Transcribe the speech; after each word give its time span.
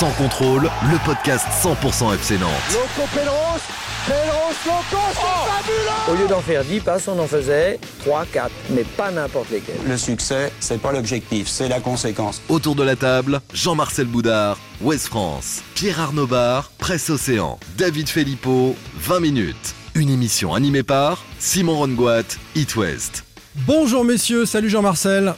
Sans 0.00 0.12
contrôle, 0.12 0.62
le 0.62 1.04
podcast 1.04 1.44
100% 1.62 2.14
FC 2.14 2.38
Nantes. 2.38 2.50
Loco 2.72 3.06
Pedros, 3.12 3.60
Pedros, 4.06 4.54
Loco, 4.64 5.02
c'est 5.12 5.50
fabuleux 5.52 6.10
Au 6.10 6.14
lieu 6.14 6.26
d'en 6.26 6.40
faire 6.40 6.64
10 6.64 6.80
passes, 6.80 7.06
on 7.06 7.18
en 7.18 7.26
faisait 7.26 7.78
3, 8.06 8.24
4, 8.32 8.50
mais 8.70 8.84
pas 8.84 9.10
n'importe 9.10 9.50
lesquels. 9.50 9.76
Le 9.86 9.98
succès, 9.98 10.54
c'est 10.58 10.80
pas 10.80 10.92
l'objectif, 10.92 11.48
c'est 11.48 11.68
la 11.68 11.80
conséquence. 11.80 12.40
Autour 12.48 12.76
de 12.76 12.82
la 12.82 12.96
table, 12.96 13.42
Jean-Marcel 13.52 14.06
Boudard, 14.06 14.56
Ouest 14.80 15.08
France, 15.08 15.60
Pierre 15.74 16.00
Arnaud 16.00 16.26
Bar, 16.26 16.70
Presse 16.78 17.10
Océan, 17.10 17.60
David 17.76 18.08
Filippo, 18.08 18.76
20 19.00 19.20
minutes. 19.20 19.74
Une 19.94 20.08
émission 20.08 20.54
animée 20.54 20.82
par 20.82 21.22
Simon 21.38 21.76
Rongoat, 21.76 22.38
It 22.54 22.74
West. 22.74 23.24
Bonjour 23.66 24.06
messieurs, 24.06 24.46
salut 24.46 24.70
Jean-Marcel. 24.70 25.34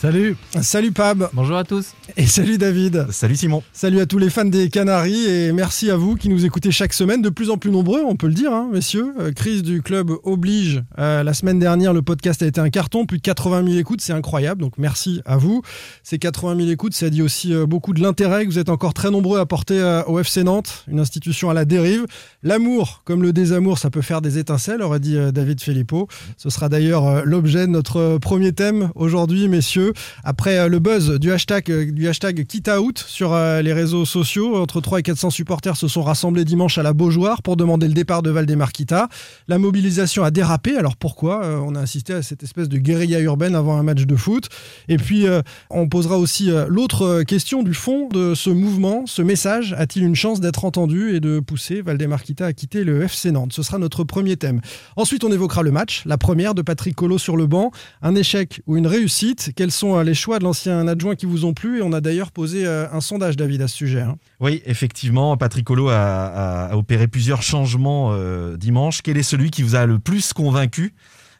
Salut. 0.00 0.38
Salut 0.62 0.92
Pab. 0.92 1.28
Bonjour 1.34 1.58
à 1.58 1.64
tous. 1.64 1.92
Et 2.16 2.26
salut 2.26 2.56
David. 2.56 3.06
Salut 3.10 3.34
Simon. 3.34 3.62
Salut 3.72 4.00
à 4.00 4.06
tous 4.06 4.18
les 4.18 4.30
fans 4.30 4.44
des 4.44 4.68
Canaries 4.68 5.26
et 5.26 5.52
merci 5.52 5.90
à 5.90 5.96
vous 5.96 6.14
qui 6.14 6.28
nous 6.28 6.44
écoutez 6.44 6.70
chaque 6.70 6.92
semaine, 6.92 7.20
de 7.20 7.30
plus 7.30 7.50
en 7.50 7.58
plus 7.58 7.70
nombreux, 7.70 8.02
on 8.06 8.14
peut 8.14 8.28
le 8.28 8.32
dire, 8.32 8.52
hein, 8.52 8.68
messieurs. 8.72 9.12
Euh, 9.18 9.32
crise 9.32 9.62
du 9.62 9.82
club 9.82 10.12
oblige. 10.22 10.84
Euh, 10.98 11.24
la 11.24 11.34
semaine 11.34 11.58
dernière, 11.58 11.92
le 11.92 12.02
podcast 12.02 12.42
a 12.42 12.46
été 12.46 12.60
un 12.60 12.70
carton, 12.70 13.06
plus 13.06 13.18
de 13.18 13.22
80 13.22 13.64
000 13.66 13.78
écoutes, 13.78 14.00
c'est 14.00 14.12
incroyable, 14.12 14.60
donc 14.60 14.74
merci 14.78 15.20
à 15.26 15.36
vous. 15.36 15.62
Ces 16.04 16.18
80 16.18 16.56
000 16.56 16.70
écoutes, 16.70 16.94
ça 16.94 17.10
dit 17.10 17.22
aussi 17.22 17.52
euh, 17.52 17.66
beaucoup 17.66 17.92
de 17.92 18.00
l'intérêt 18.00 18.44
que 18.44 18.50
vous 18.50 18.60
êtes 18.60 18.70
encore 18.70 18.94
très 18.94 19.10
nombreux 19.10 19.40
à 19.40 19.46
porter 19.46 19.82
au 20.06 20.20
FC 20.20 20.44
Nantes, 20.44 20.84
une 20.88 21.00
institution 21.00 21.50
à 21.50 21.54
la 21.54 21.64
dérive. 21.64 22.06
L'amour, 22.44 23.02
comme 23.04 23.22
le 23.22 23.32
désamour, 23.32 23.78
ça 23.78 23.90
peut 23.90 24.02
faire 24.02 24.22
des 24.22 24.38
étincelles, 24.38 24.80
aurait 24.80 25.00
dit 25.00 25.16
David 25.32 25.60
Filippo. 25.60 26.06
Ce 26.36 26.50
sera 26.50 26.68
d'ailleurs 26.68 27.24
l'objet 27.24 27.66
de 27.66 27.72
notre 27.72 28.18
premier 28.18 28.52
thème 28.52 28.90
aujourd'hui, 28.94 29.48
messieurs. 29.48 29.92
Après 30.24 30.68
le 30.68 30.78
buzz 30.78 31.18
du 31.18 31.32
hashtag, 31.32 31.95
du 31.96 32.08
hashtag 32.08 32.46
KitaOut 32.46 32.98
sur 32.98 33.32
euh, 33.32 33.62
les 33.62 33.72
réseaux 33.72 34.04
sociaux, 34.04 34.56
entre 34.56 34.82
3 34.82 35.00
et 35.00 35.02
400 35.02 35.30
supporters 35.30 35.78
se 35.78 35.88
sont 35.88 36.02
rassemblés 36.02 36.44
dimanche 36.44 36.76
à 36.76 36.82
la 36.82 36.92
Beaujoire 36.92 37.40
pour 37.40 37.56
demander 37.56 37.88
le 37.88 37.94
départ 37.94 38.22
de 38.22 38.28
Valdemar 38.28 38.70
Kita. 38.70 39.08
La 39.48 39.58
mobilisation 39.58 40.22
a 40.22 40.30
dérapé. 40.30 40.76
Alors 40.76 40.96
pourquoi 40.96 41.42
Euh, 41.42 41.58
On 41.64 41.74
a 41.74 41.80
assisté 41.80 42.12
à 42.12 42.20
cette 42.20 42.42
espèce 42.42 42.68
de 42.68 42.76
guérilla 42.76 43.18
urbaine 43.20 43.54
avant 43.54 43.78
un 43.78 43.82
match 43.82 44.04
de 44.04 44.14
foot. 44.14 44.50
Et 44.88 44.98
puis, 44.98 45.26
euh, 45.26 45.40
on 45.70 45.88
posera 45.88 46.18
aussi 46.18 46.50
l'autre 46.68 47.22
question 47.22 47.62
du 47.62 47.72
fond 47.72 48.08
de 48.10 48.34
ce 48.34 48.50
mouvement. 48.50 49.06
Ce 49.06 49.22
message 49.22 49.74
a-t-il 49.78 50.04
une 50.04 50.14
chance 50.14 50.40
d'être 50.40 50.66
entendu 50.66 51.16
et 51.16 51.20
de 51.20 51.40
pousser 51.40 51.80
Valdemar 51.80 52.22
Kita 52.22 52.44
à 52.44 52.52
quitter 52.52 52.84
le 52.84 53.04
FC 53.04 53.30
Nantes? 53.32 53.54
Ce 53.54 53.62
sera 53.62 53.78
notre 53.78 54.04
premier 54.04 54.36
thème. 54.36 54.60
Ensuite, 54.96 55.24
on 55.24 55.32
évoquera 55.32 55.62
le 55.62 55.70
match, 55.70 56.02
la 56.04 56.18
première 56.18 56.54
de 56.54 56.60
Patrick 56.60 56.94
Collot 56.94 57.16
sur 57.16 57.38
le 57.38 57.46
banc, 57.46 57.70
un 58.02 58.14
échec 58.14 58.60
ou 58.66 58.76
une 58.76 58.86
réussite? 58.86 59.52
Quels 59.56 59.72
sont 59.72 59.98
les 60.00 60.14
choix 60.14 60.38
de 60.38 60.44
l'ancien 60.44 60.86
adjoint 60.88 61.14
qui 61.14 61.24
vous 61.24 61.46
ont 61.46 61.54
plu? 61.54 61.85
On 61.86 61.92
a 61.92 62.00
d'ailleurs 62.00 62.32
posé 62.32 62.66
euh, 62.66 62.86
un 62.92 63.00
sondage, 63.00 63.36
David, 63.36 63.62
à 63.62 63.68
ce 63.68 63.76
sujet. 63.76 64.00
hein. 64.00 64.16
Oui, 64.40 64.62
effectivement, 64.66 65.36
Patrick 65.36 65.64
Collot 65.64 65.88
a, 65.88 66.70
opéré 66.74 67.06
plusieurs 67.08 67.42
changements 67.42 68.10
euh, 68.12 68.56
dimanche. 68.56 69.02
Quel 69.02 69.16
est 69.16 69.22
celui 69.22 69.50
qui 69.50 69.62
vous 69.62 69.74
a 69.74 69.86
le 69.86 69.98
plus 69.98 70.32
convaincu? 70.32 70.94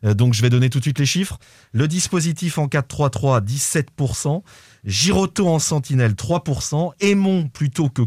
Euh, 0.05 0.14
Donc, 0.14 0.34
je 0.34 0.42
vais 0.42 0.50
donner 0.50 0.70
tout 0.70 0.78
de 0.78 0.84
suite 0.84 0.98
les 0.98 1.06
chiffres. 1.06 1.39
Le 1.72 1.89
dispositif 1.89 2.58
en 2.58 2.67
4-3-3, 2.67 3.44
17%. 3.44 4.42
Giroto 4.84 5.48
en 5.48 5.58
sentinelle, 5.58 6.12
3%. 6.12 6.92
Aimon 7.00 7.48
plutôt 7.48 7.89
que 7.89 8.02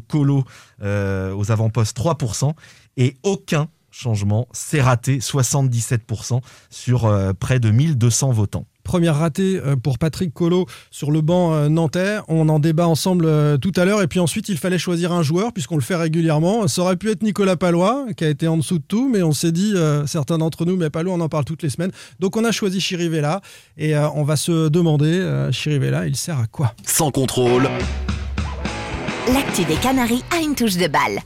euh, 0.81 1.35
aux 1.35 1.51
avant-postes, 1.51 1.97
3%. 1.97 2.53
Et 2.97 3.17
aucun 3.23 3.67
changement, 3.91 4.47
c'est 4.53 4.81
raté, 4.81 5.17
77% 5.19 6.41
sur 6.69 7.11
près 7.39 7.59
de 7.59 7.69
1200 7.69 8.31
votants. 8.31 8.65
Première 8.89 9.17
ratée 9.17 9.61
euh, 9.63 9.75
pour 9.75 9.99
Patrick 9.99 10.33
Collot 10.33 10.65
sur 10.89 11.11
le 11.11 11.21
banc 11.21 11.53
euh, 11.53 11.69
nantais. 11.69 12.17
On 12.27 12.49
en 12.49 12.57
débat 12.57 12.87
ensemble 12.87 13.25
euh, 13.27 13.55
tout 13.55 13.71
à 13.75 13.85
l'heure. 13.85 14.01
Et 14.01 14.07
puis 14.07 14.19
ensuite, 14.19 14.49
il 14.49 14.57
fallait 14.57 14.79
choisir 14.79 15.11
un 15.11 15.21
joueur, 15.21 15.53
puisqu'on 15.53 15.75
le 15.75 15.83
fait 15.83 15.95
régulièrement. 15.95 16.67
Ça 16.67 16.81
aurait 16.81 16.95
pu 16.95 17.11
être 17.11 17.21
Nicolas 17.21 17.55
Palois, 17.55 18.07
qui 18.17 18.23
a 18.23 18.29
été 18.29 18.47
en 18.47 18.57
dessous 18.57 18.79
de 18.79 18.83
tout, 18.87 19.07
mais 19.07 19.21
on 19.21 19.31
s'est 19.31 19.51
dit, 19.51 19.73
euh, 19.75 20.07
certains 20.07 20.39
d'entre 20.39 20.65
nous, 20.65 20.75
mais 20.75 20.89
Palois, 20.89 21.13
on 21.13 21.21
en 21.21 21.29
parle 21.29 21.45
toutes 21.45 21.61
les 21.61 21.69
semaines. 21.69 21.91
Donc 22.19 22.35
on 22.35 22.43
a 22.43 22.51
choisi 22.51 22.81
Chirivella. 22.81 23.41
Et 23.77 23.95
euh, 23.95 24.09
on 24.15 24.23
va 24.23 24.35
se 24.35 24.69
demander, 24.69 25.05
euh, 25.19 25.51
Chirivella, 25.51 26.07
il 26.07 26.15
sert 26.15 26.39
à 26.39 26.47
quoi? 26.47 26.73
Sans 26.83 27.11
contrôle, 27.11 27.69
L'actu 29.31 29.65
des 29.65 29.75
Canaries 29.75 30.23
a 30.35 30.41
une 30.41 30.55
touche 30.55 30.77
de 30.77 30.87
balle. 30.87 31.19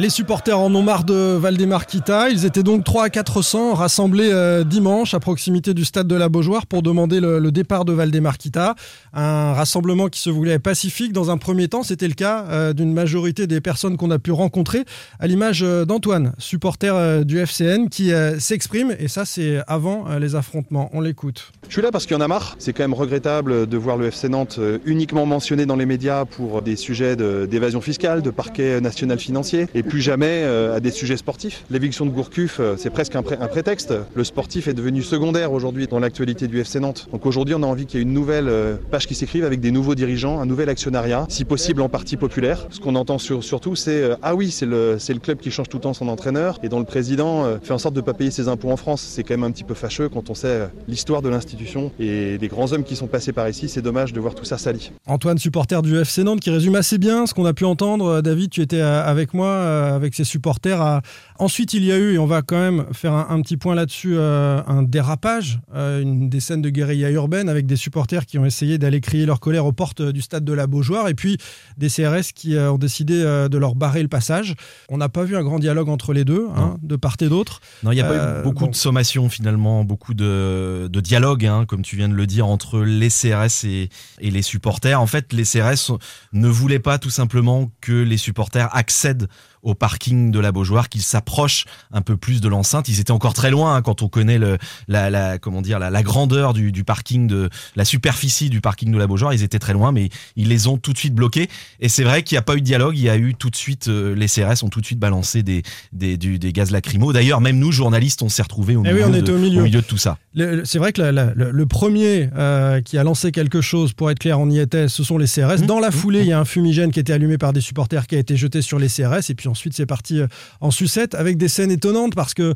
Les 0.00 0.08
supporters 0.08 0.58
en 0.58 0.74
ont 0.74 0.82
marre 0.82 1.04
de 1.04 1.36
Valdemar 1.36 1.84
Kita. 1.84 2.30
Ils 2.30 2.46
étaient 2.46 2.62
donc 2.62 2.84
3 2.84 3.04
à 3.04 3.10
400 3.10 3.74
rassemblés 3.74 4.30
euh, 4.32 4.64
dimanche 4.64 5.12
à 5.12 5.20
proximité 5.20 5.74
du 5.74 5.84
stade 5.84 6.06
de 6.06 6.14
la 6.14 6.30
Beaujoire 6.30 6.66
pour 6.66 6.82
demander 6.82 7.20
le, 7.20 7.52
départ 7.52 7.84
de 7.84 7.92
Valdemar 7.92 8.38
Kita. 8.38 8.76
Un 9.12 9.52
rassemblement 9.52 10.08
qui 10.08 10.18
se 10.18 10.30
voulait 10.30 10.58
pacifique. 10.58 11.12
Dans 11.12 11.30
un 11.30 11.36
premier 11.36 11.68
temps, 11.68 11.82
c'était 11.82 12.08
le 12.08 12.14
cas 12.14 12.46
euh, 12.48 12.72
d'une 12.72 12.94
majorité 12.94 13.46
des 13.46 13.60
personnes 13.60 13.98
qu'on 13.98 14.10
a 14.10 14.18
pu 14.18 14.32
rencontrer, 14.32 14.86
à 15.18 15.26
l'image 15.26 15.62
euh, 15.62 15.84
d'Antoine, 15.84 16.32
supporter 16.38 17.22
du 17.26 17.38
FCN, 17.38 17.90
qui 17.90 18.12
s'exprime. 18.38 18.96
Et 18.98 19.08
ça, 19.08 19.26
c'est 19.26 19.58
avant 19.66 20.06
les 20.18 20.34
affrontements. 20.34 20.88
On 20.94 21.02
l'écoute. 21.02 21.52
Je 21.68 21.74
suis 21.74 21.82
là 21.82 21.90
parce 21.92 22.06
qu'il 22.06 22.16
y 22.16 22.18
en 22.18 22.22
a 22.22 22.28
marre. 22.28 22.56
C'est 22.58 22.72
quand 22.72 22.84
même 22.84 22.94
regrettable 22.94 23.66
de 23.66 23.76
voir 23.76 23.98
le 23.98 24.06
FC 24.06 24.30
Nantes 24.30 24.58
uniquement 24.86 25.26
mentionné 25.26 25.66
dans 25.66 25.76
les 25.76 25.84
médias 25.84 26.24
pour 26.24 26.62
des 26.62 26.76
sujets 26.76 27.16
d'évasion 27.16 27.82
fiscale, 27.82 28.22
de 28.22 28.30
parquet 28.30 28.80
national 28.80 29.18
financier, 29.18 29.66
plus 29.90 30.00
jamais 30.00 30.42
euh, 30.44 30.76
à 30.76 30.80
des 30.80 30.90
sujets 30.92 31.16
sportifs. 31.16 31.64
L'éviction 31.70 32.06
de 32.06 32.10
Gourcuff, 32.10 32.58
euh, 32.60 32.76
c'est 32.78 32.90
presque 32.90 33.16
un, 33.16 33.22
pré- 33.22 33.36
un 33.40 33.48
prétexte. 33.48 33.92
Le 34.14 34.24
sportif 34.24 34.68
est 34.68 34.72
devenu 34.72 35.02
secondaire 35.02 35.52
aujourd'hui 35.52 35.86
dans 35.88 35.98
l'actualité 35.98 36.46
du 36.46 36.60
FC 36.60 36.78
Nantes. 36.80 37.08
Donc 37.12 37.26
aujourd'hui, 37.26 37.54
on 37.56 37.62
a 37.62 37.66
envie 37.66 37.86
qu'il 37.86 37.98
y 37.98 38.02
ait 38.02 38.06
une 38.06 38.12
nouvelle 38.12 38.48
euh, 38.48 38.76
page 38.90 39.06
qui 39.08 39.14
s'écrive 39.16 39.44
avec 39.44 39.60
des 39.60 39.72
nouveaux 39.72 39.94
dirigeants, 39.96 40.40
un 40.40 40.46
nouvel 40.46 40.68
actionnariat, 40.68 41.26
si 41.28 41.44
possible 41.44 41.82
en 41.82 41.88
partie 41.88 42.16
populaire. 42.16 42.66
Ce 42.70 42.78
qu'on 42.78 42.94
entend 42.94 43.18
sur- 43.18 43.42
surtout, 43.42 43.74
c'est 43.74 44.10
ah 44.22 44.34
oui, 44.36 44.50
c'est 44.50 44.66
le, 44.66 44.96
club 45.22 45.38
qui 45.38 45.50
change 45.50 45.68
tout 45.68 45.76
le 45.78 45.82
temps 45.82 45.92
son 45.92 46.08
entraîneur 46.08 46.58
et 46.62 46.68
dont 46.68 46.78
le 46.78 46.84
président 46.84 47.44
fait 47.62 47.72
en 47.74 47.78
sorte 47.78 47.94
de 47.94 48.00
ne 48.00 48.04
pas 48.06 48.14
payer 48.14 48.30
ses 48.30 48.46
impôts 48.48 48.70
en 48.70 48.76
France. 48.76 49.02
C'est 49.02 49.24
quand 49.24 49.34
même 49.34 49.42
un 49.44 49.50
petit 49.50 49.64
peu 49.64 49.74
fâcheux 49.74 50.08
quand 50.08 50.30
on 50.30 50.34
sait 50.34 50.68
l'histoire 50.88 51.20
de 51.20 51.28
l'institution 51.28 51.90
et 51.98 52.38
les 52.38 52.48
grands 52.48 52.72
hommes 52.72 52.84
qui 52.84 52.94
sont 52.96 53.08
passés 53.08 53.32
par 53.32 53.48
ici. 53.48 53.68
C'est 53.68 53.82
dommage 53.82 54.12
de 54.12 54.20
voir 54.20 54.34
tout 54.36 54.44
ça 54.44 54.56
sali. 54.56 54.92
Antoine, 55.06 55.38
supporter 55.38 55.82
du 55.82 55.98
FC 55.98 56.22
Nantes, 56.22 56.40
qui 56.40 56.50
résume 56.50 56.76
assez 56.76 56.98
bien 56.98 57.26
ce 57.26 57.34
qu'on 57.34 57.44
a 57.44 57.52
pu 57.52 57.64
entendre. 57.64 58.20
David, 58.20 58.50
tu 58.50 58.60
étais 58.62 58.80
avec 58.80 59.34
moi, 59.34 59.48
euh, 59.70 59.94
avec 59.96 60.14
ses 60.14 60.24
supporters. 60.24 60.80
à- 60.80 61.02
Ensuite, 61.38 61.72
il 61.72 61.84
y 61.84 61.92
a 61.92 61.96
eu, 61.98 62.14
et 62.14 62.18
on 62.18 62.26
va 62.26 62.42
quand 62.42 62.58
même 62.58 62.84
faire 62.92 63.12
un, 63.14 63.26
un 63.30 63.40
petit 63.40 63.56
point 63.56 63.74
là-dessus, 63.74 64.14
euh, 64.16 64.60
un 64.66 64.82
dérapage, 64.82 65.60
euh, 65.74 66.02
une, 66.02 66.28
des 66.28 66.40
scènes 66.40 66.60
de 66.62 66.68
guérilla 66.68 67.10
urbaine 67.10 67.48
avec 67.48 67.66
des 67.66 67.76
supporters 67.76 68.26
qui 68.26 68.38
ont 68.38 68.44
essayé 68.44 68.76
d'aller 68.76 69.00
crier 69.00 69.24
leur 69.24 69.40
colère 69.40 69.64
aux 69.64 69.72
portes 69.72 70.02
du 70.02 70.20
stade 70.20 70.44
de 70.44 70.52
la 70.52 70.66
Beaujoire, 70.66 71.08
et 71.08 71.14
puis 71.14 71.38
des 71.78 71.88
CRS 71.88 72.32
qui 72.34 72.56
ont 72.58 72.76
décidé 72.78 73.14
de 73.22 73.58
leur 73.58 73.74
barrer 73.74 74.02
le 74.02 74.08
passage. 74.08 74.54
On 74.90 74.98
n'a 74.98 75.08
pas 75.08 75.24
vu 75.24 75.36
un 75.36 75.42
grand 75.42 75.58
dialogue 75.58 75.88
entre 75.88 76.12
les 76.12 76.24
deux, 76.24 76.48
hein, 76.56 76.76
de 76.82 76.96
part 76.96 77.16
et 77.20 77.28
d'autre. 77.28 77.60
Non, 77.82 77.92
il 77.92 77.94
n'y 77.94 78.00
a 78.02 78.04
pas 78.08 78.40
eu 78.40 78.42
beaucoup 78.44 78.64
bon. 78.66 78.70
de 78.70 78.76
sommations 78.76 79.28
finalement, 79.30 79.84
beaucoup 79.84 80.12
de, 80.14 80.88
de 80.92 81.00
dialogue, 81.00 81.46
hein, 81.46 81.64
comme 81.66 81.82
tu 81.82 81.96
viens 81.96 82.08
de 82.08 82.14
le 82.14 82.26
dire, 82.26 82.46
entre 82.46 82.80
les 82.80 83.08
CRS 83.08 83.64
et, 83.64 83.88
et 84.20 84.30
les 84.30 84.42
supporters. 84.42 85.00
En 85.00 85.06
fait, 85.06 85.32
les 85.32 85.44
CRS 85.44 85.92
ne 86.32 86.48
voulaient 86.48 86.78
pas 86.78 86.98
tout 86.98 87.10
simplement 87.10 87.70
que 87.80 87.92
les 87.92 88.16
supporters 88.16 88.68
accèdent 88.76 89.28
au 89.62 89.74
parking 89.74 90.30
de 90.30 90.38
la 90.38 90.52
Beaujoire, 90.52 90.88
qu'ils 90.88 91.02
s'approchent 91.02 91.64
un 91.92 92.00
peu 92.02 92.16
plus 92.16 92.40
de 92.40 92.48
l'enceinte. 92.48 92.88
Ils 92.88 93.00
étaient 93.00 93.10
encore 93.10 93.34
très 93.34 93.50
loin 93.50 93.74
hein, 93.76 93.82
quand 93.82 94.02
on 94.02 94.08
connaît 94.08 94.38
le, 94.38 94.58
la, 94.88 95.10
la, 95.10 95.38
comment 95.38 95.62
dire, 95.62 95.78
la, 95.78 95.90
la 95.90 96.02
grandeur 96.02 96.52
du, 96.52 96.72
du 96.72 96.84
parking, 96.84 97.26
de 97.26 97.50
la 97.76 97.84
superficie 97.84 98.48
du 98.50 98.60
parking 98.60 98.90
de 98.92 98.98
la 98.98 99.06
Beaujoire. 99.06 99.34
Ils 99.34 99.42
étaient 99.42 99.58
très 99.58 99.72
loin, 99.72 99.92
mais 99.92 100.08
ils 100.36 100.48
les 100.48 100.66
ont 100.66 100.78
tout 100.78 100.92
de 100.92 100.98
suite 100.98 101.14
bloqués. 101.14 101.48
Et 101.80 101.88
c'est 101.88 102.04
vrai 102.04 102.22
qu'il 102.22 102.36
n'y 102.36 102.38
a 102.40 102.42
pas 102.42 102.54
eu 102.56 102.60
de 102.60 102.64
dialogue. 102.66 102.96
Il 102.96 103.02
y 103.02 103.08
a 103.10 103.16
eu 103.16 103.34
tout 103.34 103.50
de 103.50 103.56
suite, 103.56 103.88
euh, 103.88 104.14
les 104.14 104.26
CRS 104.28 104.62
ont 104.64 104.68
tout 104.68 104.80
de 104.80 104.86
suite 104.86 104.98
balancé 104.98 105.42
des, 105.42 105.62
des, 105.92 106.16
du- 106.16 106.38
des 106.38 106.52
gaz 106.52 106.70
lacrymaux. 106.70 107.12
D'ailleurs, 107.12 107.40
même 107.40 107.58
nous, 107.58 107.72
journalistes, 107.72 108.22
on 108.22 108.28
s'est 108.28 108.42
retrouvés 108.42 108.76
au, 108.76 108.82
Eh 108.84 108.88
oui, 108.88 108.94
milieu 108.94 109.06
on 109.06 109.10
de- 109.22 109.32
au 109.32 109.38
milieu. 109.38 109.68
de 109.70 109.80
tout 109.80 109.98
ça. 109.98 110.18
C'est 110.64 110.78
vrai 110.78 110.92
que 110.92 111.02
la- 111.02 111.12
la- 111.12 111.32
le, 111.34 111.50
le 111.50 111.66
premier 111.66 112.30
euh, 112.36 112.80
qui 112.80 112.96
a 112.98 113.04
lancé 113.04 113.32
quelque 113.32 113.60
chose, 113.60 113.92
pour 113.92 114.10
être 114.10 114.18
clair, 114.18 114.40
on 114.40 114.48
y 114.50 114.58
était, 114.58 114.88
ce 114.88 115.04
sont 115.04 115.18
les 115.18 115.26
CRS. 115.26 115.62
Dans 115.66 115.80
la 115.80 115.90
foulée, 115.90 116.20
il 116.20 116.26
y 116.26 116.32
a 116.32 116.38
un 116.40 116.44
fumigène 116.44 116.90
qui 116.92 117.00
était 117.00 117.12
allumé 117.12 117.36
par 117.38 117.52
des 117.52 117.60
supporters 117.60 118.06
qui 118.06 118.16
a 118.16 118.18
été 118.18 118.36
jeté 118.36 118.62
sur 118.62 118.78
les 118.78 118.88
CRS. 118.88 119.28
Et 119.30 119.34
puis 119.34 119.48
ensuite 119.50 119.74
c'est 119.74 119.86
parti 119.86 120.20
en 120.60 120.70
sucette 120.70 121.14
avec 121.14 121.36
des 121.36 121.48
scènes 121.48 121.70
étonnantes 121.70 122.14
parce 122.14 122.34
que 122.34 122.54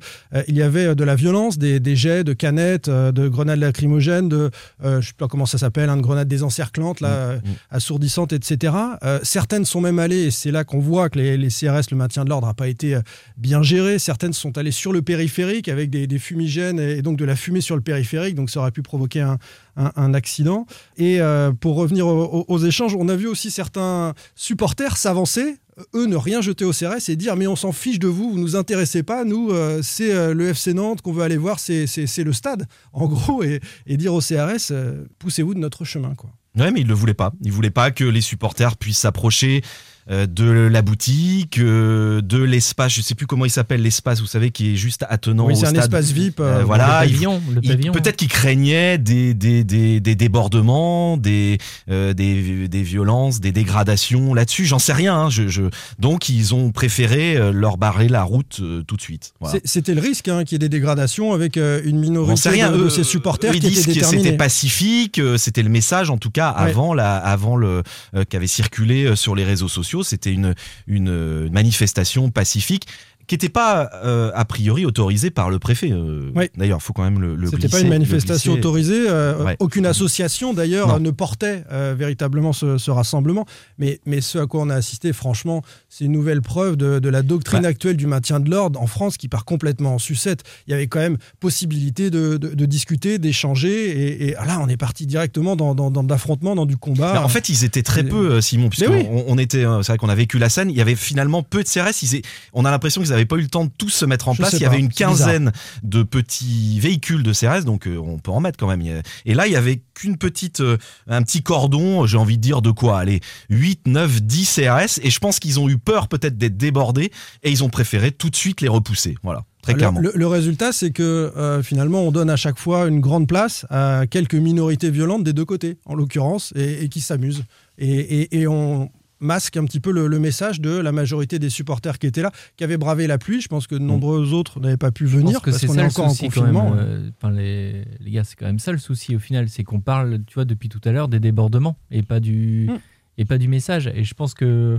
il 0.48 0.56
y 0.56 0.62
avait 0.62 0.94
de 0.94 1.04
la 1.04 1.14
violence, 1.14 1.58
des, 1.58 1.80
des 1.80 1.96
jets 1.96 2.24
de 2.24 2.32
canettes, 2.32 2.88
de 2.88 3.28
grenades 3.28 3.58
lacrymogènes, 3.58 4.28
de 4.28 4.50
je 4.82 5.00
sais 5.00 5.12
pas 5.16 5.28
comment 5.28 5.46
ça 5.46 5.58
s'appelle, 5.58 5.88
hein, 5.88 5.96
de 5.96 6.02
grenades 6.02 6.28
désencerclantes, 6.28 7.00
là, 7.00 7.34
mm, 7.34 7.36
mm. 7.36 7.54
assourdissantes, 7.70 8.32
etc. 8.32 8.74
certaines 9.22 9.64
sont 9.64 9.80
même 9.80 9.98
allées, 9.98 10.24
et 10.24 10.30
c'est 10.30 10.50
là 10.50 10.64
qu'on 10.64 10.80
voit 10.80 11.08
que 11.08 11.18
les, 11.18 11.36
les, 11.36 11.48
CRS, 11.48 11.90
le 11.90 11.96
maintien 11.96 12.24
de 12.24 12.30
l'ordre, 12.30 12.46
n'a 12.46 12.54
pas 12.54 12.68
été 12.68 12.98
bien 13.36 13.62
géré. 13.62 13.98
Certaines 13.98 14.32
sont 14.32 14.56
allées 14.58 14.70
sur 14.70 14.92
le 14.92 15.02
périphérique 15.02 15.68
avec 15.68 15.90
des, 15.90 16.06
des 16.06 16.18
fumigènes 16.18 16.80
et, 16.80 17.02
donc 17.02 17.16
de 17.16 17.24
la 17.24 17.36
fumée 17.36 17.60
sur 17.60 17.76
le 17.76 17.82
périphérique, 17.82 18.34
donc 18.34 18.50
ça 18.50 18.60
aurait 18.60 18.70
pu 18.70 18.82
provoquer 18.82 19.20
un, 19.20 19.38
un, 19.76 20.14
accident. 20.14 20.66
Et 20.96 21.20
euh, 21.20 21.52
pour 21.52 21.76
revenir 21.76 22.06
aux, 22.06 22.58
échanges, 22.58 22.94
on 22.94 23.08
a 23.08 23.16
vu 23.16 23.26
aussi 23.26 23.50
certains 23.50 24.14
supporters 24.34 24.96
s'avancer, 24.96 25.56
eux 25.94 26.06
ne 26.06 26.16
rien 26.16 26.40
jeter 26.40 26.64
au 26.64 26.72
CRS 26.72 27.08
et 27.08 27.16
dire 27.16 27.36
mais 27.36 27.46
on 27.46 27.56
s'en 27.56 27.72
fiche 27.72 27.98
de 27.98 28.08
vous, 28.08 28.30
vous 28.30 28.38
nous 28.38 28.56
intéressez 28.56 29.02
pas, 29.02 29.24
nous 29.24 29.50
euh, 29.50 29.80
c'est 29.82 30.12
euh, 30.12 30.34
le 30.34 30.48
FC 30.48 30.74
Nantes 30.74 31.02
qu'on 31.02 31.12
veut 31.12 31.22
aller 31.22 31.36
voir, 31.36 31.58
c'est 31.58 31.86
le 32.18 32.32
stade 32.32 32.66
en 32.92 33.06
gros, 33.06 33.42
et, 33.42 33.60
et 33.86 33.96
dire 33.96 34.14
au 34.14 34.20
CRS 34.20 34.72
poussez-vous 35.18 35.54
de 35.54 35.60
notre 35.60 35.84
chemin. 35.84 36.14
quoi. 36.14 36.30
Ouais, 36.56 36.70
mais 36.70 36.82
il 36.82 36.86
le 36.86 36.94
voulait 36.94 37.14
pas. 37.14 37.32
Il 37.42 37.52
voulait 37.52 37.70
pas 37.70 37.90
que 37.90 38.04
les 38.04 38.20
supporters 38.20 38.76
puissent 38.76 38.98
s'approcher 38.98 39.62
euh, 39.62 39.93
de 40.10 40.50
la 40.50 40.82
boutique, 40.82 41.58
euh, 41.58 42.20
de 42.20 42.42
l'espace, 42.42 42.92
je 42.92 43.00
sais 43.00 43.14
plus 43.14 43.26
comment 43.26 43.46
il 43.46 43.50
s'appelle 43.50 43.80
l'espace, 43.80 44.20
vous 44.20 44.26
savez, 44.26 44.50
qui 44.50 44.72
est 44.72 44.76
juste 44.76 45.04
attenant 45.08 45.46
oui, 45.46 45.56
c'est 45.56 45.66
un 45.66 45.74
espace 45.74 46.12
VIP. 46.12 46.40
Euh, 46.40 46.62
voilà, 46.64 47.04
le 47.04 47.60
pavillon. 47.60 47.92
Peut-être 47.92 48.16
qu'il 48.16 48.28
craignait 48.28 48.98
des, 48.98 49.32
des, 49.32 49.64
des, 49.64 50.00
des 50.00 50.14
débordements, 50.14 51.16
des, 51.16 51.58
des, 51.88 52.12
des 52.14 52.82
violences, 52.82 53.40
des 53.40 53.52
dégradations 53.52 54.34
là-dessus. 54.34 54.66
J'en 54.66 54.78
sais 54.78 54.92
rien. 54.92 55.14
Hein, 55.14 55.30
je, 55.30 55.48
je... 55.48 55.62
Donc 55.98 56.28
ils 56.28 56.54
ont 56.54 56.70
préféré 56.70 57.52
leur 57.52 57.78
barrer 57.78 58.08
la 58.08 58.22
route 58.22 58.60
tout 58.86 58.96
de 58.96 59.00
suite. 59.00 59.32
C'était 59.64 59.94
le 59.94 60.00
risque 60.00 60.28
hein, 60.28 60.44
qu'il 60.44 60.52
y 60.52 60.56
ait 60.56 60.58
des 60.58 60.68
dégradations 60.68 61.32
avec 61.32 61.56
une 61.56 61.98
minorité 61.98 62.48
rien. 62.50 62.70
de, 62.72 62.88
ses 62.88 63.04
supporters 63.04 63.52
qui 63.52 63.60
disent 63.60 63.88
étaient 63.88 64.04
C'était 64.04 64.36
pacifique, 64.36 65.20
c'était 65.38 65.62
le 65.62 65.70
message 65.70 66.10
en 66.10 66.18
tout 66.18 66.30
cas 66.30 66.48
avant 66.48 66.92
la, 66.94 67.16
avant 67.16 67.56
le 67.56 67.82
qui 68.28 68.36
avait 68.36 68.46
circulé 68.46 69.16
sur 69.16 69.34
les 69.34 69.44
réseaux 69.44 69.68
sociaux 69.68 69.93
c'était 70.02 70.32
une, 70.32 70.54
une 70.86 71.48
manifestation 71.50 72.30
pacifique 72.30 72.86
qui 73.26 73.34
n'était 73.34 73.48
pas 73.48 73.90
euh, 74.04 74.30
a 74.34 74.44
priori 74.44 74.84
autorisé 74.84 75.30
par 75.30 75.50
le 75.50 75.58
préfet. 75.58 75.90
Euh, 75.90 76.30
d'ailleurs, 76.56 76.78
il 76.80 76.84
faut 76.84 76.92
quand 76.92 77.04
même 77.04 77.20
le, 77.20 77.36
le 77.36 77.46
C'était 77.48 77.68
pas 77.68 77.80
une 77.80 77.88
manifestation 77.88 78.52
autorisée. 78.52 79.06
Euh, 79.08 79.54
aucune 79.60 79.86
association 79.86 80.52
d'ailleurs 80.52 81.00
ne 81.00 81.10
portait 81.10 81.64
véritablement 81.96 82.52
ce, 82.52 82.90
rassemblement. 82.90 83.46
Mais, 83.78 84.00
mais 84.06 84.20
ce 84.20 84.38
à 84.38 84.46
quoi 84.46 84.62
on 84.62 84.70
a 84.70 84.74
assisté, 84.74 85.12
franchement, 85.12 85.62
c'est 85.88 86.04
une 86.04 86.12
nouvelle 86.12 86.42
preuve 86.42 86.76
de, 86.76 87.08
la 87.08 87.22
doctrine 87.22 87.64
actuelle 87.64 87.96
du 87.96 88.06
maintien 88.06 88.40
de 88.40 88.50
l'ordre 88.50 88.80
en 88.80 88.86
France 88.86 89.16
qui 89.16 89.28
part 89.28 89.44
complètement 89.44 89.94
en 89.94 89.98
sucette. 89.98 90.42
Il 90.66 90.72
y 90.72 90.74
avait 90.74 90.86
quand 90.86 91.00
même 91.00 91.16
possibilité 91.40 92.10
de, 92.10 92.36
discuter, 92.66 93.18
d'échanger. 93.18 94.28
Et, 94.28 94.32
là, 94.32 94.58
on 94.60 94.68
est 94.68 94.76
parti 94.76 95.06
directement 95.06 95.56
dans, 95.56 95.74
dans, 95.74 95.90
dans 95.90 96.02
l'affrontement, 96.02 96.54
dans 96.54 96.66
du 96.66 96.76
combat. 96.76 97.22
en 97.24 97.28
fait, 97.28 97.48
ils 97.48 97.64
étaient 97.64 97.82
très 97.82 98.04
peu, 98.04 98.40
Simon, 98.40 98.68
puisqu'on 98.68 99.24
on 99.26 99.38
était, 99.38 99.64
c'est 99.82 99.92
vrai 99.92 99.98
qu'on 99.98 100.08
a 100.08 100.14
vécu 100.14 100.38
la 100.38 100.48
scène. 100.48 100.70
Il 100.70 100.76
y 100.76 100.80
avait 100.80 100.94
finalement 100.94 101.42
peu 101.42 101.62
de 101.62 101.68
CRS. 101.68 102.02
Ils, 102.02 102.22
on 102.52 102.64
a 102.64 102.70
l'impression 102.70 103.00
qu'ils 103.02 103.13
n'avaient 103.14 103.26
pas 103.26 103.36
eu 103.36 103.42
le 103.42 103.48
temps 103.48 103.64
de 103.64 103.70
tous 103.76 103.90
se 103.90 104.04
mettre 104.04 104.28
en 104.28 104.34
place. 104.34 104.52
Il 104.54 104.60
y 104.60 104.66
avait 104.66 104.78
une 104.78 104.88
quinzaine 104.88 105.52
de 105.82 106.02
petits 106.02 106.78
véhicules 106.80 107.22
de 107.22 107.32
CRS, 107.32 107.64
donc 107.64 107.86
euh, 107.86 107.98
on 107.98 108.18
peut 108.18 108.30
en 108.30 108.40
mettre 108.40 108.58
quand 108.58 108.66
même. 108.66 109.02
Et 109.24 109.34
là, 109.34 109.46
il 109.46 109.52
y 109.52 109.56
avait 109.56 109.82
qu'une 109.94 110.16
petite, 110.16 110.60
euh, 110.60 110.76
un 111.06 111.22
petit 111.22 111.42
cordon, 111.42 112.06
j'ai 112.06 112.18
envie 112.18 112.36
de 112.36 112.42
dire 112.42 112.62
de 112.62 112.70
quoi 112.70 112.98
Allez, 112.98 113.20
8, 113.50 113.86
9, 113.86 114.22
10 114.22 114.54
CRS. 114.54 115.00
Et 115.02 115.10
je 115.10 115.18
pense 115.18 115.38
qu'ils 115.38 115.60
ont 115.60 115.68
eu 115.68 115.78
peur 115.78 116.08
peut-être 116.08 116.36
d'être 116.36 116.56
débordés 116.56 117.10
et 117.42 117.50
ils 117.50 117.64
ont 117.64 117.70
préféré 117.70 118.10
tout 118.10 118.30
de 118.30 118.36
suite 118.36 118.60
les 118.60 118.68
repousser. 118.68 119.16
Voilà. 119.22 119.44
Très 119.62 119.74
clairement. 119.74 120.00
Le, 120.00 120.26
résultat, 120.26 120.72
c'est 120.72 120.90
que 120.90 121.02
euh, 121.02 121.62
finalement, 121.62 122.02
on 122.02 122.12
donne 122.12 122.28
à 122.28 122.36
chaque 122.36 122.58
fois 122.58 122.86
une 122.86 123.00
grande 123.00 123.26
place 123.26 123.64
à 123.70 124.04
quelques 124.10 124.34
minorités 124.34 124.90
violentes 124.90 125.24
des 125.24 125.32
deux 125.32 125.46
côtés, 125.46 125.78
en 125.86 125.94
l'occurrence, 125.94 126.52
et, 126.54 126.90
qui 126.90 127.00
s'amusent. 127.00 127.44
et, 127.78 128.40
et 128.40 128.46
on, 128.46 128.90
masque 129.24 129.56
un 129.56 129.64
petit 129.64 129.80
peu 129.80 129.90
le, 129.90 130.18
message 130.18 130.60
de 130.60 130.70
la 130.70 130.92
majorité 130.92 131.38
des 131.38 131.50
supporters 131.50 131.98
qui 131.98 132.06
étaient 132.06 132.22
là, 132.22 132.30
qui 132.56 132.64
avaient 132.64 132.76
bravé 132.76 133.06
la 133.06 133.18
pluie. 133.18 133.40
Je 133.40 133.48
pense 133.48 133.66
que 133.66 133.74
de 133.74 133.80
nombreux 133.80 134.32
autres 134.32 134.60
n'avaient 134.60 134.76
pas 134.76 134.92
pu 134.92 135.06
venir 135.06 135.40
parce 135.42 135.66
qu'on 135.66 135.76
est, 135.76 135.82
encore 135.82 136.06
en 136.06 136.14
confinement. 136.14 136.74
Euh, 136.76 137.10
les, 137.32 137.84
les, 138.00 138.10
gars, 138.10 138.24
c'est 138.24 138.36
quand 138.36 138.46
même 138.46 138.58
ça 138.58 138.70
le 138.70 138.78
souci 138.78 139.16
au 139.16 139.18
final, 139.18 139.48
c'est 139.48 139.64
qu'on 139.64 139.80
parle, 139.80 140.20
tu 140.26 140.34
vois, 140.34 140.44
depuis 140.44 140.68
tout 140.68 140.80
à 140.84 140.92
l'heure 140.92 141.08
des 141.08 141.20
débordements 141.20 141.76
et 141.90 142.02
pas 142.02 142.20
du 142.20 142.68
mm. 142.70 142.78
et 143.18 143.24
pas 143.24 143.38
du 143.38 143.48
message. 143.48 143.90
Et 143.94 144.04
je 144.04 144.14
pense 144.14 144.34
que 144.34 144.78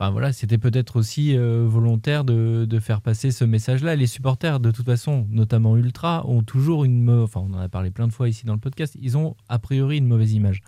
Enfin, 0.00 0.10
voilà, 0.10 0.32
c'était 0.32 0.58
peut-être 0.58 0.96
aussi 0.96 1.36
euh, 1.36 1.64
volontaire 1.68 2.24
de, 2.24 2.64
de, 2.68 2.80
faire 2.80 3.02
passer 3.02 3.30
ce 3.30 3.44
message-là. 3.44 3.94
Les 3.94 4.08
supporters, 4.08 4.58
de 4.58 4.72
toute 4.72 4.86
façon, 4.86 5.28
notamment 5.30 5.76
Ultra, 5.76 6.26
ont 6.26 6.42
toujours 6.42 6.84
une... 6.84 7.08
Enfin, 7.08 7.40
on 7.40 7.54
en 7.54 7.60
a 7.60 7.68
parlé 7.68 7.92
plein 7.92 8.08
de 8.08 8.12
fois 8.12 8.28
ici 8.28 8.44
dans 8.44 8.54
le 8.54 8.58
podcast, 8.58 8.96
ils 9.00 9.16
ont 9.16 9.36
a 9.48 9.60
priori 9.60 9.98
une 9.98 10.08
mauvaise 10.08 10.32
image. 10.32 10.60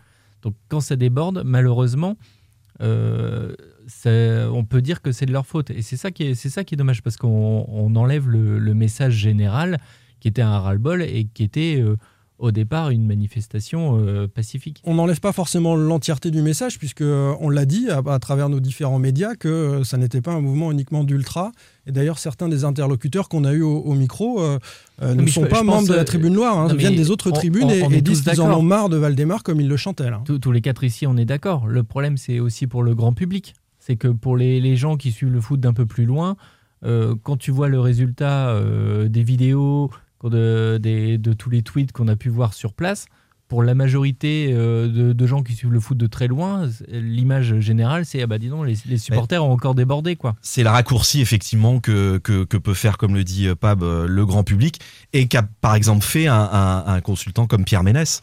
Donc 0.43 0.55
quand 0.69 0.81
ça 0.81 0.95
déborde, 0.95 1.43
malheureusement, 1.45 2.17
euh, 2.81 3.55
on 4.49 4.65
peut 4.65 4.83
dire 4.83 5.03
que 5.03 5.13
c'est 5.13 5.27
de 5.27 5.33
leur 5.33 5.47
faute. 5.47 5.71
Et 5.71 5.83
c'est 5.83 5.97
ça 5.97 6.11
qui 6.11 6.25
est, 6.25 6.35
ça 6.35 6.65
qui 6.65 6.75
est 6.75 6.77
dommage 6.79 7.03
parce 7.03 7.17
qu'on 7.17 7.97
enlève 7.97 8.29
le, 8.29 8.75
message 8.75 9.15
général 9.15 9.79
qui 10.21 10.29
était 10.29 10.43
un 10.43 10.59
ras-le-bol 10.59 11.03
et 11.03 11.27
qui 11.33 11.45
était 11.45 11.81
euh, 11.81 11.97
au 12.39 12.51
départ 12.51 12.91
une 12.91 13.07
manifestation 13.07 13.99
euh, 13.99 14.27
pacifique. 14.27 14.83
On 14.85 14.95
n'enlève 14.95 15.21
pas 15.21 15.33
forcément 15.33 15.77
l'entièreté 15.77 16.31
du 16.31 16.43
message, 16.43 16.79
puisque 16.79 17.03
euh, 17.03 17.35
on 17.41 17.49
l'a 17.49 17.65
dit 17.65 17.89
à, 17.91 18.19
travers 18.19 18.49
nos 18.49 18.61
différents 18.61 18.99
médias 18.99 19.35
que 19.35 19.49
euh, 19.49 19.85
ça 19.85 19.99
n'était 19.99 20.21
pas 20.21 20.33
un 20.33 20.41
mouvement 20.41 20.73
uniquement 20.73 21.05
d'ultra. 21.05 21.53
Et 21.87 21.93
d'ailleurs, 21.93 22.19
certains 22.19 22.49
des 22.49 22.65
interlocuteurs 22.65 23.29
qu'on 23.29 23.45
a 23.45 23.53
eu 23.53 23.63
au, 23.63 23.93
micro 23.93 24.43
ne 25.03 25.27
sont 25.27 25.45
pas 25.45 25.63
membres 25.63 25.87
de 25.87 25.95
la 25.95 26.05
tribune 26.05 26.33
noire, 26.33 26.59
hein, 26.59 26.75
viennent 26.75 26.97
des 26.97 27.11
autres 27.11 27.31
tribunes 27.31 27.71
et, 27.71 28.01
disent 28.01 28.23
qu'ils 28.23 28.41
en 28.41 28.59
ont 28.59 28.63
marre 28.63 28.89
de 28.89 28.97
Valdemar 28.97 29.43
comme 29.43 29.61
ils 29.61 29.69
le 29.69 29.77
chantaient. 29.77 30.09
Tous, 30.41 30.51
les 30.51 30.63
quatre 30.63 30.83
ici, 30.83 31.07
on 31.07 31.17
est 31.19 31.27
d'accord. 31.27 31.67
Le 31.67 31.85
problème, 31.85 32.17
c'est 32.17 32.41
aussi 32.41 32.67
pour 32.67 32.83
le 32.83 32.95
grand 32.95 33.13
public. 33.13 33.55
C'est 33.79 33.97
que 33.97 34.09
pour 34.09 34.39
les, 34.39 34.61
les, 34.61 34.77
gens 34.77 34.97
qui 34.97 35.13
suivent 35.13 35.33
le 35.33 35.43
foot 35.43 35.61
d'un 35.61 35.75
peu 35.75 35.85
plus 35.85 36.07
loin, 36.07 36.37
quand 37.23 37.37
tu 37.37 37.51
vois 37.51 37.69
le 37.69 37.81
résultat 37.81 38.59
des 39.07 39.23
vidéos, 39.23 39.91
de, 40.31 41.33
tous 41.39 41.51
les 41.51 41.63
tweets 41.63 41.93
qu'on 41.93 42.09
a 42.09 42.17
pu 42.17 42.29
voir 42.29 42.55
sur 42.55 42.73
place, 42.73 43.07
pour 43.49 43.63
la 43.63 43.75
majorité 43.75 44.51
euh, 44.53 45.13
de, 45.13 45.27
gens 45.27 45.43
qui 45.43 45.55
suivent 45.55 45.73
le 45.73 45.81
foot 45.81 45.99
de 45.99 46.07
très 46.07 46.29
loin, 46.29 46.69
l'image 46.89 47.61
générale, 47.61 48.07
c'est 48.07 48.23
ah 48.23 48.27
bah 48.27 48.39
dis 48.39 48.49
donc, 48.49 48.67
les, 48.67 48.99
supporters 48.99 49.45
ont 49.45 49.53
encore 49.53 49.75
débordé 49.75 50.17
quoi. 50.17 50.35
C'est 50.41 50.63
la 50.63 50.73
raccourci 50.73 51.21
effectivement 51.21 51.79
que, 51.79 52.19
que, 52.19 52.57
peut 52.57 52.75
faire, 52.75 52.97
comme 52.97 53.15
le 53.15 53.23
dit 53.23 53.47
euh, 53.47 53.55
Pab, 53.55 53.83
euh, 53.83 54.07
le 54.07 54.27
grand 54.27 54.45
public 54.45 54.81
et 55.13 55.29
qu'a 55.29 55.43
par 55.43 55.75
exemple 55.75 56.05
fait 56.05 56.27
un, 56.27 57.01
consultant 57.03 57.47
comme 57.47 57.65
Pierre 57.65 57.83
Ménès 57.83 58.23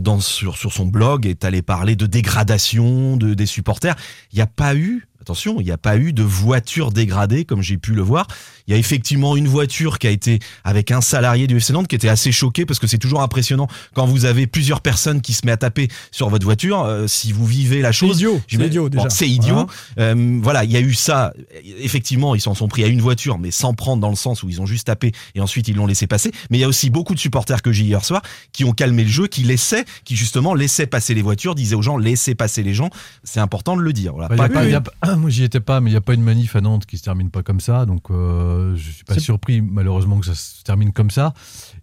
dans, 0.00 0.20
sur, 0.20 0.56
sur 0.56 0.72
son 0.72 0.86
blog 0.86 1.26
est 1.26 1.44
allé 1.44 1.60
parler 1.60 1.94
de 1.94 2.06
dégradation 2.06 3.16
de, 3.16 3.34
des 3.34 3.46
supporters. 3.46 3.94
Il 4.32 4.36
n'y 4.36 4.42
a 4.42 4.46
pas 4.46 4.74
eu 4.74 5.06
Attention, 5.26 5.60
il 5.60 5.64
n'y 5.64 5.72
a 5.72 5.76
pas 5.76 5.96
eu 5.96 6.12
de 6.12 6.22
voiture 6.22 6.92
dégradée 6.92 7.44
comme 7.44 7.60
j'ai 7.60 7.78
pu 7.78 7.94
le 7.94 8.02
voir. 8.02 8.28
Il 8.68 8.70
y 8.70 8.74
a 8.76 8.78
effectivement 8.78 9.34
une 9.34 9.48
voiture 9.48 9.98
qui 9.98 10.06
a 10.06 10.10
été 10.10 10.38
avec 10.62 10.92
un 10.92 11.00
salarié 11.00 11.48
du 11.48 11.56
FC 11.56 11.72
Nantes 11.72 11.88
qui 11.88 11.96
était 11.96 12.08
assez 12.08 12.30
choqué 12.30 12.64
parce 12.64 12.78
que 12.78 12.86
c'est 12.86 12.98
toujours 12.98 13.22
impressionnant 13.22 13.66
quand 13.92 14.06
vous 14.06 14.24
avez 14.24 14.46
plusieurs 14.46 14.80
personnes 14.80 15.20
qui 15.20 15.32
se 15.32 15.44
mettent 15.44 15.64
à 15.64 15.66
taper 15.66 15.88
sur 16.12 16.28
votre 16.28 16.44
voiture. 16.44 16.84
Euh, 16.84 17.08
si 17.08 17.32
vous 17.32 17.44
vivez 17.44 17.80
la 17.80 17.90
chose, 17.90 18.10
c'est 18.10 18.18
idiot. 18.18 18.40
C'est 18.48 18.66
idiot 18.66 18.88
déjà. 18.88 19.10
c'est 19.10 19.28
idiot. 19.28 19.66
Euh, 19.98 20.38
voilà, 20.40 20.62
il 20.62 20.70
y 20.70 20.76
a 20.76 20.80
eu 20.80 20.94
ça. 20.94 21.32
Effectivement, 21.80 22.36
ils 22.36 22.40
s'en 22.40 22.54
sont 22.54 22.68
pris 22.68 22.84
à 22.84 22.86
une 22.86 23.00
voiture, 23.00 23.36
mais 23.36 23.50
sans 23.50 23.74
prendre 23.74 24.00
dans 24.00 24.10
le 24.10 24.14
sens 24.14 24.44
où 24.44 24.48
ils 24.48 24.60
ont 24.60 24.66
juste 24.66 24.86
tapé 24.86 25.10
et 25.34 25.40
ensuite 25.40 25.66
ils 25.66 25.74
l'ont 25.74 25.86
laissé 25.88 26.06
passer. 26.06 26.30
Mais 26.50 26.58
il 26.58 26.60
y 26.60 26.64
a 26.64 26.68
aussi 26.68 26.88
beaucoup 26.88 27.16
de 27.16 27.20
supporters 27.20 27.62
que 27.62 27.72
j'ai 27.72 27.82
hier 27.82 28.04
soir 28.04 28.22
qui 28.52 28.62
ont 28.62 28.72
calmé 28.72 29.02
le 29.02 29.10
jeu, 29.10 29.26
qui 29.26 29.42
laissaient, 29.42 29.86
qui 30.04 30.14
justement 30.14 30.54
laissaient 30.54 30.86
passer 30.86 31.14
les 31.14 31.22
voitures, 31.22 31.56
disaient 31.56 31.74
aux 31.74 31.82
gens 31.82 31.96
laissez 31.96 32.36
passer 32.36 32.62
les 32.62 32.74
gens. 32.74 32.90
C'est 33.24 33.40
important 33.40 33.76
de 33.76 33.82
le 33.82 33.92
dire. 33.92 34.12
Voilà. 34.12 34.28
Pas, 34.28 35.15
moi 35.16 35.30
j'y 35.30 35.44
étais 35.44 35.60
pas, 35.60 35.80
mais 35.80 35.90
il 35.90 35.92
n'y 35.92 35.98
a 35.98 36.02
pas 36.02 36.14
une 36.14 36.22
manif 36.22 36.56
à 36.56 36.60
Nantes 36.60 36.86
qui 36.86 36.98
se 36.98 37.02
termine 37.02 37.30
pas 37.30 37.42
comme 37.42 37.60
ça, 37.60 37.86
donc 37.86 38.10
euh, 38.10 38.74
je 38.76 38.90
suis 38.90 39.04
pas 39.04 39.18
surpris 39.18 39.60
malheureusement 39.60 40.18
que 40.18 40.26
ça 40.26 40.34
se 40.34 40.62
termine 40.62 40.92
comme 40.92 41.10
ça. 41.10 41.34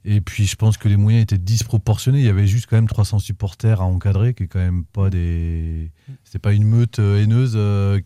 Et 0.06 0.22
puis 0.22 0.46
je 0.46 0.56
pense 0.56 0.78
que 0.78 0.88
les 0.88 0.98
moyens 0.98 1.24
étaient 1.24 1.38
disproportionnés. 1.38 2.20
Il 2.20 2.26
y 2.26 2.30
avait 2.30 2.48
juste 2.48 2.68
quand 2.70 2.76
même 2.76 2.88
300 2.88 3.20
supporters 3.20 3.82
à 3.82 3.86
encadrer, 3.86 4.34
qui 4.34 4.44
est 4.44 4.48
quand 4.48 4.60
même 4.60 4.84
pas 4.86 5.10
des, 5.10 5.92
c'est 6.24 6.40
pas 6.40 6.54
une 6.54 6.66
meute 6.66 7.00
euh, 7.00 7.22
haineuse 7.22 7.54
euh, 7.56 8.00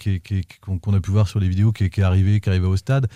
qu'on 0.62 0.94
a 0.94 1.00
pu 1.00 1.12
voir 1.12 1.28
sur 1.28 1.40
les 1.40 1.50
vidéos 1.50 1.72
qui, 1.72 1.86
est 1.86 2.00
arrivée, 2.00 2.40
qui 2.40 2.50
arrivait 2.50 2.68
au 2.68 2.78
stade. 2.78 3.08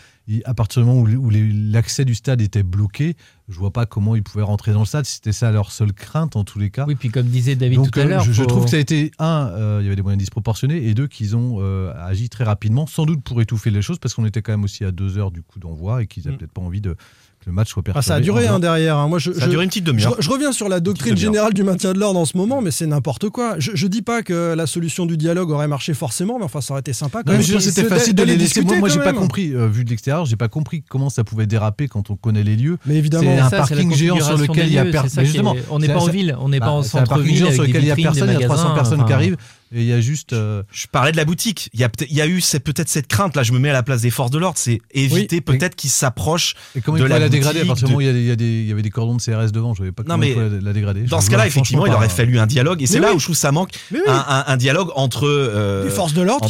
à 0.46 0.54
partir 0.54 0.82
du 0.82 0.90
moment 0.90 1.02
où, 1.02 1.30
l'accès 1.30 2.06
du 2.06 2.16
stade 2.16 2.42
était 2.42 2.64
bloqué, 2.64 3.16
je 3.52 3.60
vois 3.60 3.72
pas 3.72 3.86
comment 3.86 4.16
ils 4.16 4.24
pouvaient 4.24 4.44
rentrer 4.44 4.74
dans 4.74 4.80
le 4.80 4.86
stade. 4.86 5.06
C'était 5.06 5.32
ça 5.32 5.52
leur 5.52 5.72
seule 5.72 5.94
crainte 5.94 6.36
en 6.36 6.44
tous 6.44 6.58
les 6.58 6.70
cas. 6.70 6.86
Oui, 6.88 6.96
puis 6.96 7.10
comme 7.10 7.28
disait 7.28 7.56
David 7.56 7.92
tout 7.92 8.00
à 8.00 8.06
l'heure, 8.06 8.24
je, 8.24 8.44
trouve 8.44 8.66
que 8.66 8.72
ça 8.72 8.78
a 8.78 8.80
été 8.80 9.12
un, 9.20 9.80
il 9.80 9.84
y 9.84 9.88
avait 9.88 9.96
des 9.96 10.02
moyens 10.02 10.20
disproportionnés, 10.20 10.88
et 10.88 10.94
deux 10.94 11.08
qu'ils 11.08 11.36
ont 11.36 11.60
agi 11.96 12.30
très 12.30 12.44
rapidement, 12.44 12.88
sans 12.88 13.06
doute 13.06 13.22
pour 13.24 13.42
étouffer 13.42 13.70
les 13.70 13.82
choses, 13.82 14.00
parce 14.00 14.14
qu'on 14.14 14.26
était 14.26 14.42
quand 14.42 14.54
même 14.54 14.64
aussi 14.64 14.86
à 14.86 14.92
deux 14.92 15.18
heures 15.18 15.32
du 15.32 15.42
coup 15.42 15.60
d'envoi 15.60 16.02
et 16.02 16.08
qu'ils 16.08 16.24
n'avaient 16.24 16.36
mm. 16.36 16.40
peut-être 16.40 16.54
pas 16.54 16.62
envie 16.62 16.82
de 16.82 16.96
le 17.46 17.52
match 17.52 17.70
soit 17.70 17.82
perturbé. 17.82 18.06
Ah, 18.06 18.08
ça 18.08 18.16
a 18.16 18.20
duré 18.20 18.48
hein, 18.48 18.60
derrière. 18.60 18.98
Hein. 18.98 19.08
Moi, 19.08 19.20
je, 19.20 19.32
ça 19.32 19.46
a 19.46 19.48
duré 19.48 19.64
une 19.64 19.70
petite 19.70 19.84
demi-heure. 19.84 20.16
Je, 20.20 20.30
reviens 20.30 20.52
sur 20.52 20.70
la 20.70 20.80
doctrine 20.80 21.18
générale 21.18 21.54
du 21.54 21.64
maintien 21.64 21.94
de 21.94 22.00
l'ordre 22.00 22.20
en 22.20 22.26
ce 22.26 22.38
moment, 22.38 22.62
mais 22.62 22.72
c'est 22.72 22.86
n'importe 22.86 23.30
quoi. 23.30 23.56
Je, 23.58 23.72
je 23.74 23.88
dis 23.88 24.02
pas 24.02 24.22
que 24.22 24.54
la 24.54 24.68
solution 24.68 25.06
du 25.06 25.18
dialogue 25.18 25.50
aurait 25.52 25.68
marché 25.68 25.94
forcément, 25.94 26.38
mais 26.38 26.46
enfin, 26.46 26.62
ça 26.62 26.74
aurait 26.74 26.82
été 26.82 26.94
sympa. 26.94 27.24
Quand 27.26 27.34
non, 27.34 27.60
c'était 27.60 27.86
facile 27.86 28.16
de 28.16 28.24
les 28.24 28.38
laisser. 28.38 28.62
Moi, 28.62 28.78
moi 28.78 28.90
j'ai 28.90 29.00
pas 29.00 29.14
compris, 29.14 29.54
euh, 29.54 29.68
vu 29.68 29.86
de 29.86 29.90
l'extérieur, 29.90 30.26
j'ai 30.26 30.36
pas 30.36 30.50
compris 30.50 30.84
comment 30.88 31.10
ça 31.10 31.24
pouvait 31.24 31.48
déraper 31.48 31.88
quand 31.88 32.10
on 32.10 32.16
connaît 32.16 32.44
les 32.44 32.56
lieux. 32.56 32.78
Mais 32.86 32.96
évidemment, 32.96 33.36
c'est 33.50 33.56
un 33.56 33.60
parking 33.60 33.94
géant 33.94 34.20
sur 34.20 34.38
lequel 34.38 34.68
il 34.68 34.74
y 34.74 34.80
a 34.80 34.86
personne. 34.86 35.26
On 35.70 35.80
n'est 35.80 35.88
pas 35.88 36.00
en 36.00 36.08
ville, 36.08 36.36
on 36.40 36.50
n'est 36.50 36.60
pas 36.60 36.70
en 36.70 36.84
centre-ville. 36.84 37.02
Un 37.02 37.16
parking 37.16 37.36
géant 37.36 37.52
sur 37.52 37.64
lequel 37.64 37.84
il 37.84 37.88
y 37.88 37.92
a 37.92 37.96
personne, 37.96 38.30
il 38.30 38.40
y 38.40 38.44
a 38.44 38.48
300 38.48 38.74
personnes 38.76 39.06
qui 39.06 39.14
arrivent. 39.14 39.38
Et 39.74 39.82
il 39.82 39.88
y 39.88 39.94
a 39.94 40.02
juste. 40.02 40.34
Euh, 40.34 40.64
je 40.72 40.88
parlais 40.88 41.12
de 41.12 41.18
la 41.18 41.26
boutique. 41.26 41.70
Il 41.74 41.80
y 41.80 41.84
a, 41.84 41.90
il 42.10 42.16
y 42.16 42.22
a 42.22 42.28
eu 42.28 42.42
peut-être 42.64 42.90
cette 42.90 43.08
crainte. 43.08 43.36
Là, 43.36 43.44
je 43.44 43.54
me 43.54 43.60
mets 43.60 43.70
à 43.70 43.74
la 43.74 43.84
place 43.84 44.02
des 44.02 44.12
forces 44.12 44.32
de 44.32 44.38
l'ordre. 44.38 44.58
C'est 44.58 44.82
éviter 44.92 45.42
peut-être 45.42 45.76
qu'ils 45.76 45.90
s'approchent 45.90 46.56
de 46.76 47.04
la, 47.04 47.20
la 47.20 47.30
dégrader 47.30 47.64
Parce 47.66 47.82
que 47.82 47.88
il, 47.88 48.02
y, 48.02 48.34
il, 48.34 48.68
y 48.68 48.72
avait 48.72 48.82
des 48.82 48.90
cordons 48.90 49.16
de 49.16 49.22
CRS 49.22 49.52
devant. 49.52 49.74
Je 49.74 49.84
ne 49.84 49.92
pas 49.92 50.04
comment 50.04 50.18
non, 50.18 50.20
mais 50.20 50.36
la, 50.62 50.74
dégrader. 50.74 51.04
Dans 51.04 51.22
ce 51.22 51.30
cas-là, 51.30 51.48
effectivement, 51.48 51.86
il 51.86 51.94
aurait 51.94 52.10
fallu 52.10 52.40
un 52.40 52.48
dialogue. 52.48 52.82
Et 52.82 52.88
c'est 52.88 53.00
là 53.00 53.14
où 53.14 53.20
je 53.20 53.26
trouve 53.26 53.36
ça 53.36 53.52
manque 53.52 53.72
un, 54.08 54.58
dialogue 54.58 54.90
entre 54.96 55.28
euh, 55.28 55.86
les 55.86 55.90
forces 55.90 56.14
de 56.14 56.22
l'ordre 56.22 56.46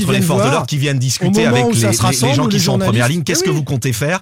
qui, 0.65 0.77
viennent 0.77 0.99
discuter 0.99 1.45
avec 1.45 1.65
les, 1.73 2.33
gens 2.33 2.47
qui 2.47 2.59
sont 2.59 2.73
en 2.73 2.79
première 2.79 3.07
ligne. 3.07 3.23
Qu'est-ce 3.23 3.43
que 3.43 3.49
vous 3.49 3.63
comptez 3.63 3.93
faire 3.93 4.21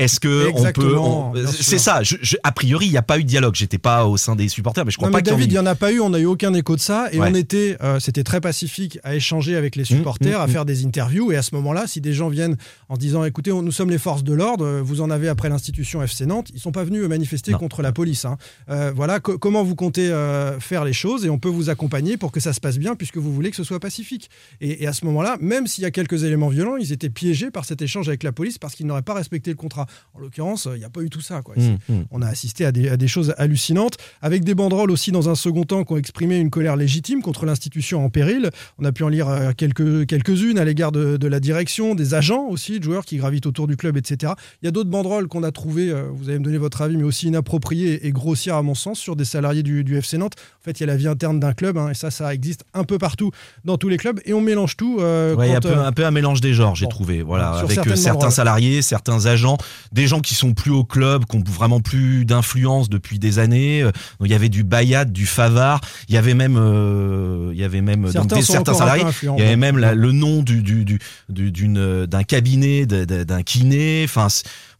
est-ce 0.00 0.18
que 0.18 0.50
on 0.54 0.72
peut 0.72 1.46
C'est 1.46 1.78
ça. 1.78 2.00
a 2.42 2.52
priori, 2.52 2.86
il 2.86 2.90
n'y 2.90 2.96
a 2.96 3.02
pas 3.02 3.18
eu 3.18 3.24
de 3.24 3.28
dialogue. 3.28 3.54
J'étais 3.54 3.78
pas 3.78 4.06
au 4.06 4.16
sein 4.16 4.34
des 4.34 4.48
supporters, 4.48 4.84
mais 4.84 4.90
je 4.90 4.96
crois 4.96 5.10
pas. 5.10 5.20
David, 5.20 5.50
il 5.50 5.54
n'y 5.54 5.58
en 5.58 5.66
a 5.66 5.74
pas 5.74 5.92
eu. 5.92 6.00
On 6.00 6.10
n'a 6.10 6.18
eu 6.18 6.24
aucun 6.26 6.54
écho 6.54 6.74
de 6.74 6.80
ça, 6.80 7.08
et 7.12 7.20
on 7.20 7.34
était, 7.34 7.76
euh, 7.82 8.00
c'était 8.00 8.24
très 8.24 8.40
pacifique 8.40 8.98
à 9.04 9.14
échanger 9.14 9.56
avec 9.56 9.76
les 9.76 9.82
mmh, 9.82 9.96
supporters, 9.96 10.38
mmh, 10.38 10.42
à 10.42 10.46
mmh. 10.46 10.50
faire 10.50 10.64
des 10.64 10.86
interviews. 10.86 11.32
Et 11.32 11.36
à 11.36 11.42
ce 11.42 11.54
moment-là, 11.56 11.86
si 11.86 12.00
des 12.00 12.12
gens 12.12 12.28
viennent 12.28 12.56
en 12.88 12.96
disant, 12.96 13.24
écoutez, 13.24 13.52
nous 13.52 13.72
sommes 13.72 13.90
les 13.90 13.98
forces 13.98 14.24
de 14.24 14.32
l'ordre, 14.32 14.80
vous 14.80 15.00
en 15.00 15.10
avez 15.10 15.28
après 15.28 15.48
l'institution 15.48 16.02
FC 16.02 16.26
Nantes, 16.26 16.48
ils 16.54 16.60
sont 16.60 16.72
pas 16.72 16.84
venus 16.84 17.04
manifester 17.04 17.52
contre 17.52 17.82
la 17.82 17.92
police. 17.92 18.24
Hein. 18.24 18.38
Euh, 18.70 18.92
voilà, 18.94 19.20
comment 19.20 19.62
vous 19.62 19.74
comptez 19.74 20.08
euh, 20.08 20.58
faire 20.60 20.84
les 20.84 20.92
choses, 20.92 21.26
et 21.26 21.30
on 21.30 21.38
peut 21.38 21.48
vous 21.48 21.68
accompagner 21.68 22.16
pour 22.16 22.32
que 22.32 22.40
ça 22.40 22.52
se 22.52 22.60
passe 22.60 22.78
bien, 22.78 22.96
puisque 22.96 23.18
vous 23.18 23.32
voulez 23.32 23.50
que 23.50 23.56
ce 23.56 23.64
soit 23.64 23.80
pacifique. 23.80 24.30
Et, 24.60 24.84
et 24.84 24.86
à 24.86 24.92
ce 24.92 25.04
moment-là, 25.04 25.36
même 25.40 25.66
s'il 25.66 25.82
y 25.82 25.86
a 25.86 25.90
quelques 25.90 26.24
éléments 26.24 26.48
violents, 26.48 26.76
ils 26.76 26.92
étaient 26.92 27.10
piégés 27.10 27.50
par 27.50 27.64
cet 27.64 27.82
échange 27.82 28.08
avec 28.08 28.22
la 28.22 28.32
police 28.32 28.58
parce 28.58 28.74
qu'ils 28.74 28.86
n'auraient 28.86 29.02
pas 29.02 29.14
respecté 29.14 29.50
le 29.50 29.56
contrat. 29.56 29.86
En 30.14 30.20
l'occurrence, 30.20 30.68
il 30.72 30.78
n'y 30.78 30.84
a 30.84 30.90
pas 30.90 31.02
eu 31.02 31.10
tout 31.10 31.20
ça. 31.20 31.42
Quoi. 31.42 31.54
Mmh, 31.56 31.78
mmh. 31.88 32.02
On 32.10 32.22
a 32.22 32.26
assisté 32.26 32.64
à 32.64 32.72
des, 32.72 33.08
choses 33.08 33.34
hallucinantes, 33.38 33.96
avec 34.22 34.44
des 34.44 34.54
banderoles 34.54 34.90
aussi 34.90 35.12
dans 35.12 35.28
un 35.28 35.34
second 35.34 35.64
temps 35.64 35.84
qui 35.84 35.92
ont 35.92 35.96
exprimé 35.96 36.38
une 36.38 36.50
colère 36.50 36.76
légitime 36.76 37.22
contre 37.22 37.46
l'institution 37.46 38.04
en 38.04 38.10
péril. 38.10 38.50
On 38.78 38.84
a 38.84 38.92
pu 38.92 39.04
en 39.04 39.08
lire 39.08 39.28
euh, 39.28 39.52
quelques, 39.56 40.06
quelques-unes 40.06 40.58
à 40.58 40.64
l'égard 40.64 40.92
de, 40.92 41.26
la 41.26 41.40
direction, 41.40 41.94
des 41.94 42.14
agents 42.14 42.46
aussi, 42.48 42.78
de 42.78 42.84
joueurs 42.84 43.04
qui 43.04 43.16
gravitent 43.16 43.46
autour 43.46 43.66
du 43.66 43.76
club, 43.76 43.96
etc. 43.96 44.32
Il 44.62 44.66
y 44.66 44.68
a 44.68 44.72
d'autres 44.72 44.90
banderoles 44.90 45.28
qu'on 45.28 45.42
a 45.42 45.52
trouvées, 45.52 45.90
euh, 45.90 46.08
vous 46.12 46.28
allez 46.28 46.38
me 46.38 46.44
donner 46.44 46.58
votre 46.58 46.82
avis, 46.82 46.96
mais 46.96 47.04
aussi 47.04 47.28
inappropriées 47.28 48.06
et 48.06 48.12
grossières 48.12 48.56
à 48.56 48.62
mon 48.62 48.74
sens, 48.74 48.98
sur 48.98 49.16
des 49.16 49.24
salariés 49.24 49.62
du, 49.62 49.96
FC 49.96 50.18
Nantes. 50.18 50.34
En 50.60 50.64
fait, 50.64 50.80
il 50.80 50.80
y 50.80 50.84
a 50.84 50.86
la 50.86 50.96
vie 50.96 51.08
interne 51.08 51.40
d'un 51.40 51.52
club, 51.52 51.78
hein, 51.78 51.90
et 51.90 51.94
ça, 51.94 52.10
ça 52.10 52.32
existe 52.34 52.64
un 52.74 52.84
peu 52.84 52.98
partout 52.98 53.30
dans 53.64 53.76
tous 53.76 53.88
les 53.88 53.96
clubs, 53.96 54.20
et 54.24 54.32
on 54.34 54.40
mélange 54.40 54.76
tout. 54.76 54.98
Euh, 55.00 55.36
il 55.38 55.48
y 55.48 55.52
a 55.52 55.56
un 55.56 55.92
peu, 55.92 56.04
un 56.04 56.10
mélange 56.10 56.40
des 56.40 56.54
genres, 56.54 56.74
j'ai 56.74 56.88
trouvé. 56.88 57.22
Voilà, 57.22 57.50
avec 57.50 57.96
certains 57.96 58.30
salariés, 58.30 58.82
certains 58.82 59.26
agents, 59.26 59.58
des 59.92 60.06
gens 60.06 60.20
qui 60.20 60.34
sont 60.34 60.54
plus 60.54 60.70
au 60.70 60.84
club, 60.84 61.24
qui 61.24 61.36
ont 61.36 61.44
vraiment 61.46 61.80
plus 61.80 62.24
d'influence 62.24 62.88
depuis 62.88 63.18
des 63.18 63.38
années. 63.38 63.82
Euh, 63.82 63.90
il 64.24 64.30
y 64.30 64.34
avait 64.34 64.48
du 64.48 64.64
Bayat, 64.64 65.04
du 65.04 65.26
Favard, 65.26 65.80
il 66.08 66.14
y 66.14 66.18
avait 66.18 66.34
même, 66.34 66.56
euh, 66.56 67.50
il 67.52 67.58
y 67.58 67.64
avait 67.64 67.80
même 67.80 68.10
certains, 68.10 68.42
certains 68.42 68.74
salariés, 68.74 69.04
il 69.22 69.38
y 69.38 69.42
avait 69.42 69.56
même 69.56 69.78
le 69.78 70.12
nom 70.12 70.42
du, 70.42 70.62
du, 70.62 70.84
du, 71.28 71.68
d'un 71.68 72.22
cabinet, 72.22 72.86
d'un 72.86 73.42
kiné. 73.42 74.02
Enfin, 74.04 74.28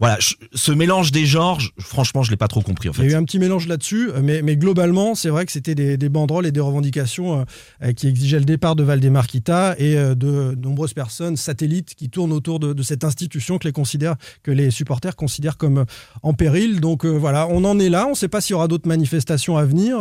voilà, 0.00 0.18
ce 0.54 0.72
mélange 0.72 1.12
des 1.12 1.26
genres, 1.26 1.60
franchement, 1.78 2.22
je 2.22 2.30
l'ai 2.30 2.38
pas 2.38 2.48
trop 2.48 2.62
compris. 2.62 2.88
En 2.88 2.94
fait. 2.94 3.02
Il 3.02 3.10
y 3.10 3.12
a 3.12 3.16
eu 3.16 3.20
un 3.20 3.24
petit 3.24 3.38
mélange 3.38 3.66
là-dessus, 3.66 4.10
mais, 4.22 4.40
mais 4.40 4.56
globalement, 4.56 5.14
c'est 5.14 5.28
vrai 5.28 5.44
que 5.44 5.52
c'était 5.52 5.74
des, 5.74 5.98
des, 5.98 6.08
banderoles 6.08 6.46
et 6.46 6.52
des 6.52 6.60
revendications 6.60 7.44
euh, 7.82 7.92
qui 7.92 8.08
exigeaient 8.08 8.38
le 8.38 8.46
départ 8.46 8.76
de 8.76 8.82
Valdemarquita 8.82 9.74
et 9.78 9.96
euh, 9.96 10.14
de 10.14 10.56
nombreuses 10.56 10.94
personnes 10.94 11.36
satellites 11.36 11.94
qui 11.94 12.08
tournent 12.08 12.32
autour 12.32 12.60
de, 12.60 12.72
de, 12.72 12.82
cette 12.82 13.04
institution 13.04 13.58
que 13.58 13.68
les, 13.68 13.72
considèrent, 13.72 14.16
que 14.42 14.50
les 14.50 14.70
supporters 14.80 15.16
considèrent 15.16 15.56
comme 15.56 15.78
euh, 15.78 15.84
en 16.22 16.34
péril. 16.34 16.80
Donc 16.80 17.04
voilà, 17.04 17.46
on 17.48 17.64
en 17.64 17.78
est 17.78 17.88
là. 17.88 18.06
On 18.06 18.10
ne 18.10 18.14
sait 18.14 18.28
pas 18.28 18.40
s'il 18.40 18.54
y 18.54 18.56
aura 18.56 18.68
d'autres 18.68 18.88
manifestations 18.88 19.56
à 19.56 19.64
venir, 19.64 19.98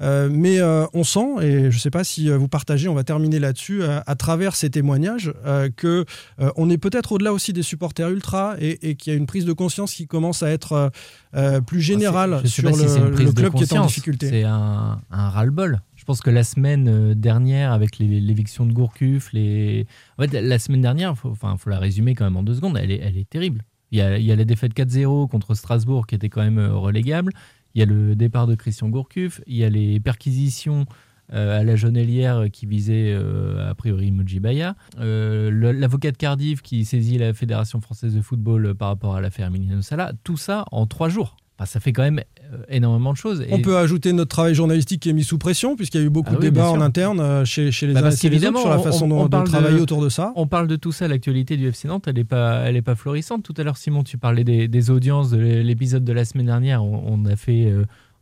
mais 0.00 0.62
on 0.62 1.04
sent, 1.04 1.42
et 1.42 1.70
je 1.70 1.76
ne 1.76 1.80
sais 1.80 1.90
pas 1.90 2.04
si 2.04 2.30
vous 2.30 2.48
partagez, 2.48 2.88
on 2.88 2.94
va 2.94 3.04
terminer 3.04 3.38
là-dessus, 3.38 3.82
à 3.84 4.14
travers 4.14 4.56
ces 4.56 4.70
témoignages, 4.70 5.32
que 5.76 6.04
on 6.56 6.70
est 6.70 6.78
peut-être 6.78 7.12
au-delà 7.12 7.32
aussi 7.32 7.52
des 7.52 7.62
supporters 7.62 8.08
ultra 8.10 8.56
et, 8.58 8.90
et 8.90 8.94
qu'il 8.94 9.12
y 9.12 9.16
a 9.16 9.18
une 9.18 9.26
prise 9.26 9.44
de 9.44 9.52
conscience 9.52 9.94
qui 9.94 10.06
commence 10.06 10.42
à 10.42 10.50
être 10.50 10.72
euh, 10.72 10.88
euh, 11.36 11.60
plus 11.60 11.80
générale 11.80 12.46
sur 12.46 12.68
le, 12.68 13.32
club 13.32 13.54
qui 13.54 13.64
est 13.64 13.72
en 13.74 13.86
difficulté. 13.86 14.28
C'est 14.28 14.44
un, 14.44 15.00
ras-le-bol. 15.10 15.80
Je 15.96 16.04
pense 16.04 16.20
que 16.20 16.30
la 16.30 16.44
semaine 16.44 16.88
euh, 16.88 17.14
dernière, 17.14 17.72
avec 17.72 17.98
l'éviction 17.98 18.64
de 18.64 18.72
Gourcuff, 18.72 19.32
les... 19.32 19.86
en 20.16 20.22
fait, 20.22 20.40
la 20.40 20.58
semaine 20.58 20.80
dernière, 20.80 21.10
il 21.10 21.16
faut, 21.16 21.30
enfin, 21.30 21.56
faut 21.58 21.70
la 21.70 21.78
résumer 21.78 22.14
quand 22.14 22.24
même 22.24 22.36
en 22.36 22.42
deux 22.42 22.54
secondes, 22.54 22.78
elle 22.80 22.90
est, 22.90 23.00
elle 23.02 23.18
est 23.18 23.28
terrible. 23.28 23.64
Il 23.90 23.98
y, 23.98 24.02
a, 24.02 24.36
la 24.36 24.44
défaite 24.44 24.74
4-0 24.74 25.28
contre 25.28 25.54
Strasbourg 25.54 26.06
qui 26.06 26.14
était 26.14 26.28
quand 26.28 26.42
même 26.42 26.58
relégable. 26.58 27.32
Il 27.74 27.80
y 27.80 27.82
a 27.82 27.86
le 27.86 28.14
départ 28.14 28.46
de 28.46 28.54
Christian 28.54 28.88
Gourcuff. 28.88 29.40
Il 29.46 29.56
y 29.56 29.64
a 29.64 29.70
les 29.70 29.98
perquisitions 29.98 30.86
euh, 31.34 31.60
à 31.60 31.62
la 31.62 31.76
Jonelière 31.76 32.46
qui 32.50 32.64
visait 32.64 33.12
euh, 33.12 33.70
a 33.70 33.74
priori 33.74 34.10
Mojibaya, 34.10 34.76
euh, 34.98 35.50
l'avocat 35.74 36.10
de 36.10 36.16
Cardiff 36.16 36.62
qui 36.62 36.86
saisit 36.86 37.18
la 37.18 37.34
Fédération 37.34 37.82
française 37.82 38.14
de 38.14 38.22
football 38.22 38.74
par 38.74 38.88
rapport 38.88 39.14
à 39.14 39.20
l'affaire 39.20 39.48
Emiliano 39.48 39.82
Sala, 39.82 40.12
tout 40.24 40.38
ça 40.38 40.64
en 40.72 40.86
trois 40.86 41.10
jours. 41.10 41.36
Ça 41.66 41.80
fait 41.80 41.92
quand 41.92 42.02
même 42.02 42.22
énormément 42.68 43.12
de 43.12 43.16
choses. 43.16 43.44
On 43.50 43.60
peut 43.60 43.76
ajouter 43.76 44.12
notre 44.12 44.30
travail 44.30 44.54
journalistique 44.54 45.00
qui 45.02 45.10
est 45.10 45.12
mis 45.12 45.24
sous 45.24 45.38
pression, 45.38 45.76
puisqu'il 45.76 46.00
y 46.00 46.04
a 46.04 46.06
eu 46.06 46.10
beaucoup 46.10 46.34
ah 46.34 46.36
de 46.36 46.40
débats 46.40 46.70
en 46.70 46.80
interne 46.80 47.44
chez, 47.44 47.70
chez 47.72 47.86
les 47.86 47.94
bah 47.94 48.10
sur 48.10 48.68
la 48.68 48.78
façon 48.78 49.08
dont 49.08 49.28
on, 49.32 49.44
travailler 49.44 49.80
autour 49.80 50.02
de 50.02 50.08
ça. 50.08 50.32
On 50.36 50.46
parle 50.46 50.68
de 50.68 50.76
tout 50.76 50.92
ça, 50.92 51.08
l'actualité 51.08 51.56
du 51.56 51.68
FC 51.68 51.88
Nantes, 51.88 52.04
elle 52.06 52.16
n'est 52.16 52.24
pas, 52.24 52.62
elle 52.64 52.76
est 52.76 52.82
pas 52.82 52.94
florissante. 52.94 53.42
Tout 53.42 53.54
à 53.56 53.62
l'heure, 53.62 53.76
Simon, 53.76 54.02
tu 54.02 54.18
parlais 54.18 54.44
des, 54.44 54.90
audiences 54.90 55.30
de 55.30 55.38
l'épisode 55.38 56.04
de 56.04 56.12
la 56.12 56.24
semaine 56.24 56.46
dernière. 56.46 56.84
On, 56.84 57.24
a 57.26 57.36
fait 57.36 57.72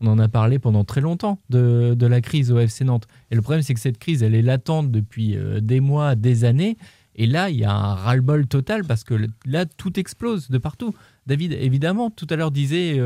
on 0.00 0.06
en 0.08 0.18
a 0.18 0.28
parlé 0.28 0.58
pendant 0.58 0.84
très 0.84 1.00
longtemps 1.00 1.38
de, 1.50 1.96
la 2.00 2.20
crise 2.20 2.52
au 2.52 2.58
FC 2.58 2.84
Nantes. 2.84 3.06
Et 3.30 3.34
le 3.34 3.42
problème, 3.42 3.62
c'est 3.62 3.74
que 3.74 3.80
cette 3.80 3.98
crise, 3.98 4.22
elle 4.22 4.34
est 4.34 4.42
latente 4.42 4.90
depuis 4.90 5.36
euh, 5.36 5.60
des 5.60 5.80
mois, 5.80 6.14
des 6.14 6.44
années. 6.44 6.76
Et 7.14 7.26
là, 7.26 7.48
il 7.48 7.56
y 7.56 7.64
a 7.64 7.72
un 7.72 7.94
ras-le-bol 7.94 8.46
total 8.46 8.84
parce 8.84 9.04
que 9.04 9.14
là, 9.46 9.64
tout 9.64 9.98
explose 9.98 10.50
de 10.50 10.58
partout. 10.58 10.94
David, 11.26 11.52
évidemment, 11.52 12.10
tout 12.10 12.26
à 12.30 12.36
l'heure 12.36 12.50
disait, 12.50 13.00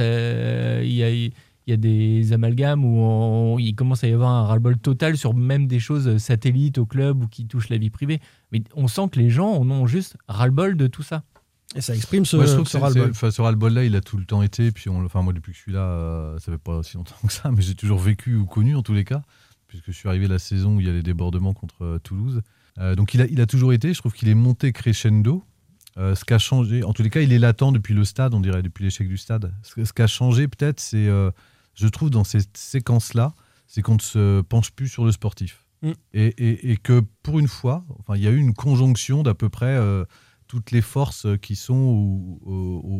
euh, 0.00 0.82
il, 0.84 0.92
y 0.92 1.72
a, 1.72 1.76
des 1.76 2.32
amalgames 2.32 2.84
où 2.84 3.58
il 3.58 3.74
commence 3.74 4.02
à 4.04 4.08
y 4.08 4.12
avoir 4.12 4.30
un 4.30 4.44
ras-le-bol 4.44 4.78
total 4.78 5.16
sur 5.16 5.34
même 5.34 5.66
des 5.66 5.78
choses 5.78 6.18
satellites 6.18 6.78
au 6.78 6.86
club 6.86 7.22
ou 7.22 7.26
qui 7.28 7.46
touchent 7.46 7.68
la 7.68 7.78
vie 7.78 7.90
privée. 7.90 8.20
Mais 8.52 8.62
on 8.74 8.88
sent 8.88 9.08
que 9.12 9.18
les 9.18 9.30
gens 9.30 9.52
en 9.52 9.70
ont 9.70 9.86
juste 9.86 10.16
ras-le-bol 10.28 10.76
de 10.76 10.86
tout 10.86 11.02
ça. 11.02 11.22
Et 11.74 11.80
ça 11.80 11.94
exprime 11.94 12.24
ce, 12.24 12.36
ouais, 12.36 12.46
ce 12.46 12.76
ras-le-bol. 12.76 13.14
Ce 13.14 13.42
ras-le-bol-là, 13.42 13.84
il 13.84 13.96
a 13.96 14.00
tout 14.00 14.16
le 14.16 14.24
temps 14.24 14.42
été. 14.42 14.70
Puis 14.70 14.88
on, 14.88 15.04
enfin, 15.04 15.22
moi, 15.22 15.32
depuis 15.32 15.52
que 15.52 15.58
je 15.58 15.62
suis 15.62 15.72
là, 15.72 15.80
euh, 15.80 16.38
ça 16.38 16.52
fait 16.52 16.58
pas 16.58 16.82
si 16.82 16.96
longtemps 16.96 17.16
que 17.26 17.32
ça, 17.32 17.50
mais 17.50 17.62
j'ai 17.62 17.74
toujours 17.74 17.98
vécu 17.98 18.36
ou 18.36 18.46
connu 18.46 18.76
en 18.76 18.82
tous 18.82 18.94
les 18.94 19.04
cas, 19.04 19.22
puisque 19.66 19.86
je 19.86 19.92
suis 19.92 20.08
arrivé 20.08 20.28
la 20.28 20.38
saison 20.38 20.76
où 20.76 20.80
il 20.80 20.86
y 20.86 20.90
a 20.90 20.92
les 20.92 21.02
débordements 21.02 21.54
contre 21.54 21.84
euh, 21.84 21.98
Toulouse. 21.98 22.42
Euh, 22.78 22.94
donc 22.94 23.14
il 23.14 23.22
a, 23.22 23.26
il 23.26 23.40
a 23.40 23.46
toujours 23.46 23.72
été. 23.72 23.92
Je 23.92 23.98
trouve 23.98 24.12
qu'il 24.12 24.28
est 24.28 24.34
monté 24.34 24.72
crescendo. 24.72 25.44
Ce 25.96 26.24
qui 26.24 26.34
a 26.34 26.38
changé, 26.38 26.84
en 26.84 26.92
tous 26.92 27.02
les 27.02 27.10
cas, 27.10 27.20
il 27.20 27.32
est 27.32 27.38
latent 27.38 27.72
depuis 27.72 27.94
le 27.94 28.04
stade, 28.04 28.34
on 28.34 28.40
dirait, 28.40 28.62
depuis 28.62 28.84
l'échec 28.84 29.08
du 29.08 29.16
stade. 29.16 29.54
Ce, 29.62 29.84
ce 29.84 29.92
qui 29.92 30.02
a 30.02 30.06
changé, 30.06 30.46
peut-être, 30.48 30.80
c'est, 30.80 31.06
je 31.74 31.88
trouve, 31.88 32.10
dans 32.10 32.24
ces 32.24 32.40
séquences-là, 32.54 33.34
c'est 33.66 33.82
qu'on 33.82 33.94
ne 33.94 34.00
se 34.00 34.40
penche 34.42 34.70
plus 34.72 34.88
sur 34.88 35.04
le 35.04 35.12
sportif. 35.12 35.64
Mm. 35.82 35.92
Et, 36.12 36.26
et, 36.26 36.72
et, 36.72 36.76
que 36.76 37.02
pour 37.22 37.38
une 37.38 37.48
fois, 37.48 37.84
enfin, 37.98 38.16
il 38.16 38.22
y 38.22 38.26
a 38.26 38.30
eu 38.30 38.38
une 38.38 38.54
conjonction 38.54 39.22
d'à 39.22 39.34
peu 39.34 39.48
près 39.48 39.78
toutes 40.48 40.70
les 40.70 40.82
forces 40.82 41.26
qui 41.42 41.56
sont 41.56 42.38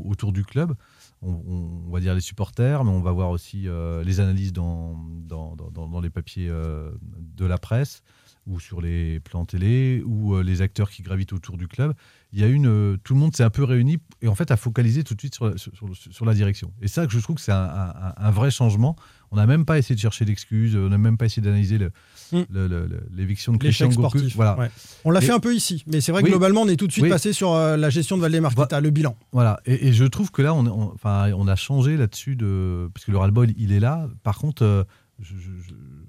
autour 0.04 0.32
du 0.32 0.44
club. 0.44 0.74
On, 1.22 1.90
va 1.90 2.00
dire 2.00 2.14
les 2.14 2.20
supporters, 2.20 2.84
mais 2.84 2.90
on 2.90 3.00
va 3.00 3.10
voir 3.10 3.30
aussi 3.30 3.66
euh, 3.66 4.04
les 4.04 4.20
analyses 4.20 4.52
dans, 4.52 4.96
dans, 5.22 5.56
dans, 5.56 6.00
les 6.00 6.10
papiers 6.10 6.48
euh, 6.48 6.92
de 7.02 7.46
la 7.46 7.58
presse 7.58 8.02
ou 8.46 8.60
sur 8.60 8.80
les 8.80 9.20
plans 9.20 9.44
télé 9.44 10.02
ou 10.04 10.34
euh, 10.34 10.42
les 10.42 10.62
acteurs 10.62 10.90
qui 10.90 11.02
gravitent 11.02 11.32
autour 11.32 11.56
du 11.56 11.68
club. 11.68 11.94
Il 12.32 12.40
y 12.40 12.44
a 12.44 12.48
une, 12.48 12.98
tout 13.02 13.14
le 13.14 13.20
monde 13.20 13.34
s'est 13.34 13.44
un 13.44 13.50
peu 13.50 13.64
réuni 13.64 13.98
et 14.20 14.28
en 14.28 14.34
fait 14.34 14.50
a 14.50 14.56
focalisé 14.56 15.04
tout 15.04 15.14
de 15.14 15.20
suite 15.20 15.34
sur, 15.34 15.54
sur, 15.56 16.26
la 16.26 16.34
direction. 16.34 16.72
Et 16.82 16.88
ça, 16.88 17.06
je 17.08 17.18
trouve 17.18 17.36
que 17.36 17.42
c'est 17.42 17.52
un, 17.52 17.92
un, 18.16 18.30
vrai 18.30 18.50
changement. 18.50 18.96
On 19.30 19.36
n'a 19.36 19.46
même 19.46 19.64
pas 19.64 19.78
essayé 19.78 19.94
de 19.94 20.00
chercher 20.00 20.24
d'excuses, 20.24 20.76
on 20.76 20.88
n'a 20.88 20.98
même 20.98 21.16
pas 21.16 21.26
essayé 21.26 21.42
d'analyser 21.42 21.78
le, 21.78 21.92
Mm. 22.32 22.42
l'éviction 23.14 23.52
de 23.52 23.58
Christian 23.58 23.90
sportif. 23.90 24.34
Voilà. 24.36 24.68
On 25.04 25.10
l'a 25.10 25.20
fait 25.20 25.32
un 25.32 25.40
peu 25.40 25.54
ici, 25.54 25.84
mais 25.86 26.00
c'est 26.00 26.12
vrai 26.12 26.22
que 26.22 26.28
globalement, 26.28 26.62
on 26.62 26.68
est 26.68 26.76
tout 26.76 26.86
de 26.86 26.92
suite 26.92 27.08
passé 27.08 27.32
sur 27.32 27.52
euh, 27.52 27.76
la 27.76 27.90
gestion 27.90 28.16
de 28.16 28.22
Valdemar 28.22 28.52
le 28.80 28.90
bilan. 28.90 29.16
Voilà, 29.32 29.60
et, 29.64 29.92
je 29.92 30.04
trouve 30.04 30.30
que 30.30 30.42
là, 30.42 30.54
on, 30.54 31.48
a 31.48 31.56
changé 31.56 31.96
là-dessus, 31.96 32.36
de... 32.36 32.90
parce 32.92 33.04
que 33.04 33.10
le 33.10 33.18
ras-le-bol, 33.18 33.50
il 33.56 33.72
est 33.72 33.80
là. 33.80 34.08
Par 34.22 34.38
contre, 34.38 34.64
euh, 34.64 34.84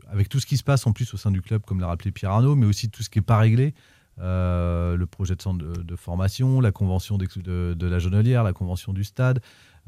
avec 0.09 0.29
tout 0.29 0.39
ce 0.39 0.45
qui 0.45 0.57
se 0.57 0.63
passe 0.63 0.85
en 0.85 0.93
plus 0.93 1.13
au 1.13 1.17
sein 1.17 1.31
du 1.31 1.41
club, 1.41 1.61
comme 1.65 1.79
l'a 1.79 1.87
rappelé 1.87 2.11
Pierre 2.11 2.31
Arnaud, 2.31 2.55
mais 2.55 2.65
aussi 2.65 2.89
tout 2.89 3.03
ce 3.03 3.09
qui 3.09 3.19
n'est 3.19 3.25
pas 3.25 3.37
réglé, 3.37 3.73
le 4.17 5.05
projet 5.05 5.35
de 5.35 5.41
centre 5.41 5.63
de, 5.63 5.95
formation, 5.95 6.59
la 6.59 6.71
convention 6.71 7.17
de, 7.17 7.73
de, 7.73 7.87
la 7.87 7.99
Jonelière, 7.99 8.43
la 8.43 8.53
convention 8.53 8.93
du 8.93 9.03
stade 9.03 9.41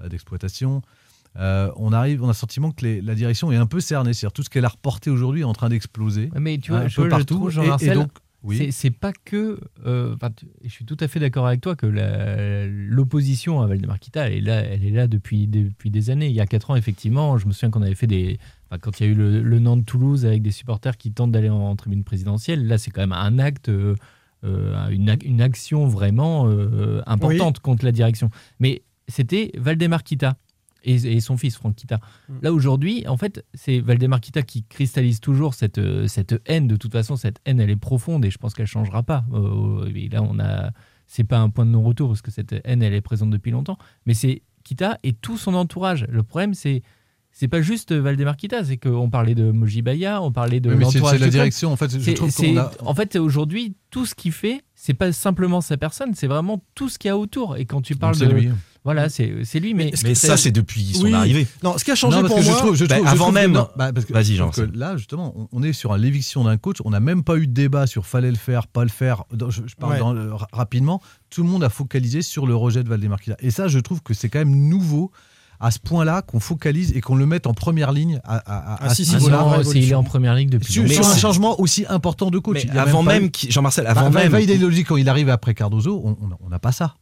d'exploitation. 0.10 0.82
on 1.36 1.92
arrive, 1.92 2.24
on 2.24 2.26
a 2.26 2.30
le 2.30 2.34
sentiment 2.34 2.72
que 2.72 2.86
la 2.86 3.16
direction 3.16 3.52
est 3.52 3.58
un 3.58 3.66
peu 3.66 3.80
cernée, 3.80 4.14
c'est-à-dire 4.14 4.34
tout 4.34 4.44
ce 4.44 4.50
qu'elle 4.50 4.66
a 4.66 4.70
reporté 4.70 5.10
aujourd'hui 5.10 5.42
est 5.42 5.46
en 5.46 5.54
train 5.54 5.70
d'exploser. 5.70 6.30
Mais 6.40 6.58
tu 6.58 6.72
vois, 6.72 6.82
un 6.82 6.90
peu 6.90 7.10
partout. 7.10 7.50
et, 7.82 7.90
donc, 7.94 8.10
c'est 8.72 8.92
pas 8.92 9.12
que. 9.26 9.60
Euh, 9.86 10.16
je 10.64 10.70
suis 10.70 10.86
tout 10.86 10.98
à 11.00 11.08
fait 11.08 11.20
d'accord 11.20 11.48
avec 11.48 11.62
toi 11.62 11.76
que 11.76 11.86
l'opposition 11.88 13.62
à 13.62 13.68
Valdemar 13.68 14.00
Kita, 14.00 14.28
elle 14.28 14.34
est 14.34 14.42
là, 14.42 14.60
elle 14.62 14.86
est 14.86 14.92
là 14.92 15.08
depuis, 15.08 15.48
depuis 15.48 15.92
des 15.92 16.10
années. 16.10 16.28
Il 16.28 16.36
y 16.36 16.42
a 16.42 16.46
4 16.46 16.72
ans, 16.72 16.76
effectivement, 16.76 17.38
je 17.38 17.48
me 17.48 17.52
souviens 17.52 17.70
qu'on 17.70 17.82
avait 17.82 17.96
fait 17.96 18.08
des. 18.08 18.40
Quand 18.78 19.00
il 19.00 19.06
y 19.06 19.10
a 19.10 19.12
eu 19.12 19.16
le, 19.16 19.42
le 19.42 19.60
Nantes-Toulouse 19.60 20.26
avec 20.26 20.42
des 20.42 20.52
supporters 20.52 20.98
qui 20.98 21.12
tentent 21.12 21.32
d'aller 21.32 21.50
en, 21.50 21.76
tribune 21.76 22.04
présidentielle, 22.04 22.68
là, 22.68 22.78
c'est 22.78 22.92
quand 22.92 23.02
même 23.02 23.14
un 23.14 23.40
acte. 23.40 23.70
Euh, 23.70 23.96
euh, 24.46 24.88
une, 24.88 25.14
une, 25.26 25.42
action 25.42 25.86
vraiment 25.86 26.50
importante 27.06 27.60
contre 27.60 27.84
la 27.84 27.92
direction. 27.92 28.30
Mais 28.62 28.84
c'était 29.10 29.52
Valdemar 29.58 30.02
Kita 30.04 30.38
et, 30.84 31.20
son 31.20 31.38
fils 31.38 31.56
Franck 31.56 31.76
Kita. 31.76 32.00
Mm. 32.28 32.34
Là 32.42 32.54
aujourd'hui, 32.54 33.08
en 33.08 33.18
fait, 33.18 33.46
c'est 33.54 33.80
Valdemar 33.80 34.22
Kita 34.22 34.42
qui 34.42 34.64
cristallise 34.64 35.20
toujours 35.20 35.54
cette, 35.54 35.78
euh, 35.78 36.08
cette 36.08 36.42
haine. 36.46 36.68
De 36.68 36.76
toute 36.76 36.92
façon, 36.92 37.16
cette 37.16 37.40
haine, 37.46 37.60
elle 37.60 37.70
est 37.70 37.76
profonde 37.76 38.26
et 38.26 38.32
je 38.32 38.38
pense 38.38 38.54
qu'elle 38.54 38.68
changera 38.68 39.04
pas. 39.04 39.26
Euh, 39.34 39.92
et 39.94 40.10
là, 40.10 40.24
on 40.24 40.40
a, 40.40 40.72
c'est 41.08 41.24
pas 41.24 41.40
un 41.40 41.50
point 41.50 41.66
de 41.66 41.72
non-retour 41.72 42.10
parce 42.10 42.22
que 42.22 42.32
cette 42.32 42.56
haine, 42.64 42.82
elle 42.82 42.94
est 42.94 43.02
présente 43.02 43.30
depuis 43.30 43.52
longtemps. 43.52 43.78
Mais 44.06 44.14
c'est 44.14 44.42
Kita 44.64 45.00
et 45.04 45.14
tout 45.14 45.38
son 45.38 45.54
entourage. 45.54 46.06
Le 46.10 46.24
problème, 46.24 46.54
c'est 46.54 46.84
c'est 47.40 47.48
pas 47.48 47.62
juste 47.62 47.94
Valdemar 47.94 48.36
Kita, 48.36 48.66
c'est 48.66 48.76
qu'on 48.76 49.10
parlait 49.10 49.34
de 49.34 49.50
Mojibaya, 49.52 50.22
on 50.22 50.30
parlait 50.30 50.60
de 50.60 50.72
l'entourage. 50.72 51.14
C'est 51.14 51.24
la 51.24 51.30
direction, 51.30 51.72
en 51.72 51.78
fait. 51.78 51.98
Je 51.98 52.12
trouve 52.12 52.30
a... 52.58 52.72
En 52.82 52.94
fait, 52.94 53.16
aujourd'hui, 53.16 53.76
tout 53.92 54.06
ce 54.06 54.14
qu'il 54.14 54.34
fait, 54.34 54.62
c'est 54.76 54.94
pas 54.94 55.14
simplement 55.14 55.62
sa 55.62 55.78
personne, 55.78 56.16
c'est 56.16 56.28
vraiment 56.28 56.62
tout 56.76 56.90
ce 56.90 57.00
qu'il 57.00 57.08
y 57.08 57.12
a 57.12 57.18
autour. 57.18 57.56
Et 57.56 57.64
quand 57.64 57.82
tu 57.82 57.96
parles 57.96 58.18
de, 58.18 58.26
lui. 58.26 58.50
Voilà, 58.84 59.08
c'est 59.08 59.30
lui. 59.56 59.74
Mais, 59.74 59.94
mais 60.04 60.16
ça, 60.16 60.36
c'est 60.36 60.52
depuis 60.52 60.84
son 60.96 61.14
arrivée. 61.14 61.48
Non, 61.64 61.78
ce 61.78 61.86
qui 61.86 61.92
a 61.92 61.96
changé 61.96 62.22
pour 62.24 62.42
moi, 62.44 62.74
je 62.74 62.84
trouve, 62.84 63.08
avant 63.08 63.32
même. 63.32 63.54
Bah, 63.78 63.94
Vas-y, 64.10 64.36
Jean. 64.36 64.52
Là, 64.74 64.98
justement, 64.98 65.48
on 65.54 65.64
est 65.64 65.72
sur 65.72 65.96
l'éviction 65.96 66.44
d'un 66.44 66.58
coach. 66.58 66.80
On 66.84 66.90
n'a 66.90 67.00
même 67.00 67.24
pas 67.24 67.38
eu 67.38 67.48
de 67.48 67.54
débat 67.54 67.88
sur 67.88 68.06
fallait 68.06 68.32
le 68.32 68.38
faire, 68.38 68.68
pas 68.68 68.84
le 68.84 68.90
faire. 68.90 69.24
Je, 69.32 69.62
parle 69.80 70.36
rapidement. 70.52 71.02
Tout 71.30 71.44
le 71.44 71.48
monde 71.48 71.64
a 71.64 71.70
focalisé 71.70 72.22
sur 72.22 72.46
le 72.46 72.56
rejet 72.56 72.84
de 72.84 72.90
Valdemar 72.90 73.20
Et 73.40 73.50
ça, 73.50 73.70
je 73.70 73.80
trouve 73.80 74.02
que 74.02 74.14
c'est 74.14 74.28
quand 74.28 74.40
même 74.40 74.68
nouveau 74.68 75.14
à 75.60 75.72
ce 75.72 75.80
point-là 75.80 76.22
qu'on 76.22 76.40
focalise 76.40 76.94
et 76.96 77.02
qu'on 77.02 77.16
le 77.16 77.26
mette 77.26 77.48
en 77.48 77.54
première 77.54 77.92
ligne 77.92 78.22
à, 78.24 78.38
à, 78.38 78.78
ah, 78.82 78.94
si, 78.94 79.06
si, 79.06 79.16
il 79.16 79.92
est 79.92 79.94
en 79.94 80.04
première 80.04 80.36
ligne 80.36 80.50
depuis 80.50 80.72
sur, 80.72 80.88
sur 80.88 81.08
un 81.08 81.18
changement 81.18 81.60
aussi 81.60 81.86
important 81.90 82.30
de 82.30 82.40
coach. 82.40 82.66
avant 82.76 83.04
même, 83.04 83.30
Jean-Marcel, 83.50 83.88
avant 83.88 84.10
bah, 84.10 84.28
même, 84.30 84.42
idéologique 84.42 84.88
quand 84.88 84.98
il 84.98 85.10
arrive 85.10 85.30
après 85.30 85.54
Cardozo, 85.54 86.18
on 86.42 86.50
n'a 86.50 86.60
pas 86.60 86.72
ça. 86.72 86.96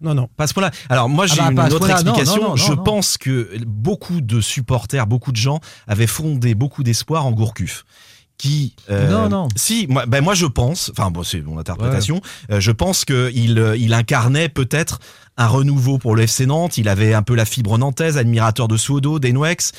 Non, 0.00 0.14
non. 0.14 0.28
Pas 0.36 0.44
à 0.44 0.46
ce 0.46 0.54
point-là. 0.54 0.70
Alors, 0.88 1.08
moi, 1.08 1.26
j'ai 1.26 1.40
ah 1.40 1.50
bah, 1.50 1.66
une 1.66 1.72
autre 1.72 1.88
explication. 1.88 2.56
je 2.56 2.72
pense 2.72 3.16
que 3.16 3.50
beaucoup 3.66 4.20
de 4.20 4.40
supporters, 4.40 5.06
beaucoup 5.06 5.32
de 5.32 5.36
gens 5.36 5.60
avaient 5.86 6.06
fondé 6.06 6.54
beaucoup 6.54 6.82
d'espoir 6.82 7.26
en 7.26 7.32
Gourcuff 7.32 7.84
qui 8.38 8.74
euh, 8.90 9.08
non 9.08 9.28
non. 9.28 9.48
si 9.54 9.86
moi 9.88 10.06
ben 10.06 10.22
moi 10.22 10.34
je 10.34 10.46
pense 10.46 10.90
enfin 10.96 11.10
bon 11.10 11.22
c'est 11.22 11.40
mon 11.40 11.58
interprétation 11.58 12.20
euh, 12.50 12.60
je 12.60 12.72
pense 12.72 13.04
que 13.04 13.30
il, 13.34 13.58
euh, 13.58 13.76
il 13.76 13.94
incarnait 13.94 14.48
peut-être 14.48 14.98
un 15.36 15.46
renouveau 15.46 15.98
pour 15.98 16.14
le 16.14 16.22
FC 16.22 16.46
Nantes. 16.46 16.78
Il 16.78 16.88
avait 16.88 17.12
un 17.12 17.22
peu 17.22 17.34
la 17.34 17.44
fibre 17.44 17.76
nantaise 17.76 18.18
admirateur 18.18 18.68
de 18.68 18.76
Suodo 18.76 19.18
d'Enwex 19.18 19.72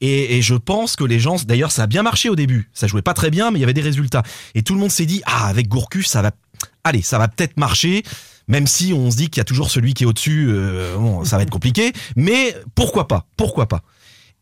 et, 0.00 0.36
et, 0.36 0.42
je 0.42 0.54
pense 0.54 0.96
que 0.96 1.04
les 1.04 1.20
gens 1.20 1.36
d'ailleurs 1.46 1.70
ça 1.70 1.84
a 1.84 1.86
bien 1.86 2.02
marché 2.02 2.28
au 2.28 2.36
début. 2.36 2.70
Ça 2.72 2.86
jouait 2.86 3.02
pas 3.02 3.14
très 3.14 3.30
bien 3.30 3.50
mais 3.50 3.58
il 3.58 3.60
y 3.60 3.64
avait 3.64 3.74
des 3.74 3.82
résultats. 3.82 4.22
Et 4.54 4.62
tout 4.62 4.74
le 4.74 4.80
monde 4.80 4.90
s'est 4.90 5.06
dit 5.06 5.22
ah 5.26 5.46
avec 5.46 5.68
Gourcuff 5.68 6.06
ça 6.06 6.22
va 6.22 6.32
allez 6.84 7.02
ça 7.02 7.18
va 7.18 7.28
peut-être 7.28 7.56
marcher 7.56 8.02
même 8.48 8.66
si 8.66 8.92
on 8.92 9.10
se 9.10 9.16
dit 9.16 9.28
qu'il 9.28 9.38
y 9.38 9.40
a 9.40 9.44
toujours 9.44 9.70
celui 9.70 9.94
qui 9.94 10.04
est 10.04 10.06
au-dessus, 10.06 10.48
euh, 10.50 10.96
bon, 10.96 11.24
ça 11.24 11.36
va 11.36 11.42
être 11.42 11.50
compliqué, 11.50 11.92
mais 12.16 12.54
pourquoi 12.74 13.08
pas, 13.08 13.26
pourquoi 13.36 13.66
pas? 13.66 13.82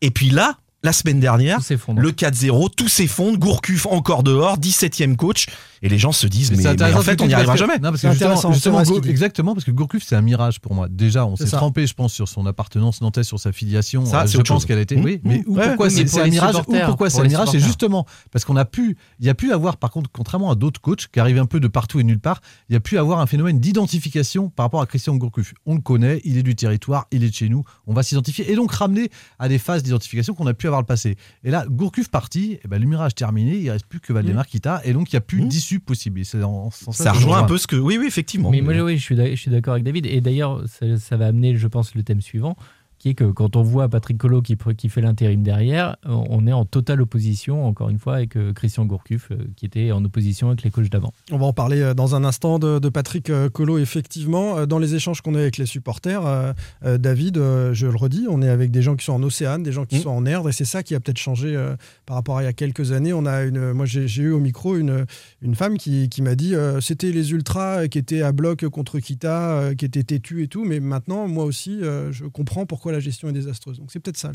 Et 0.01 0.11
puis 0.11 0.29
là, 0.29 0.57
la 0.83 0.93
semaine 0.93 1.19
dernière, 1.19 1.59
le 1.95 2.11
4-0, 2.11 2.69
tout 2.75 2.87
s'effondre, 2.87 3.37
Gourcuff 3.37 3.85
encore 3.85 4.23
dehors, 4.23 4.57
17e 4.57 5.15
coach, 5.15 5.47
et 5.81 5.89
les 5.89 5.97
gens 5.97 6.11
se 6.11 6.27
disent, 6.27 6.51
mais, 6.51 6.67
en 6.67 7.01
fait, 7.01 7.21
on 7.21 7.27
n'y 7.27 7.33
arrivera 7.33 7.55
jamais. 7.55 7.79
Non, 7.79 7.91
parce 7.91 8.01
que 8.01 8.11
justement, 8.53 8.83
exactement, 9.03 9.53
parce 9.53 9.65
que 9.65 9.71
Gourcuff, 9.71 10.03
c'est 10.03 10.15
un 10.15 10.21
mirage 10.21 10.59
pour 10.59 10.73
moi. 10.73 10.87
Déjà, 10.89 11.25
on 11.25 11.35
s'est 11.35 11.45
trempé, 11.45 11.87
je 11.87 11.93
pense, 11.93 12.13
sur 12.13 12.27
son 12.27 12.45
appartenance 12.45 13.01
nantaise, 13.01 13.27
sur 13.27 13.39
sa 13.39 13.51
filiation. 13.51 14.05
Ça, 14.05 14.25
je 14.25 14.37
pense 14.39 14.65
qu'elle 14.65 14.77
a 14.77 14.81
été. 14.81 14.95
Mmh. 14.95 15.03
Oui, 15.03 15.21
mais 15.23 15.39
mmh. 15.39 15.43
pourquoi 15.53 15.89
c'est 15.89 16.19
un 16.19 16.27
mirage 16.27 16.55
Ou 16.55 16.75
pourquoi 16.85 17.09
c'est 17.09 17.21
un 17.21 17.27
mirage 17.27 17.49
C'est 17.49 17.59
justement 17.59 18.05
parce 18.31 18.45
qu'on 18.45 18.55
a 18.55 18.65
pu, 18.65 18.97
il 19.19 19.25
y 19.25 19.29
a 19.29 19.35
pu 19.35 19.51
avoir, 19.51 19.77
par 19.77 19.91
contre, 19.91 20.09
contrairement 20.11 20.51
à 20.51 20.55
d'autres 20.55 20.81
coachs 20.81 21.07
qui 21.07 21.19
arrivent 21.19 21.39
un 21.39 21.45
peu 21.45 21.59
de 21.59 21.67
partout 21.67 21.99
et 21.99 22.03
nulle 22.03 22.19
part, 22.19 22.41
il 22.69 22.73
y 22.73 22.75
a 22.75 22.79
pu 22.79 22.97
avoir 22.97 23.19
un 23.19 23.25
phénomène 23.25 23.59
d'identification 23.59 24.49
par 24.49 24.65
rapport 24.65 24.81
à 24.81 24.85
Christian 24.85 25.15
Gourcuff. 25.15 25.53
On 25.65 25.75
le 25.75 25.81
connaît, 25.81 26.21
il 26.23 26.37
est 26.37 26.43
du 26.43 26.55
territoire, 26.55 27.07
il 27.11 27.23
est 27.23 27.29
de 27.29 27.33
chez 27.33 27.49
nous, 27.49 27.63
on 27.87 27.93
va 27.93 28.03
s'identifier 28.03 28.51
et 28.51 28.55
donc 28.55 28.71
ramener 28.71 29.09
à 29.39 29.49
des 29.49 29.57
phases 29.57 29.83
d'identification 29.83 30.33
qu'on 30.33 30.47
a 30.47 30.53
pu 30.53 30.67
avoir 30.67 30.81
le 30.81 30.85
passé. 30.85 31.15
Et 31.43 31.51
là, 31.51 31.65
Gourcuff 31.67 32.09
parti, 32.09 32.59
et 32.63 32.67
ben, 32.67 32.81
le 32.81 32.87
mirage 32.87 33.15
terminé, 33.15 33.57
il 33.57 33.69
reste 33.69 33.85
plus 33.85 33.99
que 33.99 34.13
Valdemar 34.13 34.45
mmh. 34.45 34.51
Kita, 34.51 34.81
et 34.83 34.93
donc 34.93 35.11
il 35.11 35.15
n'y 35.15 35.17
a 35.17 35.21
plus 35.21 35.41
d'issue 35.41 35.70
possible 35.79 36.21
ça 36.25 37.11
rejoint 37.11 37.39
un 37.39 37.43
peu 37.43 37.57
ce 37.57 37.67
que. 37.67 37.75
Oui, 37.75 37.97
oui, 37.97 38.05
effectivement. 38.07 38.49
Mais 38.51 38.61
moi, 38.61 38.73
oui, 38.81 38.97
je 38.97 39.35
suis 39.35 39.51
d'accord 39.51 39.73
avec 39.73 39.83
David. 39.83 40.05
Et 40.05 40.21
d'ailleurs, 40.21 40.63
ça, 40.67 41.17
va 41.17 41.27
amener, 41.27 41.55
je 41.55 41.67
pense, 41.67 41.95
le 41.95 42.03
thème 42.03 42.21
suivant 42.21 42.55
qui 43.01 43.09
est 43.09 43.13
que 43.15 43.23
quand 43.23 43.55
on 43.55 43.63
voit 43.63 43.89
Patrick 43.89 44.19
Collot 44.19 44.43
qui, 44.43 44.55
qui 44.77 44.87
fait 44.87 45.01
l'intérim 45.01 45.41
derrière, 45.41 45.95
on 46.05 46.45
est 46.45 46.53
en 46.53 46.65
totale 46.65 47.01
opposition, 47.01 47.65
encore 47.65 47.89
une 47.89 47.97
fois, 47.97 48.17
avec 48.17 48.37
euh, 48.37 48.53
Christian 48.53 48.85
Gourcuff, 48.85 49.31
euh, 49.31 49.37
qui 49.55 49.65
était 49.65 49.91
en 49.91 50.05
opposition 50.05 50.49
avec 50.49 50.61
les 50.61 50.69
coachs 50.69 50.91
d'avant. 50.91 51.11
On 51.31 51.39
va 51.39 51.47
en 51.47 51.53
parler 51.53 51.81
euh, 51.81 51.95
dans 51.95 52.13
un 52.13 52.23
instant 52.23 52.59
de, 52.59 52.89
Patrick 52.89 53.31
Collot, 53.53 53.79
effectivement. 53.79 54.67
Dans 54.67 54.77
les 54.77 54.93
échanges 54.93 55.21
qu'on 55.21 55.33
a 55.33 55.39
avec 55.39 55.57
les 55.57 55.65
supporters, 55.65 56.53
David, 56.83 57.37
je 57.37 57.87
le 57.87 57.95
redis, 57.95 58.27
on 58.29 58.41
est 58.41 58.49
avec 58.49 58.69
des 58.69 58.81
gens 58.81 58.95
qui 58.95 59.05
sont 59.05 59.13
en 59.13 59.23
Océane, 59.23 59.63
des 59.63 59.71
gens 59.71 59.85
qui 59.85 59.95
mmh. 59.95 60.01
sont 60.01 60.09
en 60.09 60.25
Erdre, 60.25 60.49
et 60.49 60.51
c'est 60.51 60.65
ça 60.65 60.83
qui 60.83 60.93
a 60.93 60.99
peut-être 60.99 61.17
changé 61.17 61.57
par 62.05 62.17
rapport 62.17 62.37
à 62.37 62.43
il 62.43 62.45
y 62.45 62.49
a 62.49 62.53
quelques 62.53 62.91
années. 62.91 63.13
On 63.13 63.25
a 63.25 63.43
une, 63.43 63.71
moi, 63.71 63.85
j'ai 63.85 64.21
eu 64.21 64.31
au 64.31 64.39
micro 64.39 64.75
une, 64.75 65.05
une 65.41 65.55
femme 65.55 65.77
qui, 65.77 66.09
qui 66.09 66.21
m'a 66.21 66.35
dit 66.35 66.53
c'était 66.81 67.11
les 67.11 67.31
ultras 67.31 67.87
qui 67.87 67.97
étaient 67.97 68.21
à 68.21 68.33
bloc 68.33 68.67
contre 68.67 68.99
Kita, 68.99 69.71
qui 69.77 69.85
étaient 69.85 70.03
têtus 70.03 70.43
et 70.43 70.47
tout, 70.47 70.65
mais 70.65 70.81
maintenant, 70.81 71.27
moi 71.29 71.45
aussi, 71.45 71.79
je 71.81 72.25
comprends 72.25 72.65
pourquoi 72.65 72.90
la 72.91 72.99
gestion 72.99 73.29
est 73.29 73.33
désastreuse. 73.33 73.77
Donc 73.79 73.89
c'est 73.91 73.99
peut-être 73.99 74.17
ça 74.17 74.31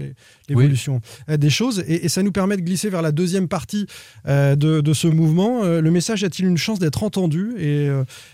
l'évolution 0.49 1.01
euh, 1.29 1.37
des 1.37 1.51
choses. 1.51 1.85
Et, 1.87 2.09
ça 2.09 2.23
nous 2.23 2.33
permet 2.33 2.57
de 2.57 2.62
glisser 2.62 2.88
vers 2.88 3.03
la 3.03 3.12
deuxième 3.12 3.49
partie 3.49 3.87
euh, 4.27 4.57
de, 4.57 4.92
ce 4.92 5.09
mouvement. 5.09 5.64
Euh, 5.64 5.81
le 5.81 5.90
message 5.90 6.25
a-t-il 6.25 6.47
une 6.47 6.57
chance 6.57 6.79
d'être 6.79 7.03
entendu 7.03 7.55
et 7.59 7.88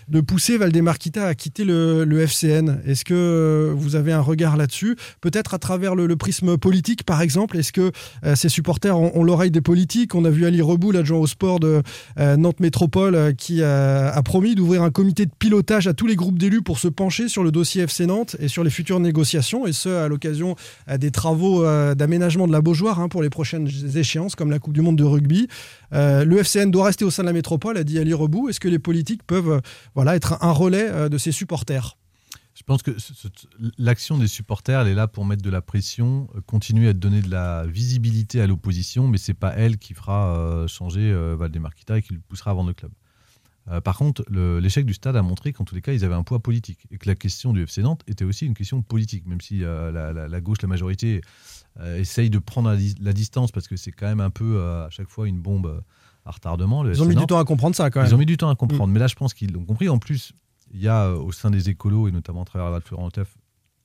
de 0.07 0.21
pousser 0.21 0.57
Valdemar 0.57 0.97
Kita 0.97 1.27
à 1.27 1.35
quitter 1.35 1.65
le, 1.65 2.19
FCN 2.19 2.81
Est-ce 2.85 3.03
que 3.03 3.73
vous 3.75 3.95
avez 3.95 4.13
un 4.13 4.21
regard 4.21 4.55
là-dessus? 4.57 4.95
Peut-être 5.21 5.53
à 5.53 5.59
travers 5.59 5.95
le, 5.95 6.15
prisme 6.15 6.57
politique, 6.57 7.03
par 7.03 7.21
exemple. 7.21 7.57
Est-ce 7.57 7.73
que 7.73 7.91
ces 8.35 8.49
supporters 8.49 8.97
ont, 8.97 9.23
l'oreille 9.23 9.51
des 9.51 9.61
politiques? 9.61 10.15
On 10.15 10.25
a 10.25 10.29
vu 10.29 10.45
Ali 10.45 10.61
Rebou, 10.61 10.91
l'adjoint 10.91 11.19
au 11.19 11.27
sport 11.27 11.59
de 11.59 11.81
Nantes 12.17 12.59
Métropole, 12.59 13.35
qui 13.35 13.61
a 13.63 14.21
promis 14.23 14.55
d'ouvrir 14.55 14.83
un 14.83 14.91
comité 14.91 15.25
de 15.25 15.31
pilotage 15.37 15.87
à 15.87 15.93
tous 15.93 16.07
les 16.07 16.15
groupes 16.15 16.37
d'élus 16.37 16.61
pour 16.61 16.79
se 16.79 16.87
pencher 16.87 17.27
sur 17.27 17.43
le 17.43 17.51
dossier 17.51 17.83
FC 17.83 18.05
Nantes 18.05 18.35
et 18.39 18.47
sur 18.47 18.63
les 18.63 18.69
futures 18.69 18.99
négociations, 18.99 19.65
et 19.67 19.73
ce, 19.73 19.89
à 19.89 20.07
l'occasion 20.13 20.55
euh, 20.89 20.97
des 20.97 21.11
travaux 21.11 21.65
euh, 21.65 21.95
d'aménagement 21.95 22.47
de 22.47 22.51
la 22.51 22.61
Beaujoire 22.61 22.99
hein, 22.99 23.09
pour 23.09 23.21
les 23.21 23.29
prochaines 23.29 23.69
échéances, 23.95 24.35
comme 24.35 24.51
la 24.51 24.59
Coupe 24.59 24.73
du 24.73 24.81
Monde 24.81 24.97
de 24.97 25.03
rugby. 25.03 25.47
Euh, 25.93 26.23
le 26.23 26.37
FCN 26.37 26.71
doit 26.71 26.85
rester 26.85 27.05
au 27.05 27.11
sein 27.11 27.23
de 27.23 27.27
la 27.27 27.33
métropole, 27.33 27.77
a 27.77 27.83
dit 27.83 27.99
Ali 27.99 28.13
Rebou. 28.13 28.49
Est-ce 28.49 28.59
que 28.59 28.67
les 28.67 28.79
politiques 28.79 29.23
peuvent 29.23 29.61
voilà, 29.95 30.15
être 30.15 30.37
un 30.41 30.51
relais 30.51 31.09
de 31.09 31.17
ses 31.17 31.31
supporters? 31.31 31.97
Je 32.55 32.61
pense 32.61 32.83
que 32.83 32.91
l'action 33.79 34.17
des 34.17 34.27
supporters, 34.27 34.81
elle 34.81 34.87
est 34.87 34.93
là 34.93 35.07
pour 35.07 35.25
mettre 35.25 35.41
de 35.41 35.49
la 35.49 35.61
pression, 35.61 36.29
continuer 36.45 36.87
à 36.87 36.93
donner 36.93 37.21
de 37.21 37.29
la 37.29 37.65
visibilité 37.65 38.41
à 38.41 38.47
l'opposition, 38.47 39.07
mais 39.07 39.17
c'est 39.17 39.33
pas 39.33 39.53
elle 39.57 39.77
qui 39.77 39.95
fera 39.95 40.65
changer 40.67 41.13
Valdemar 41.35 41.73
Kita 41.73 41.97
et 41.97 42.01
qui 42.03 42.13
le 42.13 42.19
poussera 42.19 42.51
à 42.51 42.53
vendre 42.53 42.69
le 42.69 42.75
club. 42.75 42.91
Euh, 43.69 43.81
par 43.81 43.97
contre, 43.97 44.23
l'échec 44.29 44.85
du 44.85 44.93
stade 44.93 45.15
a 45.15 45.21
montré 45.21 45.53
qu'en 45.53 45.63
tous 45.63 45.75
les 45.75 45.81
cas, 45.81 45.93
ils 45.93 46.03
avaient 46.03 46.15
un 46.15 46.23
poids 46.23 46.39
politique 46.39 46.85
et 46.91 46.97
que 46.97 47.07
la 47.07 47.15
question 47.15 47.53
du 47.53 47.63
FC 47.63 47.81
Nantes 47.81 48.01
était 48.07 48.25
aussi 48.25 48.45
une 48.45 48.53
question 48.53 48.81
politique, 48.81 49.25
même 49.25 49.41
si 49.41 49.63
euh, 49.63 49.91
la, 49.91 50.41
gauche, 50.41 50.61
la 50.61 50.67
majorité, 50.67 51.21
euh, 51.79 51.99
essaye 51.99 52.29
de 52.29 52.39
prendre 52.39 52.75
la, 52.99 53.13
distance 53.13 53.51
parce 53.51 53.67
que 53.67 53.77
c'est 53.77 53.91
quand 53.91 54.07
même 54.07 54.19
un 54.19 54.29
peu 54.29 54.61
à 54.61 54.89
chaque 54.89 55.09
fois 55.09 55.27
une 55.27 55.39
bombe 55.41 55.83
à 56.25 56.31
retardement. 56.31 56.85
ils 56.85 57.01
ont 57.01 57.05
mis 57.05 57.15
du 57.15 57.25
temps 57.25 57.39
à 57.39 57.45
comprendre 57.45 57.75
ça 57.75 57.89
quand 57.89 58.01
même. 58.01 58.09
Ils 58.09 58.15
ont 58.15 58.19
mis 58.19 58.25
du 58.25 58.37
temps 58.37 58.49
à 58.49 58.55
comprendre, 58.55 58.91
mais 58.91 58.99
là, 58.99 59.07
je 59.07 59.15
pense 59.15 59.33
qu'ils 59.33 59.51
l'ont 59.53 59.65
compris. 59.65 59.89
En 59.89 59.97
plus, 59.97 60.33
il 60.73 60.81
y 60.81 60.87
a 60.87 61.11
au 61.11 61.31
sein 61.31 61.51
des 61.51 61.69
écolos 61.69 62.07
et 62.07 62.11
notamment 62.11 62.41
à 62.41 62.45
travers 62.45 62.69
la 62.69 62.81
Florent 62.81 63.09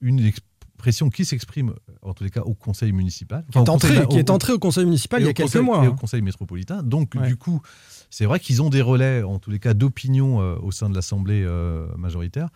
une 0.00 0.30
expression 0.78 1.10
qui 1.10 1.24
s'exprime, 1.24 1.74
en 2.02 2.14
tous 2.14 2.22
les 2.22 2.30
cas, 2.30 2.42
au 2.42 2.54
conseil 2.54 2.92
municipal. 2.92 3.44
qui, 3.50 3.58
est 3.58 3.68
entré, 3.68 3.98
au, 3.98 4.06
qui 4.06 4.18
est 4.18 4.30
entré 4.30 4.52
au 4.52 4.60
conseil 4.60 4.84
municipal 4.84 5.20
il 5.20 5.26
y 5.26 5.28
a 5.28 5.32
quelques 5.32 5.56
mois. 5.56 5.84
Et 5.84 5.88
au 5.88 5.92
hein. 5.92 5.96
conseil 5.96 6.22
métropolitain. 6.22 6.84
Donc, 6.84 7.20
du 7.26 7.36
coup, 7.36 7.60
c'est 8.10 8.26
vrai 8.26 8.38
qu'ils 8.38 8.62
ont 8.62 8.70
des 8.70 8.80
relais, 8.80 9.24
en 9.24 9.40
tous 9.40 9.50
les 9.50 9.58
cas, 9.58 9.74
d'opinion 9.74 10.40
euh, 10.40 10.56
au 10.62 10.70
sein 10.70 10.88
de 10.88 10.94
l'Assemblée 10.94 11.42
euh, 11.44 11.88
majoritaire. 11.96 12.48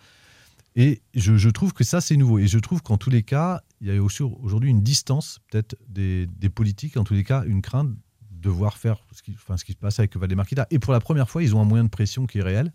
Et 0.75 1.01
je, 1.13 1.49
trouve 1.49 1.73
que 1.73 1.83
ça, 1.83 1.99
c'est 1.99 2.15
nouveau. 2.15 2.39
Et 2.39 2.47
je 2.47 2.57
trouve 2.59 2.81
qu'en 2.81 2.97
tous 2.97 3.09
les 3.09 3.23
cas, 3.23 3.61
il 3.81 3.93
y 3.93 3.95
a 3.95 4.01
aujourd'hui 4.01 4.69
une 4.69 4.81
distance, 4.81 5.39
peut-être, 5.51 5.75
des, 5.89 6.27
politiques, 6.49 6.95
en 6.95 7.03
tous 7.03 7.13
les 7.13 7.25
cas, 7.25 7.43
une 7.45 7.61
crainte 7.61 7.89
de 8.31 8.49
voir 8.49 8.77
faire 8.77 9.05
ce 9.11 9.21
qui, 9.21 9.35
enfin, 9.35 9.57
ce 9.57 9.65
qui 9.65 9.73
se 9.73 9.77
passe 9.77 9.99
avec 9.99 10.15
Valdemar 10.15 10.47
Kita. 10.47 10.65
Et 10.71 10.79
pour 10.79 10.93
la 10.93 10.99
première 10.99 11.29
fois, 11.29 11.43
ils 11.43 11.55
ont 11.55 11.61
un 11.61 11.65
moyen 11.65 11.83
de 11.83 11.89
pression 11.89 12.25
qui 12.25 12.39
est 12.39 12.41
réel. 12.43 12.71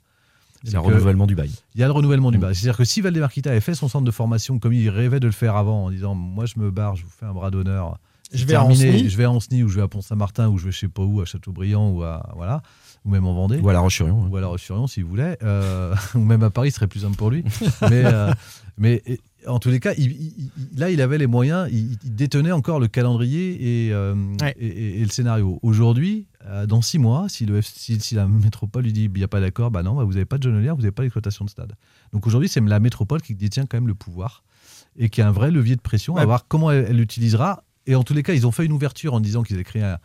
C'est 0.64 0.73
le 0.73 0.81
renouvellement 0.81 1.27
du 1.27 1.35
bail. 1.35 1.51
Il 1.75 1.81
y 1.81 1.85
a 1.85 1.87
le 1.87 1.92
renouvellement 1.92 2.31
du 2.31 2.38
bail. 2.38 2.55
C'est-à-dire 2.55 2.77
que 2.77 2.85
si 2.85 3.01
Valdemar 3.01 3.31
Kita 3.31 3.51
avait 3.51 3.61
fait 3.61 3.75
son 3.75 3.88
centre 3.88 4.05
de 4.05 4.11
formation 4.11 4.59
comme 4.59 4.73
il 4.73 4.88
rêvait 4.88 5.21
de 5.21 5.27
le 5.27 5.33
faire 5.33 5.57
avant, 5.57 5.85
en 5.85 5.90
disant 5.90 6.14
Moi, 6.14 6.47
je 6.47 6.59
me 6.59 6.71
barre, 6.71 6.97
je 6.97 7.05
vous 7.05 7.11
fais 7.11 7.27
un 7.27 7.33
bras 7.33 7.51
d'honneur. 7.51 7.99
Je 8.33 8.44
vais, 8.44 8.55
à 8.55 8.68
je 8.71 9.16
vais 9.16 9.25
à 9.25 9.31
Anceny 9.31 9.62
ou 9.62 9.68
je 9.68 9.77
vais 9.77 9.83
à 9.83 9.88
Pont-Saint-Martin 9.88 10.49
ou 10.49 10.59
je 10.59 10.66
vais 10.66 10.73
je 10.73 10.81
sais 10.81 10.88
pas 10.88 11.03
où, 11.03 11.23
à 11.23 11.25
Châteaubriand 11.25 11.90
ou 11.90 12.03
à. 12.03 12.31
Voilà 12.37 12.62
ou 13.05 13.11
même 13.11 13.27
en 13.27 13.35
Vendée. 13.35 13.59
Ou 13.59 13.68
à 13.68 13.73
La 13.73 13.81
Roche-sur-Yon. 13.81 14.29
Ou 14.29 14.37
à 14.37 14.40
La 14.40 14.47
Roche-sur-Yon, 14.49 14.87
s'il 14.87 15.05
voulait. 15.05 15.38
Euh, 15.42 15.94
ou 16.14 16.21
même 16.21 16.42
à 16.42 16.51
Paris, 16.51 16.71
ce 16.71 16.77
serait 16.77 16.87
plus 16.87 17.01
simple 17.01 17.16
pour 17.16 17.31
lui. 17.31 17.44
mais, 17.83 18.05
euh, 18.05 18.33
mais 18.77 19.03
en 19.49 19.59
tous 19.59 19.71
les 19.71 19.81
cas, 19.81 19.93
là, 20.77 20.91
il 20.91 21.01
avait 21.01 21.19
les 21.19 21.27
moyens, 21.27 21.69
il, 21.73 21.97
détenait 22.15 22.53
encore 22.53 22.81
le 22.81 22.89
calendrier 22.89 23.87
et, 23.87 23.93
euh, 23.93 24.15
et, 24.59 25.03
le 25.03 25.11
scénario. 25.11 25.59
Aujourd'hui, 25.63 26.27
dans 26.67 26.83
six 26.83 26.99
mois, 26.99 27.29
si, 27.29 27.47
le, 27.47 27.61
si, 27.63 28.15
la 28.15 28.27
métropole 28.27 28.85
lui 28.85 28.93
dit 28.93 29.05
il 29.05 29.13
n'y 29.13 29.25
a 29.25 29.29
pas 29.29 29.41
d'accord, 29.41 29.71
bah 29.71 29.83
non, 29.83 29.95
bah 29.95 30.05
vous 30.05 30.13
n'avez 30.13 30.25
pas 30.25 30.39
de 30.39 30.43
Genelière, 30.43 30.77
vous 30.77 30.83
n'avez 30.83 30.93
pas 30.93 31.03
d'exploitation 31.03 31.45
de 31.45 31.51
stade. 31.51 31.75
Donc 32.13 32.27
aujourd'hui, 32.27 32.49
c'est 32.49 32.61
la 32.61 32.81
métropole 32.81 33.23
qui 33.23 33.35
détient 33.35 33.67
quand 33.67 33.77
même 33.77 33.89
le 33.89 33.95
pouvoir 33.95 34.45
et 34.97 35.09
qui 35.09 35.23
a 35.23 35.29
un 35.29 35.33
vrai 35.33 35.51
levier 35.51 35.77
de 35.77 35.81
pression 35.81 36.17
à 36.17 36.25
voir 36.25 36.47
comment 36.49 36.71
elle 36.71 36.97
l'utilisera. 36.97 37.65
Et 37.87 37.95
en 37.95 38.05
tous 38.05 38.15
les 38.15 38.23
cas, 38.23 38.35
ils 38.35 38.47
ont 38.47 38.53
fait 38.53 38.67
une 38.67 38.73
ouverture 38.73 39.15
en 39.15 39.21
disant 39.21 39.43
qu'ils 39.43 39.57
allaient 39.57 39.65
créer 39.65 39.83
un, 39.83 39.99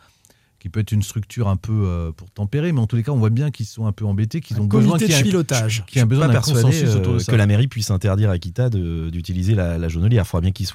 qui 0.64 0.70
peut 0.70 0.80
être 0.80 0.92
une 0.92 1.02
structure 1.02 1.48
un 1.48 1.56
peu 1.56 1.74
euh, 1.74 2.10
pour 2.12 2.30
tempérer, 2.30 2.72
mais 2.72 2.80
en 2.80 2.86
tous 2.86 2.96
les 2.96 3.02
cas, 3.02 3.12
on 3.12 3.18
voit 3.18 3.28
bien 3.28 3.50
qu'ils 3.50 3.66
sont 3.66 3.84
un 3.84 3.92
peu 3.92 4.06
embêtés, 4.06 4.40
qu'ils 4.40 4.62
ont 4.62 4.64
besoin 4.64 4.96
de 4.96 5.22
pilotage. 5.22 5.84
Qui 5.86 6.00
a 6.00 6.06
besoin 6.06 6.26
d'un 6.26 6.40
consensus 6.40 6.88
autour 6.94 7.12
de 7.12 7.18
euh, 7.18 7.18
ça. 7.18 7.32
que 7.32 7.36
la 7.36 7.46
mairie 7.46 7.68
puisse 7.68 7.90
interdire 7.90 8.30
à 8.30 8.38
Kita 8.38 8.70
d'utiliser 8.70 9.54
la, 9.54 9.76
la 9.76 9.88
jaunelière. 9.88 10.22
Il 10.22 10.26
faudra 10.26 10.40
bien 10.40 10.52
qu'ils 10.52 10.66
se 10.66 10.72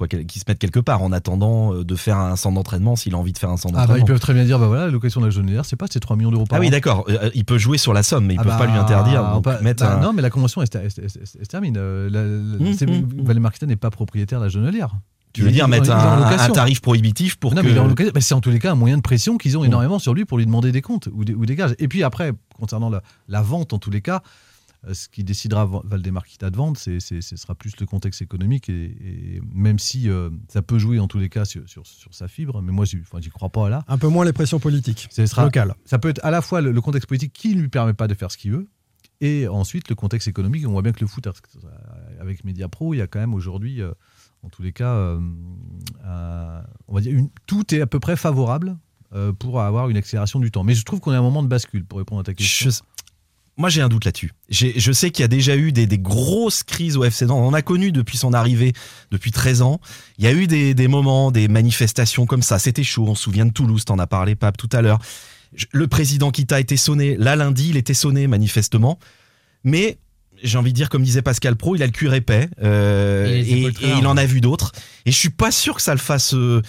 mettent 0.47 0.59
quelque 0.59 0.79
part 0.79 1.01
en 1.01 1.11
attendant 1.11 1.73
euh, 1.73 1.83
de 1.83 1.95
faire 1.95 2.19
un 2.19 2.35
centre 2.35 2.53
d'entraînement 2.53 2.95
s'il 2.95 3.15
a 3.15 3.17
envie 3.17 3.33
de 3.33 3.39
faire 3.39 3.49
un 3.49 3.57
centre 3.57 3.73
d'entraînement. 3.73 3.95
Ah 3.95 3.97
bah, 3.97 3.99
ils 3.99 4.05
peuvent 4.05 4.19
très 4.19 4.35
bien 4.35 4.45
dire, 4.45 4.59
bah 4.59 4.67
voilà, 4.67 4.85
la 4.85 4.91
location 4.91 5.21
de 5.21 5.25
la 5.25 5.31
jaunelière, 5.31 5.65
c'est 5.65 5.75
pas, 5.75 5.87
c'est 5.89 5.99
3 5.99 6.15
millions 6.17 6.29
d'euros 6.29 6.45
par 6.45 6.59
an. 6.59 6.61
Ah 6.61 6.63
oui, 6.63 6.69
d'accord. 6.69 7.09
il 7.33 7.45
peut 7.45 7.57
jouer 7.57 7.79
sur 7.79 7.91
la 7.91 8.03
somme, 8.03 8.27
mais 8.27 8.35
ils 8.35 8.37
ne 8.37 8.41
ah 8.41 8.45
peuvent 8.45 8.59
pas 8.59 8.67
lui 8.67 8.73
bah, 8.73 8.83
interdire. 8.83 9.41
mettre 9.63 9.83
bah, 9.83 9.99
Non, 10.03 10.13
mais 10.13 10.21
la 10.21 10.29
convention, 10.29 10.61
elle, 10.61 10.67
se 10.91 11.47
termine. 11.47 11.79
Mmh, 11.79 12.85
mmh, 12.85 13.65
n'est 13.65 13.75
pas 13.75 13.89
propriétaire 13.89 14.37
de 14.37 14.43
la 14.43 14.49
jaunelière. 14.49 14.91
Tu 15.39 15.45
veux 15.45 15.51
dire 15.51 15.67
mettre 15.67 15.91
un, 15.91 16.49
tarif 16.49 16.81
prohibitif 16.81 17.37
pour 17.37 17.55
non, 17.55 17.63
que... 17.63 18.11
Mais 18.13 18.21
c'est 18.21 18.33
en 18.33 18.41
tous 18.41 18.49
les 18.49 18.59
cas 18.59 18.71
un 18.71 18.75
moyen 18.75 18.97
de 18.97 19.01
pression 19.01 19.37
qu'ils 19.37 19.57
ont 19.57 19.63
énormément 19.63 19.99
sur 19.99 20.13
lui 20.13 20.25
pour 20.25 20.37
lui 20.37 20.45
demander 20.45 20.71
des 20.71 20.81
comptes 20.81 21.09
ou 21.13 21.23
des, 21.23 21.33
ou 21.33 21.45
des 21.45 21.55
gages. 21.55 21.75
Et 21.79 21.87
puis 21.87 22.03
après, 22.03 22.33
concernant 22.57 22.91
la, 23.27 23.41
vente, 23.41 23.73
en 23.73 23.79
tous 23.79 23.89
les 23.89 24.01
cas, 24.01 24.21
euh, 24.87 24.93
ce 24.93 25.09
qui 25.09 25.23
décidera 25.23 25.69
Valdemar 25.83 26.25
Kita 26.25 26.49
de 26.49 26.57
vendre, 26.57 26.77
ce 26.77 26.99
sera 26.99 27.55
plus 27.55 27.73
le 27.79 27.85
contexte 27.85 28.21
économique. 28.21 28.69
Et, 28.69 29.41
même 29.53 29.79
si 29.79 30.09
euh, 30.09 30.29
ça 30.47 30.61
peut 30.61 30.79
jouer 30.79 30.99
en 30.99 31.07
tous 31.07 31.19
les 31.19 31.29
cas 31.29 31.45
sur, 31.45 31.63
sur, 31.67 31.83
sa 32.11 32.27
fibre, 32.27 32.61
mais 32.61 32.71
moi, 32.71 32.85
j'y 32.85 33.29
crois 33.29 33.49
pas 33.49 33.69
là. 33.69 33.83
Un 33.87 33.97
peu 33.97 34.07
moins 34.07 34.25
les 34.25 34.33
pressions 34.33 34.59
politiques 34.59 35.07
Ce 35.11 35.25
sera, 35.25 35.45
local. 35.45 35.75
Ça 35.85 35.99
peut 35.99 36.09
être 36.09 36.23
à 36.23 36.31
la 36.31 36.41
fois 36.41 36.61
le, 36.61 36.81
contexte 36.81 37.07
politique 37.07 37.33
qui 37.33 37.55
ne 37.55 37.61
lui 37.61 37.69
permet 37.69 37.93
pas 37.93 38.07
de 38.07 38.13
faire 38.13 38.31
ce 38.31 38.37
qu'il 38.37 38.51
veut, 38.51 38.67
et 39.21 39.47
ensuite 39.47 39.89
le 39.89 39.95
contexte 39.95 40.27
économique. 40.27 40.65
On 40.67 40.71
voit 40.71 40.81
bien 40.81 40.93
que 40.93 41.01
le 41.01 41.07
foot, 41.07 41.27
avec 42.19 42.43
Mediapro, 42.43 42.93
il 42.93 42.97
y 42.97 43.01
a 43.01 43.07
quand 43.07 43.19
même 43.19 43.33
aujourd'hui... 43.33 43.81
Euh, 43.81 43.93
en 44.43 44.49
tous 44.49 44.61
les 44.61 44.71
cas, 44.71 44.93
euh, 44.93 45.19
euh, 46.05 46.61
on 46.87 46.95
va 46.95 47.01
dire 47.01 47.19
tout 47.45 47.73
est 47.75 47.81
à 47.81 47.87
peu 47.87 47.99
près 47.99 48.15
favorable 48.15 48.77
euh, 49.13 49.33
pour 49.33 49.61
avoir 49.61 49.89
une 49.89 49.97
accélération 49.97 50.39
du 50.39 50.51
temps. 50.51 50.63
Mais 50.63 50.75
je 50.75 50.83
trouve 50.83 50.99
qu'on 50.99 51.11
est 51.11 51.15
à 51.15 51.19
un 51.19 51.23
moment 51.23 51.43
de 51.43 51.47
bascule 51.47 51.85
pour 51.85 51.99
répondre 51.99 52.21
à 52.21 52.23
ta 52.23 52.33
question. 52.33 52.69
moi, 53.57 53.69
j'ai 53.69 53.81
un 53.81 53.89
doute 53.89 54.05
là-dessus. 54.05 54.31
Je 54.49 54.91
sais 54.91 55.11
qu'il 55.11 55.23
y 55.23 55.25
a 55.25 55.29
déjà 55.29 55.57
eu 55.57 55.71
des, 55.71 55.87
grosses 55.97 56.63
crises 56.63 56.95
au 56.95 57.03
FC. 57.03 57.25
On 57.29 57.53
a 57.53 57.61
connu 57.61 57.91
depuis 57.91 58.17
son 58.17 58.33
arrivée, 58.33 58.73
depuis 59.11 59.31
13 59.31 59.61
ans. 59.61 59.81
Il 60.17 60.23
y 60.23 60.27
a 60.27 60.33
eu 60.33 60.47
des, 60.47 60.87
moments, 60.87 61.31
des 61.31 61.47
manifestations 61.47 62.25
comme 62.25 62.41
ça. 62.41 62.59
C'était 62.59 62.83
chaud. 62.83 63.05
On 63.07 63.15
se 63.15 63.23
souvient 63.23 63.45
de 63.45 63.51
Toulouse, 63.51 63.83
t'en 63.83 63.99
as 63.99 64.07
parlé, 64.07 64.35
Pape, 64.35 64.57
tout 64.57 64.69
à 64.71 64.81
l'heure. 64.81 64.99
Le 65.73 65.87
président 65.87 66.31
Kita 66.31 66.59
été 66.59 66.77
sonné. 66.77 67.17
Là, 67.17 67.35
lundi, 67.35 67.69
il 67.69 67.77
était 67.77 67.93
sonné, 67.93 68.27
manifestement. 68.27 68.99
Mais 69.63 69.97
j'ai 70.43 70.57
envie 70.57 70.71
de 70.71 70.75
dire, 70.75 70.89
comme 70.89 71.03
disait 71.03 71.21
Pascal 71.21 71.55
Pro, 71.55 71.75
il 71.75 71.83
a 71.83 71.85
le 71.85 71.91
cuir 71.91 72.13
épais 72.13 72.49
euh, 72.61 73.27
et, 73.27 73.71
il 73.81 74.07
en 74.07 74.17
a 74.17 74.25
vu 74.25 74.41
d'autres. 74.41 74.71
Et 75.05 75.11
je 75.11 75.17
suis 75.17 75.29
pas 75.29 75.51
sûr 75.51 75.75
que 75.75 75.81
ça 75.81 75.93
le 75.93 75.99
fasse, 75.99 76.33
euh, 76.33 76.61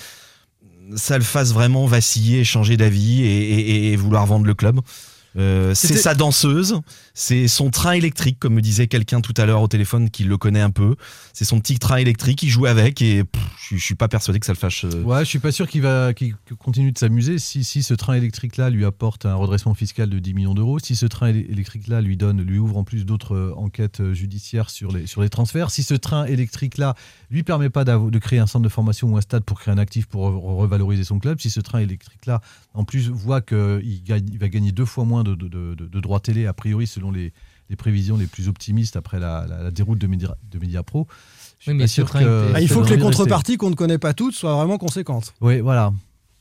ça 0.97 1.19
le 1.19 1.25
fasse 1.25 1.53
vraiment 1.53 1.87
vaciller, 1.87 2.45
changer 2.45 2.77
d'avis 2.77 3.25
et, 3.25 3.97
vouloir 3.97 4.27
vendre 4.27 4.47
le 4.47 4.55
club. 4.55 4.81
Euh, 5.37 5.75
c'est 5.75 5.97
sa 5.97 6.14
danseuse, 6.14 6.81
c'est 7.14 7.47
son 7.47 7.71
train 7.71 7.93
électrique, 7.93 8.38
comme 8.40 8.55
me 8.55 8.62
disait 8.62 8.88
quelqu'un 8.88 9.21
tout 9.21 9.35
à 9.37 9.47
l'heure 9.47 9.62
au 9.62 9.69
téléphone 9.69 10.11
qui 10.11 10.25
le 10.25 10.37
connaît 10.37 10.61
un 10.61 10.71
peu. 10.71 10.97
C'est 11.33 11.45
son 11.45 11.61
petit 11.61 11.79
train 11.79 11.99
électrique, 11.99 12.43
il 12.43 12.49
joue 12.49 12.66
avec 12.66 13.01
et 13.01 13.23
je, 13.71 13.77
suis 13.77 13.95
pas 13.95 14.09
persuadé 14.09 14.40
que 14.40 14.47
ça 14.47 14.53
le 14.53 14.59
fâche. 14.59 14.85
Euh. 14.85 15.03
Ouais, 15.03 15.21
je 15.21 15.29
suis 15.29 15.38
pas 15.38 15.53
sûr 15.53 15.69
qu'il 15.69 15.83
va 15.83 16.12
qu'il 16.14 16.35
continue 16.59 16.90
de 16.90 16.99
s'amuser. 16.99 17.38
Si, 17.38 17.62
si 17.62 17.83
ce 17.83 17.95
train 17.95 18.14
électrique 18.14 18.57
là 18.57 18.71
lui 18.71 18.85
apporte 18.85 19.25
un 19.25 19.35
redressement 19.35 19.75
fiscal 19.75 20.11
de 20.11 20.19
10 20.19 20.35
millions 20.35 20.55
d'euros, 20.55 20.79
si 20.81 20.97
ce 20.97 21.07
train 21.07 21.29
électrique 21.29 21.87
là 21.87 22.01
lui 22.01 22.16
donne, 22.16 22.43
lui 22.43 22.59
ouvre 22.59 22.77
en 22.77 22.85
plus 22.85 23.07
d'autres 23.07 23.37
euh, 23.37 23.55
enquêtes 23.57 24.12
judiciaires 24.12 24.71
sur 24.71 24.90
les 24.93 25.07
sur 25.07 25.23
les 25.23 25.29
transferts, 25.29 25.71
si 25.71 25.83
ce 25.83 25.95
train 25.95 26.25
électrique 26.25 26.77
là 26.79 26.95
lui 27.31 27.45
permet 27.45 27.71
pas 27.71 27.85
de 27.85 28.19
créer 28.19 28.40
un 28.40 28.47
centre 28.47 28.64
de 28.64 28.69
formation 28.69 29.09
ou 29.12 29.16
un 29.16 29.21
stade 29.21 29.45
pour 29.45 29.61
créer 29.61 29.73
un 29.73 29.79
actif 29.79 30.07
pour 30.07 30.23
revaloriser 30.23 31.05
son 31.05 31.19
club, 31.21 31.40
si 31.40 31.51
ce 31.51 31.61
train 31.61 31.79
électrique 31.79 32.27
là 32.27 32.40
en 32.75 32.85
plus 32.85 33.09
voit 33.09 33.40
qu'il 33.40 33.83
il 33.85 34.38
va 34.38 34.49
gagner 34.49 34.73
deux 34.73 34.85
fois 34.85 35.05
moins 35.05 35.20
de, 35.25 35.35
de, 35.35 36.01
droits 36.01 36.21
télé, 36.21 36.47
a 36.47 36.53
priori, 36.53 36.87
selon 36.87 37.11
les, 37.11 37.33
prévisions 37.77 38.17
les 38.17 38.27
plus 38.27 38.49
optimistes 38.49 38.97
après 38.97 39.21
la, 39.21 39.71
déroute 39.71 39.99
de, 39.99 40.07
Media, 40.07 40.37
de 40.51 40.59
Mediapro. 40.59 41.07
mais 41.67 41.87
sûr 41.87 42.11
que 42.11 42.53
ah, 42.55 42.61
il 42.61 42.69
faut 42.69 42.83
que 42.83 42.91
les 42.91 42.99
contreparties 42.99 43.57
qu'on 43.57 43.71
ne 43.71 43.75
connaît 43.75 43.99
pas 43.99 44.15
toutes 44.15 44.35
soient 44.35 44.57
vraiment 44.57 44.79
conséquentes. 44.79 45.35
Oui, 45.41 45.61
voilà. 45.61 45.93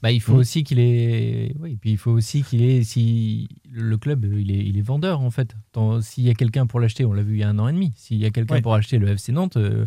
Bah, 0.02 0.12
il 0.12 0.22
faut 0.22 0.36
mm. 0.36 0.40
aussi 0.40 0.64
qu'il 0.64 0.80
ait. 0.80 1.54
Oui, 1.60 1.78
puis 1.80 1.92
il 1.92 1.98
faut 1.98 2.12
aussi 2.12 2.44
qu'il 2.44 2.62
ait. 2.62 2.84
Si 2.84 3.50
le 3.70 3.98
club, 3.98 4.26
il 4.26 4.52
est, 4.52 4.66
il 4.66 4.78
est 4.78 4.82
vendeur 4.82 5.22
en 5.22 5.32
fait. 5.32 5.56
S'il 6.02 6.24
y 6.24 6.30
a 6.30 6.34
quelqu'un 6.34 6.68
pour 6.68 6.80
l'acheter, 6.80 7.06
on 7.06 7.14
l'a 7.14 7.24
vu 7.24 7.36
il 7.36 7.40
y 7.40 7.44
a 7.44 7.50
un 7.50 7.60
an 7.60 7.68
et 7.68 7.74
demi. 7.74 7.92
S'il 7.96 8.18
y 8.18 8.26
a 8.26 8.30
quelqu'un 8.30 8.62
pour 8.62 8.74
acheter 8.74 8.98
le 8.98 9.10
FC 9.10 9.32
Nantes, 9.32 9.58
euh, 9.58 9.86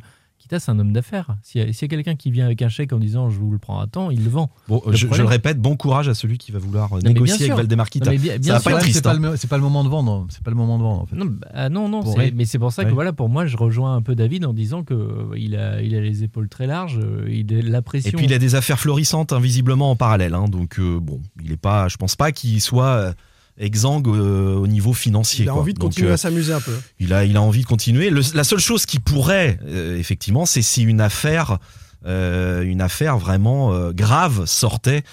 c'est 0.50 0.70
un 0.70 0.78
homme 0.78 0.92
d'affaires. 0.92 1.36
S'il 1.42 1.66
y 1.66 1.84
a, 1.84 1.88
quelqu'un 1.88 2.14
qui 2.14 2.30
vient 2.30 2.46
avec 2.46 2.62
un 2.62 2.68
chèque 2.68 2.92
en 2.92 2.98
disant 2.98 3.30
je 3.30 3.38
vous 3.38 3.50
le 3.50 3.58
prends 3.58 3.80
à 3.80 3.86
temps, 3.86 4.10
il 4.10 4.24
le 4.24 4.30
vend. 4.30 4.50
Bon, 4.68 4.82
je, 4.90 5.06
le 5.06 5.24
répète, 5.24 5.58
bon 5.58 5.76
courage 5.76 6.08
à 6.08 6.14
celui 6.14 6.38
qui 6.38 6.52
va 6.52 6.58
vouloir 6.58 6.90
négocier 7.02 7.46
avec 7.46 7.56
Valdemar 7.56 7.90
Kita. 7.90 8.12
ça 8.12 8.52
va 8.54 8.60
pas 8.60 8.70
être 8.72 8.78
triste. 8.80 9.06
Hein. 9.06 9.34
C'est 9.36 9.48
pas, 9.48 9.56
le 9.56 9.62
moment 9.62 9.84
de 9.84 9.88
vendre. 9.88 10.26
C'est 10.30 10.42
pas 10.42 10.50
le 10.50 10.56
moment 10.56 10.78
de 10.78 10.82
vendre. 10.82 11.02
En 11.02 11.06
fait. 11.06 11.16
Non, 11.16 11.26
bah, 11.26 11.68
non, 11.68 11.88
non 11.88 12.02
mais 12.34 12.44
c'est 12.44 12.58
pour 12.58 12.72
ça 12.72 12.84
que 12.84 12.92
voilà, 12.92 13.12
pour 13.12 13.28
moi, 13.28 13.46
je 13.46 13.56
rejoins 13.56 13.96
un 13.96 14.02
peu 14.02 14.14
David 14.14 14.44
en 14.44 14.52
disant 14.52 14.82
que 14.82 14.94
euh, 14.94 15.36
il 15.36 15.56
a, 15.56 15.82
il 15.82 15.94
a 15.94 16.00
les 16.00 16.24
épaules 16.24 16.48
très 16.48 16.66
larges, 16.66 16.98
euh, 17.02 17.26
il 17.30 17.52
a 17.54 17.62
la 17.62 17.82
pression. 17.82 18.10
Et 18.10 18.12
puis 18.12 18.26
il 18.26 18.32
a 18.32 18.38
des 18.38 18.54
affaires 18.54 18.78
florissantes 18.78 19.32
invisiblement 19.32 19.90
en 19.90 19.96
parallèle. 19.96 20.34
Hein, 20.34 20.46
donc 20.48 20.78
euh, 20.78 20.98
bon, 21.00 21.20
il 21.42 21.52
est 21.52 21.56
pas, 21.56 21.88
je 21.88 21.96
pense 21.96 22.16
pas 22.16 22.32
qu'il 22.32 22.60
soit 22.60 23.14
exsangue 23.58 24.08
euh, 24.08 24.54
au 24.56 24.66
niveau 24.66 24.92
financier. 24.92 25.44
Il 25.44 25.48
a 25.48 25.54
envie 25.54 25.74
de 25.74 25.78
continuer 25.78 26.10
à 26.10 26.14
euh, 26.14 26.16
s'amuser 26.16 26.52
un 26.52 26.60
peu. 26.60 26.76
Il 26.98 27.12
a, 27.12 27.24
il 27.24 27.36
a 27.36 27.42
envie 27.42 27.62
de 27.62 27.66
continuer. 27.66 28.10
la 28.10 28.44
seule 28.44 28.58
chose 28.58 28.86
qui 28.86 28.98
pourrait, 28.98 29.58
euh, 29.66 29.98
effectivement, 29.98 30.46
c'est 30.46 30.62
si 30.62 30.82
une 30.82 31.00
affaire, 31.00 31.58
une 32.04 32.80
affaire 32.80 33.16
vraiment 33.16 33.90
grave 33.92 34.46
sortait 34.46 35.04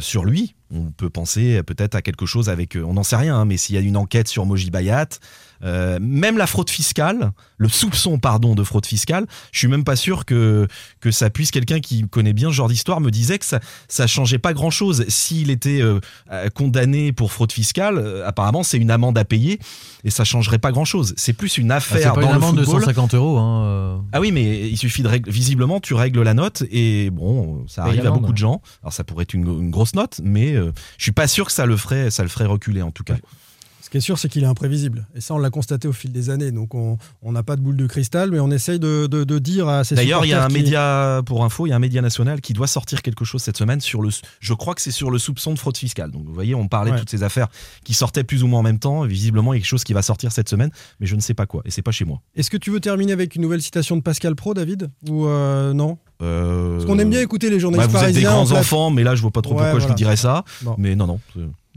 sur 0.00 0.24
lui. 0.24 0.54
On 0.70 0.90
peut 0.90 1.10
penser 1.10 1.62
peut-être 1.64 1.94
à 1.94 2.02
quelque 2.02 2.26
chose 2.26 2.48
avec, 2.48 2.76
on 2.76 2.94
n'en 2.94 3.02
sait 3.02 3.16
rien, 3.16 3.36
hein, 3.36 3.44
mais 3.44 3.56
s'il 3.56 3.74
y 3.74 3.78
a 3.78 3.80
une 3.80 3.96
enquête 3.96 4.28
sur 4.28 4.46
Moji 4.46 4.70
Bayat, 4.70 5.08
euh, 5.62 5.98
même 6.00 6.38
la 6.38 6.46
fraude 6.46 6.70
fiscale, 6.70 7.32
le 7.58 7.68
soupçon 7.68 8.18
pardon 8.18 8.54
de 8.54 8.62
fraude 8.62 8.86
fiscale, 8.86 9.26
je 9.52 9.58
suis 9.58 9.68
même 9.68 9.84
pas 9.84 9.96
sûr 9.96 10.24
que 10.24 10.66
que 11.00 11.10
ça 11.10 11.30
puisse 11.30 11.50
quelqu'un 11.50 11.80
qui 11.80 12.06
connaît 12.08 12.32
bien 12.32 12.48
ce 12.48 12.54
genre 12.54 12.68
d'histoire 12.68 13.00
me 13.00 13.10
disait 13.10 13.38
que 13.38 13.44
ça 13.44 13.60
ça 13.88 14.06
changeait 14.06 14.38
pas 14.38 14.52
grand 14.52 14.70
chose 14.70 15.04
s'il 15.08 15.50
était 15.50 15.80
euh, 15.80 16.00
euh, 16.30 16.48
condamné 16.50 17.12
pour 17.12 17.32
fraude 17.32 17.52
fiscale. 17.52 18.22
apparemment, 18.24 18.62
c'est 18.62 18.78
une 18.78 18.90
amende 18.90 19.16
à 19.18 19.24
payer 19.24 19.58
et 20.04 20.10
ça 20.10 20.24
changerait 20.24 20.58
pas 20.58 20.72
grand 20.72 20.84
chose. 20.84 21.14
C'est 21.16 21.32
plus 21.32 21.58
une 21.58 21.70
ah, 21.70 21.76
affaire 21.76 22.12
pas 22.12 22.20
dans 22.20 22.28
une 22.28 22.32
le 22.32 22.36
amende 22.36 22.58
de 22.58 22.64
150 22.64 23.14
euros. 23.14 23.38
Hein, 23.38 24.04
ah 24.12 24.20
oui, 24.20 24.32
mais 24.32 24.68
il 24.68 24.76
suffit 24.76 25.02
de 25.02 25.08
régler. 25.08 25.32
Visiblement, 25.32 25.80
tu 25.80 25.94
règles 25.94 26.22
la 26.22 26.34
note 26.34 26.62
et 26.70 27.10
bon, 27.10 27.64
ça 27.66 27.84
arrive 27.84 28.06
à 28.06 28.10
beaucoup 28.10 28.32
de 28.32 28.38
gens. 28.38 28.60
Alors 28.82 28.92
ça 28.92 29.04
pourrait 29.04 29.22
être 29.22 29.34
une, 29.34 29.70
grosse 29.70 29.94
note, 29.94 30.20
mais 30.22 30.54
je 30.54 31.02
suis 31.02 31.12
pas 31.12 31.28
sûr 31.28 31.46
que 31.46 31.52
ça 31.52 31.66
le 31.66 31.76
ferait, 31.76 32.10
ça 32.10 32.22
le 32.22 32.28
ferait 32.28 32.46
reculer 32.46 32.82
en 32.82 32.90
tout 32.90 33.04
cas. 33.04 33.16
Ce 33.86 33.90
qui 33.90 33.98
est 33.98 34.00
sûr, 34.00 34.18
c'est 34.18 34.28
qu'il 34.28 34.42
est 34.42 34.48
imprévisible. 34.48 35.06
Et 35.14 35.20
ça, 35.20 35.32
on 35.32 35.38
l'a 35.38 35.48
constaté 35.48 35.86
au 35.86 35.92
fil 35.92 36.10
des 36.10 36.28
années. 36.28 36.50
Donc, 36.50 36.74
on 36.74 36.98
n'a 37.22 37.44
pas 37.44 37.54
de 37.54 37.60
boule 37.60 37.76
de 37.76 37.86
cristal, 37.86 38.32
mais 38.32 38.40
on 38.40 38.50
essaye 38.50 38.80
de, 38.80 39.38
dire 39.38 39.68
à 39.68 39.84
ces 39.84 39.94
D'ailleurs, 39.94 40.24
il 40.24 40.30
y 40.30 40.32
a 40.32 40.44
un 40.44 40.48
média, 40.48 41.22
pour 41.24 41.44
info, 41.44 41.66
il 41.66 41.70
y 41.70 41.72
a 41.72 41.76
un 41.76 41.78
média 41.78 42.02
national 42.02 42.40
qui 42.40 42.52
doit 42.52 42.66
sortir 42.66 43.00
quelque 43.00 43.24
chose 43.24 43.42
cette 43.42 43.56
semaine 43.56 43.80
sur 43.80 44.02
le. 44.02 44.08
Je 44.40 44.54
crois 44.54 44.74
que 44.74 44.80
c'est 44.80 44.90
sur 44.90 45.12
le 45.12 45.20
soupçon 45.20 45.54
de 45.54 45.58
fraude 45.60 45.76
fiscale. 45.76 46.10
Donc, 46.10 46.24
vous 46.26 46.34
voyez, 46.34 46.52
on 46.56 46.66
parlait 46.66 46.90
de 46.90 46.98
toutes 46.98 47.10
ces 47.10 47.22
affaires 47.22 47.46
qui 47.84 47.94
sortaient 47.94 48.24
plus 48.24 48.42
ou 48.42 48.48
moins 48.48 48.58
en 48.58 48.64
même 48.64 48.80
temps. 48.80 49.02
Visiblement, 49.02 49.52
il 49.52 49.58
y 49.58 49.58
a 49.58 49.60
quelque 49.60 49.68
chose 49.68 49.84
qui 49.84 49.92
va 49.92 50.02
sortir 50.02 50.32
cette 50.32 50.48
semaine, 50.48 50.70
mais 50.98 51.06
je 51.06 51.14
ne 51.14 51.20
sais 51.20 51.34
pas 51.34 51.46
quoi. 51.46 51.62
Et 51.64 51.70
c'est 51.70 51.82
pas 51.82 51.92
chez 51.92 52.04
moi. 52.04 52.20
Est-ce 52.34 52.50
que 52.50 52.56
tu 52.56 52.72
veux 52.72 52.80
terminer 52.80 53.12
avec 53.12 53.36
une 53.36 53.42
nouvelle 53.42 53.62
citation 53.62 53.96
de 53.96 54.02
Pascal 54.02 54.34
Pro, 54.34 54.52
David? 54.52 54.90
Ou 55.08 55.26
euh, 55.26 55.72
non? 55.72 55.98
Euh... 56.22 56.72
Parce 56.72 56.86
qu'on 56.86 56.98
aime 56.98 57.10
bien 57.10 57.20
écouter 57.20 57.50
les 57.50 57.60
journalistes 57.60 57.92
bah, 57.92 57.98
vous 57.98 58.04
parisiens. 58.04 58.30
Êtes 58.30 58.36
des 58.36 58.50
grands 58.50 58.58
enfants, 58.58 58.90
mais 58.90 59.04
là, 59.04 59.14
je 59.14 59.22
vois 59.22 59.30
pas 59.30 59.42
trop 59.42 59.54
pourquoi 59.54 59.78
je 59.78 59.86
vous 59.86 59.94
dirais 59.94 60.16
ça. 60.16 60.42
Mais 60.76 60.96
non, 60.96 61.06
non 61.06 61.20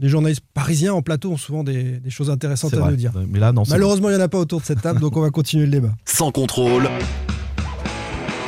les 0.00 0.08
journalistes 0.08 0.42
parisiens 0.54 0.94
en 0.94 1.02
plateau 1.02 1.30
ont 1.30 1.36
souvent 1.36 1.62
des, 1.62 2.00
choses 2.08 2.30
intéressantes 2.30 2.74
à 2.74 2.90
nous 2.90 2.96
dire. 2.96 3.12
Mais 3.28 3.38
là, 3.38 3.52
non, 3.52 3.62
Malheureusement, 3.68 4.08
il 4.08 4.16
n'y 4.16 4.20
en 4.20 4.24
a 4.24 4.28
pas 4.28 4.38
autour 4.38 4.60
de 4.60 4.66
cette 4.66 4.80
table, 4.80 4.98
donc 4.98 5.16
on 5.16 5.20
va 5.20 5.30
continuer 5.30 5.66
le 5.66 5.70
débat. 5.70 5.92
Sans 6.06 6.32
contrôle. 6.32 6.88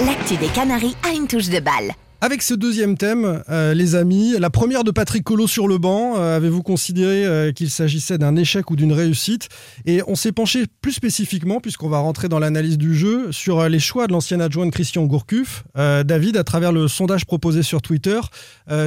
L'actu 0.05 0.37
des 0.37 0.49
Canaries 0.49 0.97
a 1.09 1.15
une 1.15 1.29
touche 1.29 1.49
de 1.49 1.61
balle. 1.61 1.93
Avec 2.25 2.43
ce 2.43 2.55
deuxième 2.55 2.97
thème, 2.97 3.43
euh, 3.51 3.75
les 3.75 3.97
amis, 3.97 4.37
la 4.39 4.49
première 4.49 4.85
de 4.85 4.93
Patrick 4.93 5.25
Collot 5.25 5.49
sur 5.49 5.67
le 5.67 5.79
banc, 5.79 6.15
euh, 6.17 6.37
avez-vous 6.37 6.63
considéré 6.63 7.27
euh, 7.27 7.51
qu'il 7.51 7.69
s'agissait 7.69 8.17
d'un 8.17 8.37
échec 8.37 8.71
ou 8.71 8.77
d'une 8.77 8.93
réussite? 8.93 9.49
Et 9.87 10.03
on 10.07 10.15
s'est 10.15 10.31
penché 10.31 10.67
plus 10.83 10.93
spécifiquement, 10.93 11.59
puisqu'on 11.59 11.89
va 11.89 11.99
rentrer 11.99 12.29
dans 12.29 12.39
l'analyse 12.39 12.79
du 12.79 12.95
jeu, 12.95 13.33
sur 13.33 13.69
les 13.69 13.81
choix 13.81 14.07
de 14.07 14.13
l'ancien 14.13 14.39
adjoint 14.39 14.67
de 14.67 14.71
Christian 14.71 15.05
Gourcuff. 15.07 15.65
David, 15.75 16.37
à 16.37 16.45
travers 16.45 16.71
le 16.71 16.87
sondage 16.87 17.25
proposé 17.25 17.65
sur 17.65 17.83
Twitter, 17.83 18.21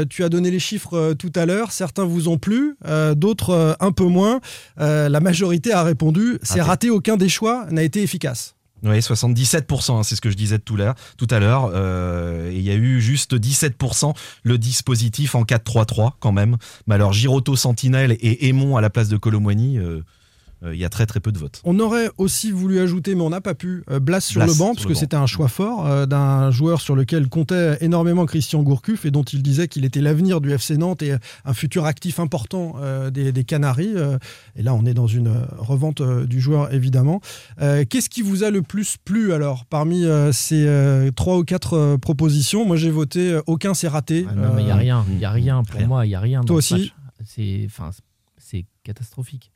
tu 0.10 0.24
as 0.24 0.30
donné 0.30 0.50
les 0.50 0.60
chiffres 0.60 1.14
tout 1.20 1.32
à 1.36 1.46
l'heure. 1.46 1.74
Certains 1.74 2.06
vous 2.06 2.30
ont 2.30 2.38
plu, 2.38 2.78
d'autres 3.18 3.76
un 3.82 3.92
peu 3.92 4.06
moins. 4.06 4.40
la 4.78 5.20
majorité 5.20 5.74
a 5.74 5.84
répondu 5.84 6.40
c'est 6.42 6.62
raté, 6.62 6.90
aucun 6.90 7.18
des 7.18 7.30
choix 7.30 7.66
n'a 7.70 7.84
été 7.84 8.02
efficace. 8.02 8.55
Oui, 8.84 9.00
77%, 9.00 9.98
hein, 9.98 10.04
c'est 10.04 10.16
ce 10.16 10.22
que 10.22 10.30
je 10.30 10.36
disais 10.36 10.60
tout 10.60 10.78
à 10.78 11.40
l'heure. 11.40 11.72
Euh, 11.74 12.52
il 12.54 12.62
y 12.62 12.70
a 12.70 12.76
eu 12.76 13.02
juste 13.02 13.34
17% 13.34 14.14
le 14.44 14.58
dispositif 14.58 15.34
en 15.34 15.44
4-3-3 15.44 16.12
quand 16.20 16.32
même. 16.32 16.58
Mais 16.86 16.96
alors 16.96 17.14
Giroto, 17.14 17.56
Sentinelle 17.56 18.18
et 18.20 18.48
Aimon 18.48 18.78
à 18.78 18.82
la 18.82 18.90
place 18.90 19.08
de 19.08 19.18
Colomboigny, 19.18 19.80
euh, 19.80 20.02
il 20.74 20.80
y 20.80 20.86
a 20.86 20.90
très 20.90 21.06
très 21.06 21.20
peu 21.20 21.32
de 21.32 21.38
votes. 21.38 21.62
On 21.64 21.80
aurait 21.80 22.10
aussi 22.18 22.52
voulu 22.52 22.80
ajouter, 22.80 23.16
mais 23.16 23.22
on 23.22 23.30
n'a 23.30 23.42
pas 23.42 23.56
pu, 23.56 23.84
euh, 23.90 24.00
Blas 24.00 24.22
sur 24.22 24.46
le 24.46 24.54
banc, 24.54 24.74
parce 24.74 24.86
que 24.86 24.94
c'était 24.94 25.16
un 25.16 25.26
choix 25.26 25.48
fort 25.48 25.86
euh, 25.86 26.06
d'un 26.06 26.52
joueur 26.52 26.82
sur 26.82 26.96
lequel 26.96 27.28
comptait 27.30 27.78
énormément 27.82 28.26
Christian 28.26 28.64
Gourcuff 28.64 29.06
et 29.06 29.12
dont 29.12 29.24
il 29.24 29.44
disait 29.44 29.68
qu'il 29.68 29.86
était 29.86 30.02
l'avenir 30.02 30.42
du 30.42 30.52
FC 30.52 30.78
Nantes 30.78 31.02
et 31.02 31.16
un 31.46 31.54
futur 31.54 31.86
actif 31.86 32.20
important 32.20 32.76
des, 33.12 33.44
Canaries. 33.44 33.94
et 34.56 34.64
là, 34.64 34.74
on 34.74 34.86
est 34.86 34.94
dans 34.94 35.08
une 35.08 35.32
revente 35.58 36.02
du 36.02 36.40
joueur, 36.40 36.74
évidemment. 36.74 37.22
Qu'est-ce 37.60 38.10
qui 38.10 38.22
vous 38.22 38.44
a 38.44 38.50
le 38.50 38.62
plus 38.62 38.98
plu 38.98 39.34
alors 39.34 39.66
parmi 39.66 40.06
ces 40.32 41.10
trois 41.16 41.38
ou 41.38 41.44
quatre 41.44 41.98
propositions? 41.98 42.66
Moi, 42.66 42.76
j'ai 42.76 42.92
voté 42.92 43.40
aucun, 43.46 43.74
c'est 43.74 43.88
raté. 43.88 44.26
Ah 44.30 44.36
non, 44.36 44.54
mais 44.56 44.62
il 44.62 44.66
n'y 44.66 44.72
a 44.72 44.76
rien, 44.76 45.06
il 45.10 45.20
y 45.20 45.26
a 45.26 45.32
rien 45.32 45.64
pour 45.64 45.82
moi, 45.88 46.06
il 46.06 46.10
n'y 46.10 46.16
a 46.16 46.20
rien. 46.20 46.42
Toi 46.44 46.58
aussi 46.58 46.94
C'est 47.24 48.66
catastrophique. 48.84 49.52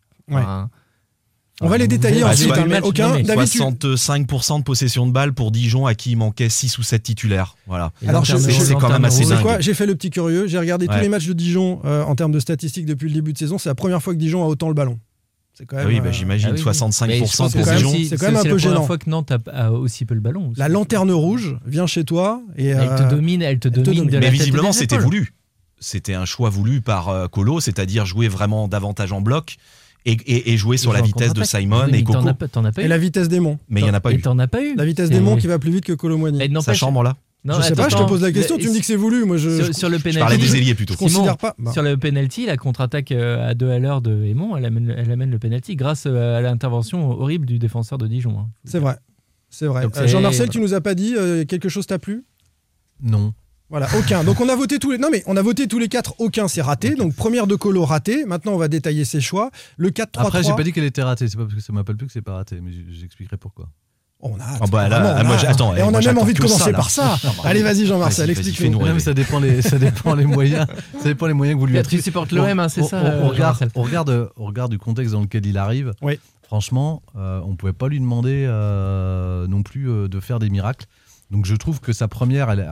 On 1.61 1.67
va 1.67 1.77
les 1.77 1.87
détailler 1.87 2.23
ensuite. 2.23 2.51
Hein, 2.51 2.79
aucun. 2.83 3.17
65% 3.17 4.59
de 4.59 4.63
possession 4.63 5.07
de 5.07 5.11
balles 5.11 5.33
pour 5.33 5.51
Dijon 5.51 5.85
à 5.85 5.95
qui 5.95 6.11
il 6.11 6.17
manquait 6.17 6.49
6 6.49 6.77
ou 6.77 6.83
7 6.83 7.03
titulaires. 7.03 7.55
Voilà. 7.67 7.91
Alors 8.07 8.25
c'est 8.25 8.75
quand 8.75 8.89
même 8.89 9.05
assez 9.05 9.25
dingue. 9.25 9.57
J'ai 9.59 9.73
fait 9.73 9.85
le 9.85 9.95
petit 9.95 10.09
curieux. 10.09 10.47
J'ai 10.47 10.59
regardé 10.59 10.87
tous 10.87 10.99
les 10.99 11.09
matchs 11.09 11.27
de 11.27 11.33
Dijon 11.33 11.81
euh, 11.85 12.03
en 12.03 12.15
termes 12.15 12.31
de 12.31 12.39
statistiques 12.39 12.85
depuis 12.85 13.07
le 13.07 13.13
début 13.13 13.33
de 13.33 13.37
saison. 13.37 13.57
C'est 13.57 13.69
la 13.69 13.75
première 13.75 14.01
fois 14.01 14.13
que 14.13 14.19
Dijon 14.19 14.43
a 14.43 14.47
autant 14.47 14.67
le 14.67 14.73
ballon. 14.73 14.99
Quand 15.67 15.75
même, 15.75 15.87
oui, 15.87 15.99
bah, 15.99 16.11
j'imagine 16.11 16.53
65% 16.53 17.49
ah 17.49 17.49
pour 17.51 17.73
Dijon. 17.73 17.93
C'est 18.07 18.17
quand 18.17 18.27
même 18.27 18.37
un 18.37 18.43
peu 18.43 18.57
gênant. 18.57 18.59
C'est 18.59 18.67
la 18.67 18.73
première 18.75 18.87
fois 18.87 18.97
que 18.97 19.09
Nantes 19.09 19.33
a, 19.51 19.71
aussi 19.73 20.05
peu 20.05 20.13
le 20.13 20.21
ballon. 20.21 20.53
La 20.55 20.69
lanterne 20.69 21.11
rouge 21.11 21.57
vient 21.65 21.85
chez 21.85 22.05
toi 22.05 22.41
et 22.55 22.67
elle 22.67 22.95
te 22.95 23.03
euh, 23.03 23.09
domine, 23.09 23.41
elle 23.41 23.59
te 23.59 23.67
domine. 23.67 24.09
Mais 24.09 24.29
visiblement, 24.29 24.71
c'était 24.71 24.97
voulu. 24.97 25.33
C'était 25.81 26.13
un 26.13 26.25
choix 26.25 26.49
voulu 26.49 26.81
par 26.81 27.09
euh, 27.09 27.27
Colo, 27.27 27.59
c'est-à-dire 27.59 28.05
jouer 28.05 28.27
vraiment 28.27 28.67
davantage 28.67 29.11
en 29.11 29.21
bloc 29.21 29.57
et, 30.05 30.57
jouer 30.57 30.77
sur 30.77 30.93
la 30.93 31.01
vitesse 31.01 31.33
de 31.33 31.43
Simon 31.43 31.87
et 31.87 32.03
Coco. 32.03 32.29
et 32.77 32.87
la 32.87 32.97
vitesse 32.97 33.29
des 33.29 33.39
monts. 33.39 33.59
Mais 33.69 33.81
il 33.81 33.83
n'y 33.83 33.89
en 33.89 33.93
a 33.93 33.99
pas 33.99 34.13
eu. 34.13 34.21
t'en 34.21 34.39
as 34.39 34.47
pas 34.47 34.61
eu. 34.61 34.75
La 34.75 34.85
vitesse 34.85 35.09
des 35.09 35.19
monts 35.19 35.37
qui 35.37 35.47
va 35.47 35.59
plus 35.59 35.71
vite 35.71 35.85
que 35.85 35.93
Colomboigny. 35.93 36.39
Ça 36.61 36.73
chambre 36.73 37.03
là 37.03 37.15
non, 37.45 37.55
je 37.55 37.67
sais 37.67 37.73
pas, 37.73 37.87
je 37.87 37.95
te 37.95 38.03
pose 38.03 38.21
la 38.21 38.33
question, 38.33 38.57
tu 38.57 38.67
me 38.67 38.73
dis 38.73 38.81
que 38.81 38.85
c'est 38.85 38.97
voulu. 38.97 39.23
Moi, 39.23 39.37
je, 39.37 39.71
sur, 39.71 39.89
le 39.89 39.97
penalty, 39.97 40.11
je 40.11 40.19
parlais 40.19 40.37
des 40.37 40.57
ailiers 40.57 40.75
plutôt. 40.75 40.95
considère 40.95 41.37
pas. 41.37 41.55
Bah. 41.57 41.71
Sur 41.71 41.83
le 41.83 41.95
penalty, 41.95 42.45
la 42.45 42.57
contre-attaque 42.57 43.13
euh, 43.13 43.49
à 43.49 43.53
deux 43.53 43.69
à 43.69 43.79
l'heure 43.79 44.01
de 44.01 44.25
Aymon, 44.25 44.57
elle 44.57 44.65
amène, 44.65 44.93
elle 44.95 45.09
amène 45.09 45.31
le 45.31 45.39
penalty 45.39 45.77
grâce 45.77 46.03
euh, 46.05 46.37
à 46.37 46.41
l'intervention 46.41 47.09
horrible 47.09 47.45
du 47.45 47.57
défenseur 47.57 47.97
de 47.97 48.07
Dijon. 48.07 48.37
Hein. 48.39 48.49
C'est 48.65 48.79
vrai. 48.79 48.97
C'est 49.49 49.67
vrai. 49.67 49.85
Euh, 49.85 50.07
Jean-Marcel, 50.07 50.49
tu 50.49 50.59
nous 50.59 50.73
as 50.73 50.81
pas 50.81 50.95
dit 50.95 51.15
quelque 51.47 51.69
chose 51.69 51.87
t'a 51.87 51.97
plu? 51.97 52.25
Non. 53.01 53.33
Voilà, 53.69 53.87
aucun. 53.97 54.23
Donc 54.23 54.41
on 54.41 54.49
a 54.49 54.55
voté 54.55 54.79
tous 54.79 54.91
les. 54.91 54.97
Non 54.97 55.09
mais 55.11 55.23
on 55.27 55.37
a 55.37 55.41
voté 55.41 55.67
tous 55.67 55.79
les 55.79 55.87
quatre. 55.87 56.15
Aucun 56.19 56.47
c'est 56.47 56.61
raté. 56.61 56.95
Donc 56.95 57.15
première 57.15 57.47
de 57.47 57.55
Colo 57.55 57.85
raté. 57.85 58.25
Maintenant 58.25 58.53
on 58.53 58.57
va 58.57 58.67
détailler 58.67 59.05
ses 59.05 59.21
choix. 59.21 59.51
Le 59.77 59.91
4 59.91 60.11
3 60.11 60.27
Après 60.27 60.43
j'ai 60.43 60.53
pas 60.53 60.63
dit 60.63 60.73
qu'elle 60.73 60.85
était 60.85 61.03
ratée. 61.03 61.27
C'est 61.27 61.37
pas 61.37 61.43
parce 61.43 61.55
que 61.55 61.61
ça 61.61 61.73
m'appelle 61.73 61.97
plus 61.97 62.07
que 62.07 62.13
c'est 62.13 62.21
pas 62.21 62.33
raté. 62.33 62.59
Mais 62.61 62.71
j'expliquerai 62.89 63.37
pourquoi. 63.37 63.69
On 64.21 64.35
a. 64.35 64.57
Oh 64.61 64.65
bah 64.69 64.89
là, 64.89 65.23
moi, 65.23 65.37
attends, 65.47 65.73
et 65.77 65.81
on 65.81 65.93
a 65.93 66.01
même 66.01 66.17
envie 66.17 66.33
de 66.33 66.39
commencer 66.39 66.73
par 66.73 66.89
ça. 66.89 67.17
Allez, 67.45 67.63
vas-y, 67.63 67.85
Jean-Marcel, 67.85 68.29
explique-nous. 68.29 68.99
Ça 68.99 69.13
dépend 69.13 69.39
les, 69.39 69.61
ça 69.61 69.79
dépend 69.79 70.13
les 70.13 70.25
moyens. 70.25 70.67
Ça 70.97 71.05
dépend 71.05 71.27
les 71.27 71.33
moyens 71.33 71.55
que 71.55 71.61
vous 71.61 71.67
lui 71.67 71.77
attribuez. 71.77 72.01
Tu 72.01 72.09
supportes 72.09 72.33
l'OM, 72.33 72.59
hein, 72.59 72.67
c'est 72.67 72.83
ça. 72.83 73.01
On, 73.01 73.29
regarde, 73.29 73.69
on 73.75 73.81
regarde, 73.81 74.29
on 74.35 74.45
regarde 74.45 74.71
du 74.71 74.77
contexte 74.77 75.13
dans 75.13 75.21
lequel 75.21 75.45
il 75.45 75.57
arrive. 75.57 75.93
Oui. 76.01 76.19
Franchement, 76.43 77.01
euh, 77.15 77.39
on 77.45 77.55
pouvait 77.55 77.73
pas 77.73 77.87
lui 77.87 77.99
demander 77.99 78.45
euh, 78.45 79.47
non 79.47 79.63
plus 79.63 79.89
euh, 79.89 80.07
de 80.09 80.19
faire 80.19 80.39
des 80.39 80.49
miracles. 80.49 80.87
Donc 81.31 81.45
je 81.45 81.55
trouve 81.55 81.79
que 81.79 81.93
sa 81.93 82.07
première, 82.09 82.49
elle, 82.49 82.67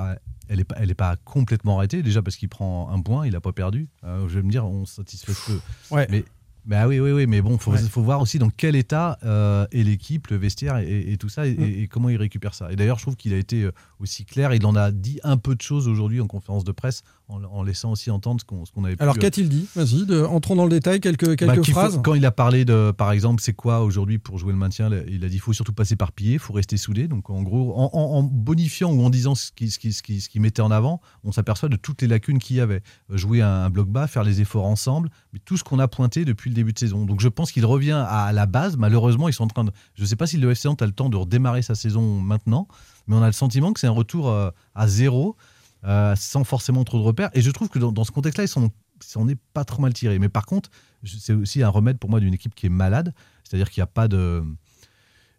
elle 0.50 0.58
n'est 0.58 0.64
pas, 0.64 0.76
elle 0.80 0.92
est 0.92 0.96
pas 0.96 1.16
complètement 1.18 1.78
arrêtée, 1.78 2.04
déjà 2.04 2.22
parce 2.22 2.36
qu'il 2.36 2.50
prend 2.50 2.90
un 2.92 3.02
point, 3.02 3.26
il 3.26 3.34
n'a 3.34 3.42
pas 3.42 3.52
perdu. 3.52 3.90
Euh, 4.04 4.28
je 4.28 4.40
vais 4.40 4.44
me 4.44 4.52
dire, 4.52 4.66
on 4.66 4.86
satisfait 4.86 5.34
peu. 5.46 5.60
Ouais. 5.96 6.08
Mais 6.10 6.26
bah 6.68 6.86
oui, 6.86 7.00
oui, 7.00 7.12
oui, 7.12 7.28
mais 7.28 7.42
bon, 7.42 7.54
il 7.56 7.90
faut, 7.90 8.04
voir 8.04 8.20
aussi 8.20 8.40
dans 8.40 8.50
quel 8.50 8.76
état 8.76 9.18
euh, 9.24 9.66
est 9.72 9.84
l'équipe, 9.84 10.28
le 10.28 10.36
vestiaire 10.36 10.78
et, 10.80 11.16
tout 11.18 11.30
ça, 11.30 11.46
mm. 11.46 11.62
et, 11.62 11.88
comment 11.88 12.10
il 12.10 12.18
récupère 12.18 12.54
ça. 12.54 12.70
Et 12.74 12.76
d'ailleurs, 12.76 12.98
je 12.98 13.04
trouve 13.04 13.16
qu'il 13.16 13.34
a 13.34 13.38
été 13.38 13.64
euh, 13.64 13.72
aussi 14.02 14.26
clair. 14.26 14.54
Il 14.54 14.66
en 14.66 14.76
a 14.76 14.92
dit 14.92 15.22
un 15.24 15.38
peu 15.38 15.56
de 15.56 15.62
choses 15.62 15.88
aujourd'hui 15.88 16.20
en 16.20 16.28
conférence 16.28 16.66
de 16.66 16.74
presse, 16.74 17.04
en, 17.30 17.64
laissant 17.64 17.92
aussi 17.92 18.10
entendre 18.10 18.40
ce 18.40 18.46
qu'on 18.46 18.84
avait 18.84 18.96
pu. 18.96 19.04
Alors, 19.04 19.18
qu'a-t-il 19.18 19.50
dit 19.50 19.68
Vas-y, 19.76 20.06
entrons 20.26 20.56
dans 20.56 20.64
le 20.64 20.70
détail, 20.70 21.02
quelques, 21.02 21.36
quelques 21.36 21.58
bah, 21.58 21.64
phrases. 21.64 22.00
quand 22.04 22.14
il 22.14 22.26
a 22.26 22.32
parlé 22.32 22.66
de, 22.66 22.92
par 22.92 23.12
exemple, 23.12 23.42
c'est 23.42 23.54
quoi 23.54 23.82
aujourd'hui 23.82 24.18
pour 24.18 24.38
jouer 24.38 24.54
le 24.54 24.58
maintien 24.58 24.90
Il 25.08 25.26
a 25.26 25.30
dit 25.30 25.36
il 25.36 25.40
faut 25.40 25.54
surtout 25.54 25.74
passer 25.74 25.96
par 25.96 26.12
pied, 26.12 26.34
il 26.34 26.40
faut 26.40 26.54
rester 26.54 26.78
soudé. 26.78 27.08
Donc, 27.08 27.30
en 27.30 27.44
gros, 27.44 27.74
en, 27.76 28.24
bonifiant 28.24 28.92
ou 28.92 29.04
en 29.04 29.10
disant 29.10 29.36
ce 29.36 29.52
qu'il 29.52 29.72
ce 29.72 29.80
qui, 29.80 29.94
ce 29.94 30.02
qui, 30.02 30.22
ce 30.22 30.40
mettait 30.40 30.62
en 30.62 30.72
avant, 30.72 31.02
on 31.24 31.32
s'aperçoit 31.32 31.70
de 31.70 31.76
toutes 31.76 32.02
les 32.02 32.08
lacunes 32.08 32.40
qu'il 32.40 32.56
y 32.56 32.62
avait. 32.62 32.82
Jouer 33.10 33.42
un, 33.42 33.64
un 33.64 33.70
bloc 33.70 33.90
bas, 33.90 34.08
faire 34.08 34.24
les 34.24 34.42
efforts 34.42 34.66
ensemble, 34.66 35.10
mais 35.34 35.40
tout 35.44 35.58
ce 35.58 35.64
qu'on 35.64 35.80
a 35.80 35.88
pointé 35.88 36.26
depuis 36.26 36.50
le 36.50 36.56
début 36.56 36.74
de 36.74 36.80
saison. 36.80 37.06
Donc 37.06 37.20
je 37.20 37.28
pense 37.28 37.52
qu'il 37.52 37.66
revient 37.66 38.06
à 38.08 38.32
la 38.32 38.46
base. 38.46 38.78
Malheureusement, 38.78 39.28
ils 39.28 39.34
sont 39.34 39.44
en 39.44 39.48
train 39.48 39.64
de. 39.64 39.72
Je 39.96 40.02
ne 40.02 40.08
sais 40.08 40.16
pas 40.16 40.28
si 40.28 40.38
le 40.38 40.52
FC 40.52 40.68
Nantes 40.68 40.82
a 40.82 40.86
le 40.86 40.92
temps 40.92 41.10
de 41.10 41.18
redémarrer 41.18 41.62
sa 41.62 41.76
saison 41.76 42.22
maintenant, 42.22 42.68
mais 43.08 43.16
on 43.16 43.22
a 43.22 43.28
le 43.28 43.34
sentiment 43.34 43.74
que 43.74 43.80
c'est 43.80 43.88
un 43.88 43.92
retour 43.92 44.30
euh, 44.30 44.50
à 44.76 44.88
zéro, 44.88 45.36
euh, 45.88 46.16
sans 46.16 46.44
forcément 46.44 46.84
trop 46.84 46.98
de 46.98 47.04
repères. 47.04 47.30
Et 47.34 47.42
je 47.42 47.50
trouve 47.52 47.70
que 47.70 47.80
dans, 47.80 48.04
ce 48.04 48.12
contexte-là, 48.12 48.44
ils 48.44 48.50
sont 48.50 48.72
on 49.16 49.26
n'est 49.26 49.38
pas 49.54 49.64
trop 49.64 49.82
mal 49.82 49.94
tiré. 49.94 50.20
Mais 50.20 50.30
par 50.30 50.46
contre, 50.46 50.70
c'est 51.04 51.34
aussi 51.34 51.64
un 51.64 51.70
remède 51.70 51.98
pour 51.98 52.10
moi 52.10 52.20
d'une 52.20 52.34
équipe 52.34 52.56
qui 52.56 52.66
est 52.66 52.70
malade. 52.70 53.14
C'est-à-dire 53.44 53.70
qu'il 53.70 53.82
n'y 53.82 53.84
a 53.86 53.88
pas 53.88 54.08
de. 54.08 54.44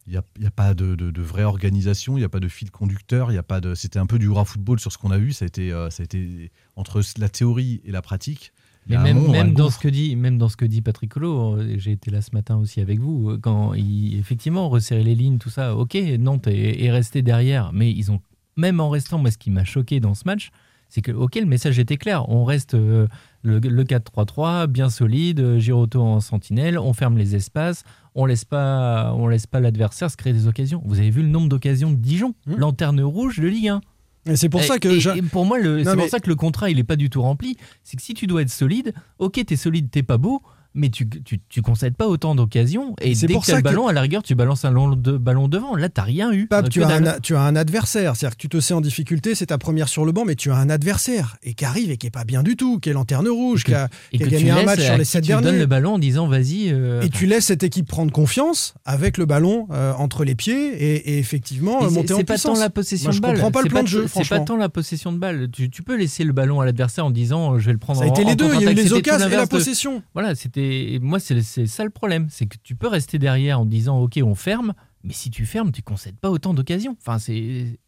Il 0.07 0.13
n'y 0.41 0.47
a, 0.47 0.51
pas 0.51 0.73
de, 0.73 1.21
vraie 1.21 1.45
organisation, 1.45 2.17
il 2.17 2.21
n'y 2.21 2.25
a 2.25 2.31
pas 2.31 2.41
de 2.41 2.49
fil 2.49 2.71
conducteur, 2.71 3.31
il 3.31 3.35
y 3.35 3.39
a 3.39 3.43
pas 3.43 3.61
de. 3.61 3.75
C'était 3.75 3.99
un 3.99 4.07
peu 4.07 4.19
du 4.19 4.25
hurrah 4.25 4.47
football 4.47 4.81
sur 4.81 4.91
ce 4.91 4.97
qu'on 4.97 5.11
a 5.11 5.19
vu. 5.19 5.35
Ça 5.35 5.45
a 5.45 5.49
été, 5.49 5.71
euh, 5.71 5.91
ça 5.91 6.03
a 6.03 6.05
été 6.05 6.51
entre 6.77 7.03
la 7.19 7.29
théorie 7.29 7.83
et 7.85 7.91
la 7.91 8.01
pratique. 8.01 8.55
Mais 8.89 8.97
même, 8.97 9.31
même 9.31 9.53
dans 9.53 9.69
ce 9.69 9.79
que 9.79 9.89
dit, 9.89 10.17
même 10.17 10.39
dans 10.39 10.49
ce 10.49 10.57
que 10.57 10.65
dit 10.65 10.81
Patrick 10.81 11.11
Collot, 11.13 11.59
euh, 11.59 11.75
j'ai 11.77 11.93
été 11.93 12.11
là 12.11 12.23
ce 12.23 12.31
matin 12.33 12.57
aussi 12.57 12.81
avec 12.81 13.01
vous, 13.01 13.37
quand 13.43 13.75
il 13.75 14.19
effectivement 14.19 14.71
resserrer 14.71 15.05
les 15.05 15.15
lignes, 15.15 15.37
tout 15.37 15.51
ça. 15.51 15.77
Ok, 15.77 15.95
Nantes 16.19 16.47
est, 16.47 16.91
resté 16.91 17.21
derrière, 17.21 17.75
mais 17.75 17.93
ils 17.93 18.11
ont 18.11 18.23
même 18.59 18.81
en 18.81 18.90
restant, 18.90 19.18
moi 19.18 19.31
ce 19.31 19.38
qui 19.38 19.51
m'a 19.51 19.64
choqué 19.64 20.01
dans 20.01 20.14
ce 20.14 20.25
match, 20.27 20.51
c'est 20.88 21.01
que 21.01 21.12
ok, 21.12 21.37
le 21.37 21.47
message 21.47 21.79
était 21.79 21.97
clair. 21.97 22.29
On 22.29 22.44
reste 22.44 22.75
euh, 22.75 23.07
le, 23.42 23.61
4-3-3, 23.61 24.66
bien 24.66 24.90
solide, 24.90 25.59
Giroto 25.59 26.03
en 26.03 26.21
sentinelle, 26.21 26.79
on 26.79 26.92
ferme 26.92 27.16
les 27.16 27.37
espaces, 27.37 27.85
on 28.14 28.27
laisse 28.27 28.44
pas, 28.44 29.12
on 29.14 29.29
laisse 29.29 29.47
pas 29.47 29.61
l'adversaire 29.61 30.11
se 30.11 30.16
créer 30.16 30.33
des 30.33 30.47
occasions. 30.47 30.83
Vous 30.85 30.99
avez 30.99 31.11
vu 31.11 31.23
le 31.23 31.29
nombre 31.29 31.49
d'occasions 31.49 31.90
de 31.90 31.97
Dijon, 31.97 32.35
mmh. 32.47 32.57
lanterne 32.57 33.01
rouge 33.01 33.38
de 33.38 33.47
Ligue 33.47 33.68
1. 33.68 33.81
Et 34.27 34.37
c'est 34.37 34.49
pour 34.49 34.62
ça 34.62 34.79
que. 34.79 35.21
pour 35.29 35.47
moi, 35.47 35.59
c'est 35.62 35.97
pour 35.97 36.09
ça 36.09 36.21
que 36.21 36.29
le 36.29 36.37
contrat, 36.37 36.71
il 36.71 36.77
n'est 36.77 36.85
pas 36.85 36.97
du 36.97 37.09
tout 37.09 37.23
rempli. 37.23 37.57
C'est 37.85 37.97
que 37.97 38.03
si 38.03 38.14
tu 38.14 38.27
dois 38.27 38.42
être 38.42 38.51
solide, 38.51 38.92
ok, 39.18 39.44
t'es 39.47 39.57
solide, 39.57 39.90
t'es 39.90 40.03
pas 40.03 40.18
beau, 40.18 40.42
mais 40.79 40.91
tu, 40.91 41.09
tu, 41.09 41.41
tu 41.49 41.62
concèdes 41.62 41.95
pas 41.95 42.07
autant 42.07 42.35
d'occasions. 42.35 42.95
Et 43.01 43.14
dès 43.14 43.27
que 43.27 43.45
tu 43.45 43.51
as 43.51 43.57
le 43.57 43.62
ballon, 43.62 43.88
à 43.88 43.93
la 43.93 44.01
rigueur, 44.01 44.23
tu 44.23 44.35
balances 44.35 44.64
un 44.64 44.71
long 44.71 44.95
de 44.95 45.17
ballon 45.17 45.49
devant. 45.49 45.77
Là, 45.77 45.88
tu 45.88 46.01
rien 46.01 46.33
eu. 46.33 46.49
tu, 46.71 46.83
as 46.83 46.88
un, 46.88 47.21
tu 47.21 47.35
as 47.35 47.41
un 47.41 47.57
adversaire. 47.57 48.17
C'est-à-dire 48.17 48.37
que 48.37 48.41
tu 48.41 48.49
te 48.49 48.61
sais 48.61 48.75
en 48.75 48.81
difficulté, 48.81 49.35
c'est 49.35 49.47
ta 49.47 49.59
première 49.59 49.88
sur 49.88 50.05
le 50.05 50.12
banc, 50.12 50.25
mais 50.25 50.37
tu 50.37 50.51
as 50.51 50.57
un 50.57 50.71
adversaire 50.71 51.37
et 51.43 51.55
qui 51.55 51.64
arrive 51.64 51.91
et 51.91 51.97
qui 51.97 52.07
est 52.07 52.11
pas 52.11 52.25
bien 52.25 52.43
du 52.43 52.57
tout, 52.57 52.79
qui 52.79 52.91
est 52.91 52.93
lanterne 52.93 53.29
rouge, 53.29 53.64
qui 53.64 53.75
a, 53.75 53.88
gagné 54.14 54.51
un 54.51 54.62
match 54.62 54.81
sur 54.81 54.97
les 54.97 55.05
sept 55.05 55.27
derniers. 55.27 55.47
Tu 55.47 55.51
donnes 55.51 55.61
le 55.61 55.67
ballon 55.67 55.95
en 55.95 55.99
disant 55.99 56.29
vas-y. 56.29 56.71
Euh, 56.71 57.03
et 57.03 57.11
tu 57.11 57.27
laisses 57.27 57.47
cette 57.47 57.62
équipe 57.62 57.88
prendre 57.88 58.12
confiance 58.12 58.75
avec 58.85 59.19
le 59.19 59.27
ballon 59.27 59.67
euh, 59.73 59.93
entre 59.95 60.25
les 60.25 60.35
pieds 60.35 60.75
et, 60.75 61.19
effectivement 61.19 61.83
euh, 61.83 61.91
monter 61.91 62.14
en 62.14 62.19
puissance. 62.19 62.41
C'est 62.41 62.49
pas 62.49 62.55
tant 62.55 62.61
la 62.61 62.71
possession 62.71 63.11
de 63.11 63.19
balle. 63.19 63.37
Je 63.37 63.43
comprends 63.43 63.51
pas 63.51 63.62
le 63.62 63.69
plan 63.69 63.83
de 63.83 63.88
jeu. 63.88 64.07
C'est 64.12 64.29
pas 64.29 64.41
tant 64.41 64.57
la 64.57 64.69
possession 64.69 65.12
de 65.12 65.19
balle. 65.19 65.49
Tu, 65.51 65.83
peux 65.83 65.97
laisser 65.97 66.25
le 66.25 66.33
ballon 66.33 66.61
à 66.61 66.67
l'adversaire 66.67 67.07
en 67.07 67.11
disant 67.11 67.59
je 67.59 67.67
vais 67.67 67.73
le 67.73 67.79
prendre. 67.79 67.99
Ça 67.99 68.05
a 68.05 68.09
été 68.09 68.25
les 68.25 68.37
deux. 68.37 68.55
Il 68.55 68.62
y 68.62 68.67
a 68.67 68.71
eu 68.71 68.75
les 68.75 68.93
occasions 68.93 69.29
et 69.29 69.37
la 69.37 69.47
possession. 69.47 70.03
Voilà, 70.14 70.35
c'était 70.35 70.68
moi 71.01 71.21
c'est 71.21 71.43
c'est 71.43 71.67
ça 71.67 71.85
le 71.85 71.91
problème. 71.91 72.29
C'est 72.31 72.47
que 72.47 72.57
tu 72.63 72.75
peux 72.75 72.89
rester 72.89 73.19
derrière 73.19 73.61
en 73.61 73.67
disant 73.67 74.01
ok, 74.01 74.19
on 74.23 74.35
ferme, 74.35 74.75
mais 75.05 75.13
si 75.13 75.31
tu 75.31 75.47
fermes, 75.47 75.73
tu 75.73 75.83
concèdes 75.83 76.19
pas 76.19 76.31
autant 76.31 76.55
d'occasions. 76.55 76.97
Enfin, 77.01 77.19
c'est 77.19 77.79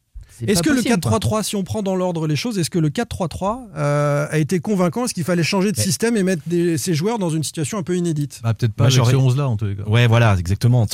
Est-ce 0.47 0.63
que 0.63 0.71
le 0.71 0.83
4-3-3, 0.83 1.43
si 1.43 1.57
on 1.57 1.63
prend 1.63 1.83
dans 1.83 1.97
l'ordre 1.97 2.27
les 2.27 2.37
choses, 2.37 2.59
est-ce 2.59 2.71
que 2.71 2.79
le 2.79 2.91
4-3-3 2.91 3.69
euh, 3.77 4.27
a 4.31 4.39
été 4.39 4.61
convaincant? 4.61 5.05
Est-ce 5.05 5.15
qu'il 5.15 5.25
fallait 5.25 5.43
changer 5.43 5.73
de 5.73 5.81
système 5.81 6.17
et 6.17 6.23
mettre 6.23 6.43
ces 6.77 6.95
joueurs 6.95 7.19
dans 7.19 7.31
une 7.31 7.45
situation 7.45 7.79
un 7.79 7.83
peu 7.83 7.97
inédite? 7.97 8.41
Bah, 8.43 8.55
Peut-être 8.55 8.75
pas 8.75 8.85
avec 8.85 8.95
ce 8.95 9.17
11 9.17 9.37
là 9.37 9.49
en 9.49 9.57
tous 9.57 9.67
les 9.67 9.77
cas. 9.77 9.83
Ouais, 9.87 10.07
voilà, 10.07 10.37
exactement. 10.39 10.87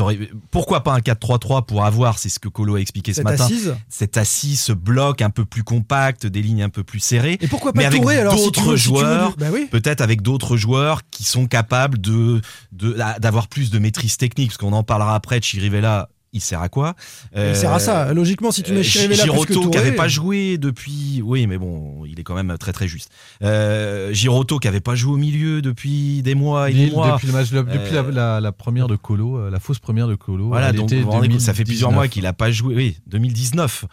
Pourquoi 0.50 0.82
pas 0.82 0.94
un 0.94 1.00
4-3-3 1.00 1.64
pour 1.66 1.84
avoir, 1.84 2.18
c'est 2.18 2.28
ce 2.28 2.38
que 2.38 2.48
Colo 2.48 2.76
a 2.76 2.80
expliqué 2.80 3.12
ce 3.12 3.22
matin, 3.22 3.44
assise. 3.44 3.74
cette 3.88 4.16
assise, 4.16 4.60
ce 4.60 4.72
bloc 4.72 5.22
un 5.22 5.30
peu 5.30 5.44
plus 5.44 5.64
compact, 5.64 6.26
des 6.26 6.42
lignes 6.42 6.62
un 6.62 6.68
peu 6.68 6.84
plus 6.84 7.00
serrées. 7.00 7.38
Et 7.40 7.48
pourquoi 7.48 7.72
pas 7.72 7.80
mais 7.80 7.86
avec 7.86 8.02
d'autres 8.02 8.76
joueurs, 8.76 9.34
bah 9.36 9.46
peut-être 9.70 10.00
avec 10.00 10.22
d'autres 10.22 10.56
joueurs 10.56 11.02
qui 11.10 11.24
sont 11.24 11.46
capables 11.46 12.00
de 12.00 12.40
d'avoir 12.72 13.48
plus 13.48 13.70
de 13.70 13.78
maîtrise 13.78 14.16
technique, 14.16 14.50
parce 14.50 14.58
qu'on 14.58 14.72
en 14.72 14.82
parlera 14.82 15.14
après. 15.14 15.40
Chirivella 15.40 16.08
il 16.36 16.40
sert 16.40 16.60
à 16.60 16.68
quoi? 16.68 16.94
Il 17.36 17.56
sert 17.56 17.72
à 17.72 17.78
ça. 17.78 18.12
Logiquement, 18.14 18.50
si 18.50 18.62
tu 18.62 18.72
mets 18.72 18.82
Chirivella 18.82 19.24
Giroto 19.24 19.70
qui 19.70 19.76
n'avait 19.76 19.92
pas 19.92 20.08
joué 20.08 20.58
depuis, 20.58 21.22
oui, 21.24 21.46
mais 21.46 21.58
bon, 21.58 22.04
il 22.06 22.18
est 22.20 22.22
quand 22.22 22.34
même 22.34 22.56
très 22.58 22.72
très 22.72 22.88
juste. 22.88 23.10
Euh, 23.42 24.12
Giroto 24.12 24.58
qui 24.58 24.68
n'avait 24.68 24.80
pas 24.80 24.94
joué 24.94 25.14
au 25.14 25.16
milieu 25.16 25.62
depuis 25.62 26.22
des 26.22 26.34
mois 26.34 26.70
et 26.70 26.74
des 26.74 26.90
mois. 26.90 27.12
Depuis, 27.12 27.26
le 27.26 27.32
match, 27.32 27.50
depuis 27.50 27.94
la, 28.12 28.40
la, 28.40 28.52
première 28.52 28.88
de 28.88 28.96
Colo, 28.96 29.38
euh, 29.38 29.50
la 29.50 29.60
fausse 29.60 29.78
première 29.78 30.08
de 30.08 30.14
Colo. 30.14 30.48
Voilà, 30.48 30.72
donc 30.72 30.92
ça 31.38 31.54
fait 31.54 31.64
plusieurs 31.64 31.92
mois 31.92 32.08
qu'il 32.08 32.24
n'a 32.24 32.32
pas 32.32 32.50
joué. 32.50 32.74
Oui, 32.74 32.98
2019. 33.06 33.86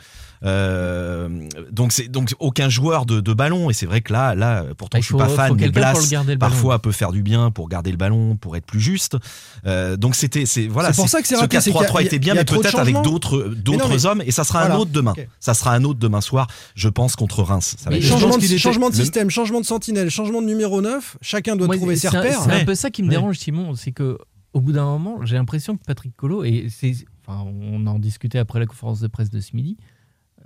Euh, 0.46 1.30
donc 1.72 1.94
c'est 1.94 2.10
donc 2.10 2.34
aucun 2.40 2.68
joueur 2.68 3.06
de, 3.06 3.22
de, 3.22 3.34
ballon. 3.34 3.70
Et 3.70 3.74
c'est 3.74 3.86
vrai 3.86 4.02
que 4.02 4.12
là 4.12 4.36
là 4.36 4.66
pourtant 4.78 5.00
je 5.00 5.06
suis 5.06 5.16
pas 5.16 5.30
fan 5.30 5.56
mais 5.58 5.70
Blas 5.70 5.94
parfois 6.40 6.80
peut 6.80 6.92
faire 6.92 7.12
du 7.12 7.24
bien 7.24 7.52
pour 7.52 7.70
garder 7.70 7.92
le 7.92 7.98
ballon 7.98 8.36
pour 8.36 8.58
être 8.58 8.66
plus 8.66 8.80
juste. 8.80 9.18
Euh, 9.66 9.96
donc 9.96 10.16
c'était 10.16 10.46
c'est 10.46 10.68
voilà 10.68 10.92
c'est 10.92 11.02
pour 11.02 11.10
ça 11.10 11.22
que 11.22 11.28
c'est 11.28 11.36
ce 11.36 11.46
4-3-3 11.46 12.06
était 12.06 12.20
bien 12.20 12.34
mais 12.34 12.46
peut-être 12.46 12.80
avec 12.80 13.02
d'autres 13.02 13.54
d'autres 13.56 14.06
hommes. 14.06 14.22
Et 14.26 14.32
ça 14.32 14.44
sera 14.44 14.66
un 14.66 14.76
autre 14.76 14.92
demain. 14.92 15.14
Ça 15.40 15.54
sera 15.54 15.74
un 15.74 15.84
autre 15.84 16.00
demain 16.00 16.22
soir 16.22 16.48
je 16.76 16.90
pense 16.90 17.16
contre 17.16 17.42
Reims. 17.44 17.76
Ça 17.78 17.90
va 17.90 18.00
changement, 18.02 18.38
de, 18.38 18.58
changement 18.58 18.90
de 18.90 18.96
système 18.96 19.30
changement 19.30 19.62
de 19.62 19.66
sentinelle 19.66 20.10
changement 20.10 20.42
de 20.42 20.48
numéro 20.48 20.82
9 20.82 21.18
chacun 21.22 21.56
doit 21.56 21.74
trouver 21.76 21.96
ses 21.96 22.10
repères. 22.10 22.42
c'est 22.42 22.52
un 22.52 22.66
peu 22.66 22.76
ça 22.76 22.90
qui 22.90 23.04
me 23.04 23.10
dérange 23.10 23.38
Simon 23.38 23.76
c'est 23.76 23.92
que 23.92 24.18
au 24.54 24.62
bout 24.62 24.72
d'un 24.72 24.86
moment 24.86 25.26
j'ai 25.26 25.36
l'impression 25.36 25.78
que 25.78 25.84
Patrick 25.86 26.16
Colo 26.16 26.44
et 26.44 26.68
c'est 26.70 26.94
enfin 27.26 27.44
on 27.46 27.86
en 27.88 28.00
discutait 28.00 28.40
après 28.40 28.60
la 28.60 28.66
conférence 28.66 29.00
de 29.00 29.08
presse 29.08 29.30
de 29.30 29.40
ce 29.40 29.56
midi 29.56 29.78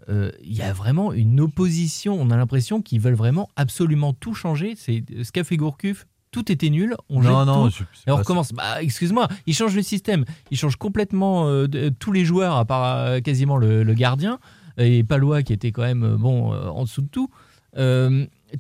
euh, 0.10 0.32
il 0.42 0.54
y 0.54 0.62
a 0.62 0.72
vraiment 0.74 1.12
une 1.14 1.40
opposition. 1.42 2.18
On 2.20 2.30
a 2.32 2.38
l'impression 2.38 2.82
qu'ils 2.82 3.02
veulent 3.02 3.14
vraiment 3.14 3.50
absolument 3.56 4.14
tout 4.14 4.34
changer. 4.34 4.76
C'est 4.76 5.04
ce 5.24 5.32
qu'a 5.32 5.44
fait 5.44 5.58
Gourcuff. 5.58 6.08
Tout 6.32 6.52
était 6.52 6.70
nul. 6.70 6.96
On 7.10 7.22
non, 7.22 7.46
non, 7.46 7.70
tout. 7.70 7.84
et 8.06 8.12
on 8.12 8.18
recommence. 8.18 8.54
Bah, 8.54 8.82
excuse-moi, 8.82 9.28
ils 9.46 9.54
changent 9.54 9.76
le 9.76 9.82
système. 9.82 10.26
Ils 10.52 10.58
changent 10.58 10.76
complètement 10.76 11.48
euh, 11.48 11.68
tous 12.00 12.12
les 12.12 12.26
joueurs, 12.26 12.56
à 12.56 12.66
part 12.66 12.98
euh, 12.98 13.20
quasiment 13.22 13.58
le, 13.58 13.84
gardien 13.94 14.40
et 14.78 15.04
Palois 15.04 15.42
qui 15.42 15.54
était 15.54 15.72
quand 15.72 15.82
même 15.82 16.18
bon 16.18 16.52
en 16.54 16.84
dessous 16.84 17.02
de 17.02 17.08
tout. 17.08 17.32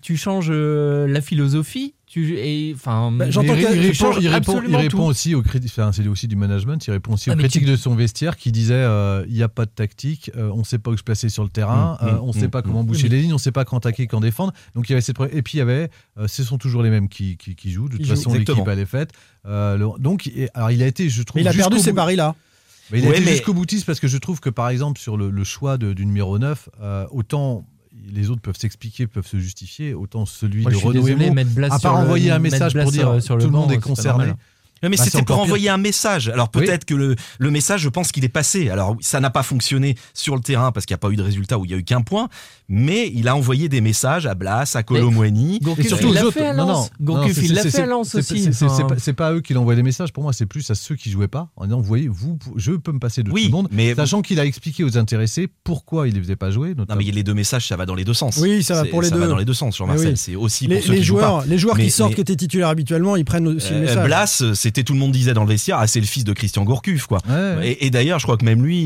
tu 0.02 0.18
changes 0.18 0.50
la 0.50 1.22
philosophie 1.22 1.94
tu 2.08 2.72
enfin 2.74 3.12
bah, 3.12 3.30
j'entends 3.30 3.54
il, 3.54 3.66
répond, 3.66 4.14
il, 4.18 4.30
répond, 4.30 4.62
il 4.66 4.76
répond 4.78 5.08
aussi 5.08 5.36
aux 5.36 5.42
critiques 5.42 5.74
enfin, 5.78 5.92
c'est 5.92 6.08
aussi 6.08 6.30
du 6.30 6.38
management 6.38 6.88
il 6.88 6.92
répond 6.92 7.14
aussi 7.14 7.30
aux 7.30 7.34
ah, 7.34 7.36
critiques 7.36 7.66
de 7.66 7.76
son 7.76 7.96
vestiaire 7.96 8.38
qui 8.38 8.54
disait 8.54 8.76
euh, 8.76 9.26
il 9.28 9.34
n'y 9.34 9.44
a 9.44 9.50
pas 9.50 9.66
de 9.66 9.72
tactique 9.72 10.32
euh, 10.38 10.50
on 10.54 10.60
ne 10.60 10.64
sait 10.64 10.80
pas 10.80 10.90
où 10.90 10.96
se 10.98 11.04
placer 11.04 11.28
sur 11.28 11.44
le 11.44 11.50
terrain 11.50 11.98
mmh, 12.02 12.06
euh, 12.06 12.12
mmh, 12.14 12.20
on 12.22 12.28
ne 12.28 12.32
sait 12.32 12.48
mmh, 12.48 12.52
pas 12.52 12.62
comment 12.62 12.86
boucher 12.86 13.10
les 13.10 13.22
lignes 13.22 13.34
on 13.34 13.36
ne 13.36 13.42
sait 13.42 13.52
pas 13.52 13.66
quand 13.66 13.78
attaquer 13.78 14.08
quand 14.08 14.22
défendre. 14.22 14.54
Donc 14.74 14.88
il 14.88 14.94
y 14.94 14.96
avait 14.96 15.02
cette 15.02 15.18
et 15.34 15.42
puis 15.42 15.56
il 15.56 15.60
y 15.60 15.62
avait 15.62 15.90
ce 16.28 16.44
sont 16.44 16.58
toujours 16.58 16.82
les 16.82 16.90
mêmes 16.90 17.10
qui, 17.10 17.36
qui, 17.36 17.56
qui 17.56 17.72
jouent. 17.72 17.90
De 17.90 17.98
toute 17.98 18.08
façon 18.08 18.34
l'équipe 18.34 18.68
elle 18.68 18.80
est 18.80 18.86
faite. 18.86 19.12
Donc 19.44 20.32
alors 20.54 20.72
il 20.72 20.82
a 20.82 20.88
été 20.88 21.10
je 21.10 21.24
trouve 21.24 21.42
il 21.42 21.48
a 21.48 21.54
perdu 21.54 21.80
ces 21.80 21.94
paris 21.94 22.16
là 22.16 22.36
mais 22.90 23.00
il 23.00 23.06
a 23.06 23.10
été 23.10 23.26
jusqu'au 23.26 23.54
boutiste 23.54 23.86
parce 23.86 24.00
que 24.00 24.08
je 24.08 24.18
trouve 24.18 24.40
que 24.40 24.50
par 24.50 24.70
exemple 24.70 24.98
sur 24.98 25.18
le, 25.18 25.30
le 25.30 25.44
choix 25.44 25.78
de, 25.78 25.92
du 25.92 26.06
numéro 26.06 26.40
9 26.40 26.70
autant 27.12 27.66
les 28.14 28.30
autres 28.30 28.42
peuvent 28.42 28.58
s'expliquer, 28.58 29.08
peuvent 29.08 29.28
se 29.28 29.38
justifier, 29.38 29.94
autant 29.94 30.26
celui 30.26 30.64
de 30.66 30.76
Renaud 30.76 31.08
et 31.08 31.66
à 31.70 31.80
part 31.80 31.96
envoyer 31.96 32.32
un 32.32 32.40
message 32.40 32.74
pour 32.74 32.92
dire 32.92 33.22
sur 33.22 33.38
tout 33.38 33.46
le 33.46 33.52
monde 33.52 33.72
est 33.72 33.80
concerné. 33.80 34.34
Mais 34.84 34.90
bah, 34.90 35.04
c'était 35.04 35.24
pour 35.24 35.40
envoyer 35.40 35.70
un 35.70 35.78
message. 35.78 36.30
Alors 36.30 36.50
peut-être 36.50 36.86
que 36.86 36.96
le, 36.96 37.16
le, 37.40 37.52
message, 37.52 37.82
je 37.82 37.90
pense 37.90 38.12
qu'il 38.12 38.24
est 38.24 38.30
passé. 38.30 38.70
Alors 38.70 38.96
ça 39.02 39.20
n'a 39.20 39.30
pas 39.30 39.44
fonctionné 39.44 39.96
sur 40.14 40.36
le 40.36 40.42
terrain 40.42 40.72
parce 40.72 40.86
qu'il 40.86 40.94
n'y 40.94 41.00
a 41.00 41.00
pas 41.00 41.10
eu 41.10 41.16
de 41.16 41.24
résultat 41.24 41.58
où 41.58 41.66
il 41.66 41.70
n'y 41.70 41.74
a 41.74 41.78
eu 41.78 41.84
qu'un 41.84 42.02
point 42.02 42.30
mais 42.70 43.10
il 43.14 43.28
a 43.28 43.36
envoyé 43.36 43.70
des 43.70 43.82
messages 43.82 44.26
à 44.26 44.36
Blas, 44.36 44.76
à 44.76 44.84
Colomboigny. 44.84 45.60
Et 45.78 45.84
surtout 45.84 46.10
aux 46.10 46.18
autres. 46.18 46.56
Non, 46.56 46.68
non, 46.68 46.90
Gourcuff, 47.02 47.38
il 47.42 47.54
l'a 47.54 47.64
fait 47.64 47.82
à 47.82 47.86
Lens 47.86 48.16
aussi. 48.16 48.50
C'est 48.98 49.14
pas, 49.14 49.34
eux 49.34 49.42
qui 49.42 49.54
l'envoient 49.54 49.76
des 49.76 49.84
messages. 49.84 50.12
Pour 50.12 50.24
moi, 50.24 50.34
c'est 50.34 50.46
plus 50.46 50.70
à 50.70 50.76
ceux 50.76 50.96
qui 50.96 51.10
jouaient 51.10 51.28
pas. 51.28 51.50
En 51.56 51.66
disant, 51.66 51.78
vous 51.78 51.84
voyez, 51.84 52.08
vous, 52.08 52.38
je 52.56 52.74
peux 52.74 52.92
me 52.92 53.00
passer 53.00 53.24
de 53.24 53.30
tout 53.30 53.36
le 53.36 53.50
monde. 53.50 53.68
Mais 53.72 53.96
sachant 53.96 54.22
qu'il 54.22 54.40
a 54.40 54.46
expliqué 54.46 54.84
aux 54.84 54.98
intéressés 54.98 55.48
pourquoi 55.64 56.08
il 56.08 56.12
ne 56.12 56.16
les 56.16 56.24
faisait 56.24 56.36
pas 56.36 56.52
jouer. 56.52 56.76
Non, 56.76 56.86
mais 56.96 57.04
les 57.04 57.24
deux 57.24 57.34
messages, 57.34 57.68
ça 57.68 57.76
va 57.76 57.86
dans 57.86 57.96
les 57.96 58.04
deux 58.04 58.14
sens. 58.14 58.38
Oui, 58.38 58.64
ça 58.64 58.76
va 58.76 58.86
pour 58.86 59.02
les 59.02 59.10
deux. 59.10 59.16
Ça 59.16 59.22
va 59.22 59.28
dans 59.28 59.38
les 59.38 59.46
deux 59.46 59.54
sens, 59.54 59.78
Jean-Marcel. 59.78 60.18
C'est 60.18 60.36
aussi 60.36 60.68
pour 60.68 60.82
ceux 60.82 60.92
les 60.92 61.00
qui 61.00 61.04
joueurs, 61.04 61.46
Les 61.46 61.58
joueurs 61.58 61.78
qui 61.78 61.90
sortent, 61.90 62.16
qui 62.16 62.22
étaient 62.22 62.36
titulaires 62.36 62.70
habituellement, 62.70 63.16
ils 63.16 63.26
prennent 63.26 63.48
aussi 63.48 63.72
le 63.72 63.78
euh, 63.78 63.82
message. 63.82 64.06
Blas, 64.06 64.44
c'était 64.68 64.84
tout 64.84 64.94
le 64.94 65.00
monde 65.00 65.14
disait 65.14 65.34
dans 65.34 65.44
le 65.44 65.50
vestiaire, 65.50 65.78
ah, 65.80 65.88
c'est 65.88 66.02
le 66.02 66.06
fils 66.06 66.26
de 66.26 66.34
Christian 66.34 66.64
Gourcuff, 66.66 67.08
quoi. 67.08 67.20
Et 67.64 67.90
d'ailleurs, 67.90 68.20
je 68.20 68.26
crois 68.26 68.38
que 68.38 68.46
même 68.46 68.64
lui, 68.64 68.78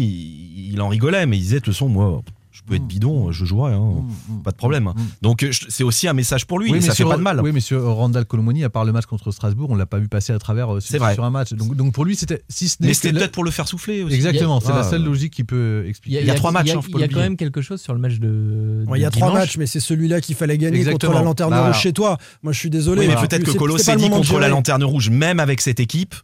il 0.72 0.80
en 0.80 0.88
rigolait, 0.88 1.26
mais 1.26 1.38
il 1.38 1.42
disait, 1.42 1.60
de 1.60 1.66
toute 1.66 1.74
façon, 1.74 1.90
moi 1.90 2.22
je 2.62 2.70
peux 2.70 2.76
être 2.76 2.84
mm. 2.84 2.88
bidon, 2.88 3.32
je 3.32 3.46
jouerai, 3.46 3.74
hein. 3.74 3.80
mm, 3.80 4.34
mm, 4.34 4.44
pas 4.44 4.52
de 4.52 4.56
problème. 4.56 4.94
Donc 5.22 5.44
euh, 5.44 5.52
c'est 5.70 5.84
aussi 5.84 6.08
un 6.08 6.14
message 6.14 6.46
pour 6.46 6.60
lui, 6.60 6.82
ça 6.82 6.94
fait 6.94 7.04
pas 7.04 7.18
de 7.18 7.22
mal. 7.22 7.42
Oui, 7.42 7.52
mais 7.52 7.60
sur 7.60 7.84
Randall 7.84 8.26
Colomoni, 8.26 8.64
à 8.64 8.70
part 8.70 8.86
le 8.86 8.92
match 8.92 9.06
contre 9.06 9.32
Strasbourg, 9.32 9.70
on 9.70 9.76
l'a 9.76 9.86
pas 9.86 9.98
vu 9.98 10.08
passer 10.08 10.34
à 10.34 10.40
travers 10.40 10.76
euh, 10.76 10.80
sur, 10.80 11.12
sur 11.12 11.24
un 11.24 11.30
match. 11.30 11.54
Donc, 11.54 11.76
donc 11.76 11.94
pour 11.94 12.06
lui, 12.06 12.16
c'était 12.16 12.44
si 12.50 12.70
ce 12.70 12.78
Mais 12.82 12.94
c'était 12.94 13.14
peut-être 13.14 13.32
pour 13.32 13.44
le 13.44 13.52
faire 13.52 13.68
souffler 13.68 14.04
aussi. 14.04 14.16
Exactement, 14.16 14.60
c'est 14.60 14.74
la 14.74 14.84
seule 14.84 15.04
logique 15.04 15.34
qui 15.34 15.44
peut 15.44 15.86
expliquer. 15.88 16.22
Il 16.22 16.26
y 16.26 16.32
a, 16.32 16.36
trois 16.36 16.52
matchs. 16.52 16.74
Il 16.88 17.00
y 17.00 17.04
a, 17.04 17.08
quand 17.08 17.20
même 17.20 17.38
quelque 17.38 17.62
chose 17.62 17.82
sur 17.82 17.94
le 17.94 18.00
match 18.00 18.20
de. 18.20 18.86
Il 18.96 19.02
y 19.02 19.06
a 19.06 19.12
trois 19.12 19.34
matchs, 19.34 19.58
mais 19.58 19.66
c'est 19.66 19.80
celui-là 19.80 20.22
qu'il 20.22 20.36
fallait 20.36 20.58
gagner 20.58 20.86
contre 20.86 21.12
la 21.12 21.22
Lanterne 21.22 21.52
bah, 21.52 21.68
Rouge 21.68 21.80
chez 21.80 21.94
toi. 21.94 22.18
Moi, 22.44 22.54
je 22.54 22.60
suis 22.60 22.70
désolé. 22.70 23.08
mais 23.08 23.16
peut-être 23.16 23.44
que 23.44 23.52
Colo 23.52 23.78
s'est 23.78 23.96
dit 23.96 24.10
contre 24.10 24.40
la 24.40 24.50
Lanterne 24.50 24.84
Rouge, 24.84 25.10
même 25.10 25.40
avec 25.40 25.62
cette 25.62 25.80
équipe. 25.80 26.16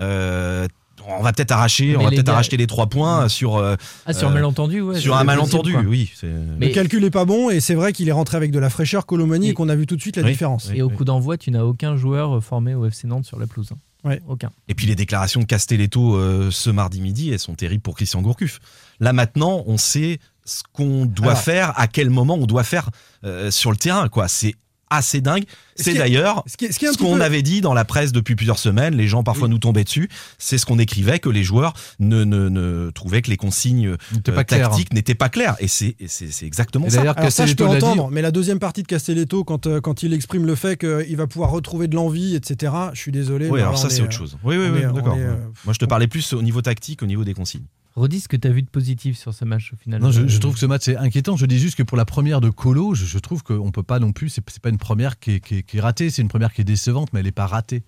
Euh, 0.00 0.68
on 1.08 1.22
va 1.22 1.32
peut-être 1.32 1.52
arracher, 1.52 1.96
on 1.96 2.02
va 2.02 2.10
peut-être 2.10 2.28
arracher 2.28 2.56
les 2.56 2.66
trois 2.66 2.86
points 2.86 3.28
sur 3.28 3.56
euh, 3.56 3.76
ah, 4.06 4.12
sur 4.12 4.28
un 4.28 4.32
malentendu, 4.32 4.80
ouais, 4.80 4.98
sur 4.98 5.16
un 5.16 5.24
malentendu, 5.24 5.76
oui. 5.76 6.12
Mais 6.58 6.68
le 6.68 6.74
calcul 6.74 7.04
est 7.04 7.10
pas 7.10 7.24
bon 7.24 7.50
et 7.50 7.60
c'est 7.60 7.74
vrai 7.74 7.92
qu'il 7.92 8.08
est 8.08 8.12
rentré 8.12 8.36
avec 8.36 8.50
de 8.50 8.58
la 8.58 8.70
fraîcheur 8.70 9.06
Colomani 9.06 9.50
et, 9.50 9.54
qu'on 9.54 9.68
a 9.68 9.74
vu 9.74 9.86
tout 9.86 9.96
de 9.96 10.00
suite 10.00 10.16
la 10.16 10.22
différence. 10.22 10.70
Et 10.74 10.82
au 10.82 10.90
coup 10.90 11.04
d'envoi, 11.04 11.36
tu 11.36 11.50
n'as 11.50 11.62
aucun 11.62 11.96
joueur 11.96 12.42
formé 12.42 12.74
au 12.74 12.86
FC 12.86 13.06
Nantes 13.06 13.24
sur 13.24 13.38
la 13.38 13.46
pelouse. 13.46 13.70
Hein. 13.72 13.78
Ouais. 14.04 14.22
Aucun. 14.28 14.50
Et 14.68 14.74
puis 14.74 14.86
les 14.86 14.94
déclarations 14.94 15.40
de 15.40 15.46
Castelletto 15.46 16.16
euh, 16.16 16.50
ce 16.50 16.70
mardi 16.70 17.00
midi, 17.00 17.30
elles 17.30 17.38
sont 17.38 17.54
terribles 17.54 17.82
pour 17.82 17.96
Christian 17.96 18.22
Gourcuff. 18.22 18.60
Là 19.00 19.12
maintenant, 19.12 19.64
on 19.66 19.76
sait 19.76 20.18
ce 20.44 20.62
qu'on 20.72 21.04
doit 21.04 21.34
faire, 21.34 21.78
à 21.78 21.88
quel 21.88 22.08
moment 22.10 22.34
on 22.34 22.46
doit 22.46 22.64
faire 22.64 22.90
euh, 23.24 23.50
sur 23.50 23.70
le 23.70 23.76
terrain. 23.76 24.08
Quoi, 24.08 24.28
c'est 24.28 24.54
assez 24.90 25.20
dingue. 25.20 25.44
C'est 25.76 25.94
d'ailleurs 25.94 26.44
ce 26.46 26.98
qu'on 26.98 27.20
avait 27.20 27.42
dit 27.42 27.60
dans 27.60 27.74
la 27.74 27.84
presse 27.84 28.12
depuis 28.12 28.34
plusieurs 28.34 28.58
semaines. 28.58 28.94
Les 28.94 29.06
gens 29.06 29.22
parfois 29.22 29.48
nous 29.48 29.58
tombaient 29.58 29.84
dessus. 29.84 30.08
C'est 30.38 30.58
ce 30.58 30.66
qu'on 30.66 30.78
écrivait 30.78 31.18
que 31.18 31.28
les 31.28 31.44
joueurs 31.44 31.74
ne, 32.00 32.24
ne, 32.24 32.48
ne, 32.48 32.90
trouvaient 32.90 33.22
que 33.22 33.30
les 33.30 33.36
consignes 33.36 33.96
euh, 34.26 34.42
tactiques 34.44 34.92
n'étaient 34.92 35.14
pas 35.14 35.28
claires. 35.28 35.56
Et 35.60 35.68
c'est 35.68 35.96
exactement 36.42 36.88
ça. 36.90 37.00
Alors 37.00 37.14
ça, 37.30 37.46
je 37.46 37.54
peux 37.54 37.66
entendre. 37.66 38.10
Mais 38.10 38.22
la 38.22 38.30
deuxième 38.30 38.58
partie 38.58 38.82
de 38.82 38.88
Castelletto, 38.88 39.44
quand, 39.44 39.66
euh, 39.66 39.80
quand 39.80 40.02
il 40.02 40.12
exprime 40.12 40.46
le 40.46 40.54
fait 40.54 40.76
qu'il 40.76 41.16
va 41.16 41.26
pouvoir 41.26 41.50
retrouver 41.50 41.88
de 41.88 41.94
l'envie, 41.94 42.34
etc. 42.34 42.72
Je 42.92 43.00
suis 43.00 43.12
désolé. 43.12 43.48
Oui, 43.48 43.60
alors 43.60 43.78
ça 43.78 43.90
c'est 43.90 44.02
autre 44.02 44.12
chose. 44.12 44.36
Oui, 44.44 44.56
oui, 44.56 44.68
oui, 44.72 44.82
d'accord. 44.92 45.16
Moi, 45.64 45.72
je 45.72 45.78
te 45.78 45.84
parlais 45.84 46.06
plus 46.06 46.32
au 46.32 46.42
niveau 46.42 46.62
tactique, 46.62 47.02
au 47.02 47.06
niveau 47.06 47.24
des 47.24 47.34
consignes. 47.34 47.64
Redis 47.96 48.20
ce 48.20 48.28
que 48.28 48.36
tu 48.36 48.46
as 48.46 48.52
vu 48.52 48.62
de 48.62 48.68
positif 48.68 49.18
sur 49.18 49.34
ce 49.34 49.44
match 49.44 49.72
au 49.72 49.76
final. 49.76 50.00
Non, 50.00 50.10
je, 50.10 50.38
trouve 50.38 50.54
que 50.54 50.60
ce 50.60 50.66
match 50.66 50.88
est 50.88 50.96
inquiétant. 50.96 51.36
Je 51.36 51.46
dis 51.46 51.58
juste 51.58 51.76
que 51.76 51.82
pour 51.82 51.96
la 51.96 52.04
première 52.04 52.40
de 52.40 52.50
Colo, 52.50 52.94
je, 52.94 53.18
trouve 53.18 53.42
qu'on 53.42 53.72
peut 53.72 53.82
pas 53.82 53.98
non 53.98 54.12
plus. 54.12 54.28
C'est 54.28 54.60
pas 54.60 54.68
une 54.68 54.78
première 54.78 55.18
qui 55.18 55.40
est 55.50 55.80
ratée, 55.80 56.10
c'est 56.10 56.22
une 56.22 56.28
première 56.28 56.52
qui 56.52 56.60
est 56.60 56.64
décevante, 56.64 57.12
mais 57.12 57.20
elle 57.20 57.26
n'est 57.26 57.32
pas 57.32 57.46
ratée. 57.46 57.82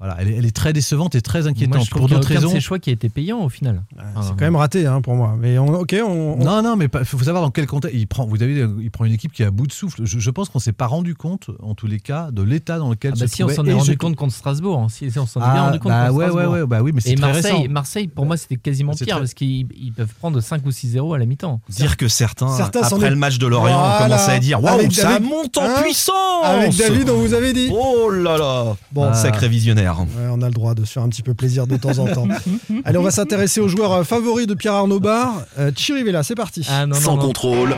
Voilà, 0.00 0.16
elle 0.20 0.44
est, 0.44 0.54
très 0.54 0.72
décevante 0.72 1.16
et 1.16 1.20
très 1.20 1.48
inquiétante 1.48 1.90
pour 1.90 2.08
d'autres 2.08 2.28
raisons. 2.28 2.50
C'est 2.52 2.60
choix 2.60 2.78
qui 2.78 2.90
a 2.90 2.92
été 2.92 3.08
payant 3.08 3.40
au 3.40 3.48
final. 3.48 3.82
c'est 4.22 4.30
quand 4.30 4.42
même 4.42 4.54
raté 4.54 4.86
hein, 4.86 5.00
pour 5.00 5.16
moi. 5.16 5.36
Mais 5.36 5.58
ok, 5.58 5.96
on, 6.06 6.36
non, 6.36 6.62
non, 6.62 6.76
mais 6.76 6.86
il 7.00 7.04
faut 7.04 7.18
savoir 7.18 7.42
dans 7.42 7.50
quel 7.50 7.66
contexte 7.66 7.98
il 7.98 8.06
prend. 8.06 8.24
Vous 8.24 8.40
avez, 8.40 8.64
il 8.80 8.90
prend 8.92 9.04
une 9.06 9.12
équipe 9.12 9.32
qui 9.32 9.42
est 9.42 9.46
à 9.46 9.50
bout 9.50 9.66
de 9.66 9.72
souffle. 9.72 10.02
Je, 10.04 10.30
pense 10.30 10.50
qu'on 10.50 10.60
s'est 10.60 10.72
pas 10.72 10.86
rendu 10.86 11.16
compte, 11.16 11.50
en 11.60 11.74
tous 11.74 11.88
les 11.88 11.98
cas, 11.98 12.30
de 12.30 12.42
l'état 12.42 12.78
dans 12.78 12.90
lequel. 12.90 13.14
Ah 13.16 13.20
bah 13.20 13.26
si 13.26 13.42
on 13.42 13.48
s'en 13.48 13.66
est 13.66 13.72
rendu 13.72 13.96
compte 13.96 14.14
contre 14.14 14.34
Strasbourg, 14.34 14.78
hein. 14.78 14.86
si, 14.88 15.10
on 15.16 15.26
s'en 15.26 15.40
est 15.40 15.44
bien 15.44 15.52
ah, 15.54 15.66
rendu 15.66 15.80
compte. 15.80 15.90
Bah 15.90 16.12
ouais, 16.12 16.30
ouais, 16.30 16.46
ouais, 16.46 16.66
bah 16.66 16.80
oui, 16.80 16.92
mais 16.94 17.00
c'est 17.00 17.16
très 17.16 17.32
Marseille, 17.32 17.52
récent. 17.52 17.68
Marseille, 17.68 18.06
pour 18.06 18.24
moi, 18.24 18.36
c'était 18.36 18.56
quasiment 18.56 18.92
pire 18.92 19.18
parce 19.18 19.34
qu'ils 19.34 19.66
peuvent 19.96 20.14
prendre 20.20 20.40
5 20.40 20.64
ou 20.64 20.70
6-0 20.70 21.16
à 21.16 21.18
la 21.18 21.26
mi-temps. 21.26 21.60
Dire 21.70 21.96
que 21.96 22.06
certains, 22.06 22.56
après 22.60 23.10
le 23.10 23.16
match 23.16 23.38
de 23.38 23.48
Lorient, 23.48 23.76
ont 23.76 23.98
commencé 24.04 24.30
à 24.30 24.38
dire 24.38 24.62
Waouh, 24.62 24.90
ça 24.92 25.18
monte 25.18 25.58
en 25.58 25.64
hein 25.64 25.82
puissance 25.82 26.44
Avec 26.44 26.76
David, 26.76 27.10
on 27.10 27.18
vous 27.18 27.34
avait 27.34 27.52
dit. 27.52 27.68
Oh 27.72 28.10
là 28.10 28.38
là 28.38 28.76
Bon, 28.92 29.12
sacré 29.12 29.48
visionnaire. 29.48 29.87
On 30.30 30.42
a 30.42 30.46
le 30.46 30.52
droit 30.54 30.74
de 30.74 30.84
se 30.84 30.92
faire 30.92 31.02
un 31.02 31.08
petit 31.08 31.22
peu 31.22 31.34
plaisir 31.34 31.66
de 31.66 31.76
temps 31.76 31.98
en 31.98 32.06
temps. 32.06 32.28
Allez, 32.84 32.98
on 32.98 33.02
va 33.02 33.10
s'intéresser 33.10 33.60
aux 33.60 33.68
joueurs 33.68 33.92
euh, 33.92 34.04
favoris 34.04 34.46
de 34.46 34.54
Pierre 34.54 34.74
Arnaud 34.74 35.00
Bar. 35.00 35.42
Euh, 35.58 35.70
Chirivella, 35.74 36.22
c'est 36.22 36.34
parti. 36.34 36.66
Ah, 36.70 36.84
Sans 36.92 37.16
contrôle. 37.16 37.74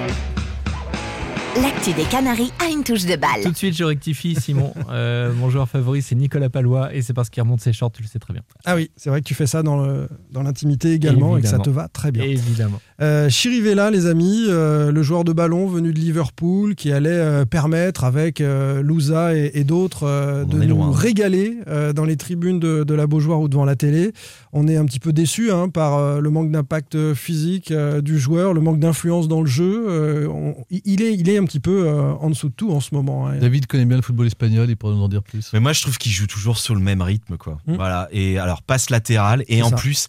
L'actu 1.56 1.92
des 1.94 2.04
Canaries 2.04 2.52
a 2.64 2.70
une 2.70 2.84
touche 2.84 3.04
de 3.06 3.16
balle. 3.16 3.42
Tout 3.42 3.50
de 3.50 3.56
suite, 3.56 3.76
je 3.76 3.82
rectifie, 3.82 4.36
Simon. 4.40 4.72
Euh, 4.90 5.32
mon 5.32 5.50
joueur 5.50 5.68
favori, 5.68 6.02
c'est 6.02 6.16
Nicolas 6.16 6.50
Palois, 6.50 6.92
et 6.92 7.00
c'est 7.02 7.12
parce 7.12 7.30
qu'il 7.30 7.40
remonte 7.42 7.60
ses 7.60 7.72
shorts, 7.72 7.92
tu 7.92 8.02
le 8.02 8.08
sais 8.08 8.18
très 8.18 8.32
bien. 8.32 8.42
Ah 8.64 8.74
oui, 8.74 8.90
c'est 8.96 9.08
vrai 9.08 9.20
que 9.20 9.24
tu 9.26 9.34
fais 9.34 9.46
ça 9.46 9.62
dans, 9.62 9.80
le, 9.84 10.08
dans 10.32 10.42
l'intimité 10.42 10.92
également 10.92 11.36
et 11.38 11.42
que 11.42 11.46
ça 11.46 11.58
te 11.60 11.70
va 11.70 11.86
très 11.86 12.10
bien. 12.10 12.24
Évidemment. 12.24 12.80
Euh, 13.00 13.28
Chirivella, 13.28 13.90
les 13.92 14.06
amis, 14.06 14.46
euh, 14.48 14.90
le 14.90 15.02
joueur 15.02 15.22
de 15.22 15.32
ballon 15.32 15.66
venu 15.68 15.92
de 15.92 15.98
Liverpool 15.98 16.74
qui 16.74 16.90
allait 16.92 17.10
euh, 17.10 17.44
permettre 17.44 18.02
avec 18.02 18.40
euh, 18.40 18.82
Louza 18.82 19.36
et, 19.36 19.52
et 19.54 19.62
d'autres 19.64 20.04
euh, 20.08 20.44
de 20.44 20.56
nous 20.58 20.76
loin. 20.76 20.90
régaler 20.92 21.58
euh, 21.68 21.92
dans 21.92 22.04
les 22.04 22.16
tribunes 22.16 22.58
de, 22.58 22.82
de 22.82 22.94
la 22.94 23.06
Beaujoire 23.06 23.40
ou 23.40 23.48
devant 23.48 23.64
la 23.64 23.76
télé. 23.76 24.12
On 24.52 24.66
est 24.66 24.76
un 24.76 24.84
petit 24.86 24.98
peu 25.00 25.12
déçu 25.12 25.52
hein, 25.52 25.68
par 25.68 25.98
euh, 25.98 26.20
le 26.20 26.30
manque 26.30 26.50
d'impact 26.50 27.14
physique 27.14 27.70
euh, 27.70 28.00
du 28.00 28.18
joueur, 28.18 28.54
le 28.54 28.60
manque 28.60 28.80
d'influence 28.80 29.28
dans 29.28 29.40
le 29.40 29.46
jeu. 29.48 29.84
Euh, 29.88 30.26
on- 30.28 30.56
il, 30.70 31.00
est, 31.02 31.14
il 31.14 31.28
est 31.28 31.36
un 31.40 31.44
petit 31.44 31.60
peu 31.60 31.86
euh, 31.88 32.12
en 32.14 32.30
dessous 32.30 32.48
de 32.50 32.54
tout 32.54 32.70
en 32.72 32.80
ce 32.80 32.94
moment. 32.94 33.26
hein. 33.28 33.38
David 33.38 33.66
connaît 33.66 33.84
bien 33.84 33.96
le 33.96 34.02
football 34.02 34.26
espagnol, 34.26 34.68
il 34.70 34.76
pourrait 34.76 34.94
nous 34.94 35.02
en 35.02 35.08
dire 35.08 35.22
plus. 35.22 35.50
Mais 35.52 35.60
moi, 35.60 35.72
je 35.72 35.80
trouve 35.82 35.98
qu'il 35.98 36.12
joue 36.12 36.26
toujours 36.26 36.58
sur 36.58 36.74
le 36.74 36.80
même 36.80 37.02
rythme, 37.02 37.36
quoi. 37.36 37.58
Mm. 37.66 37.74
Voilà. 37.74 38.08
Et 38.12 38.38
alors, 38.38 38.62
passe 38.62 38.90
latérale. 38.90 39.44
Et 39.48 39.62
en 39.62 39.70
ça. 39.70 39.76
plus, 39.76 40.08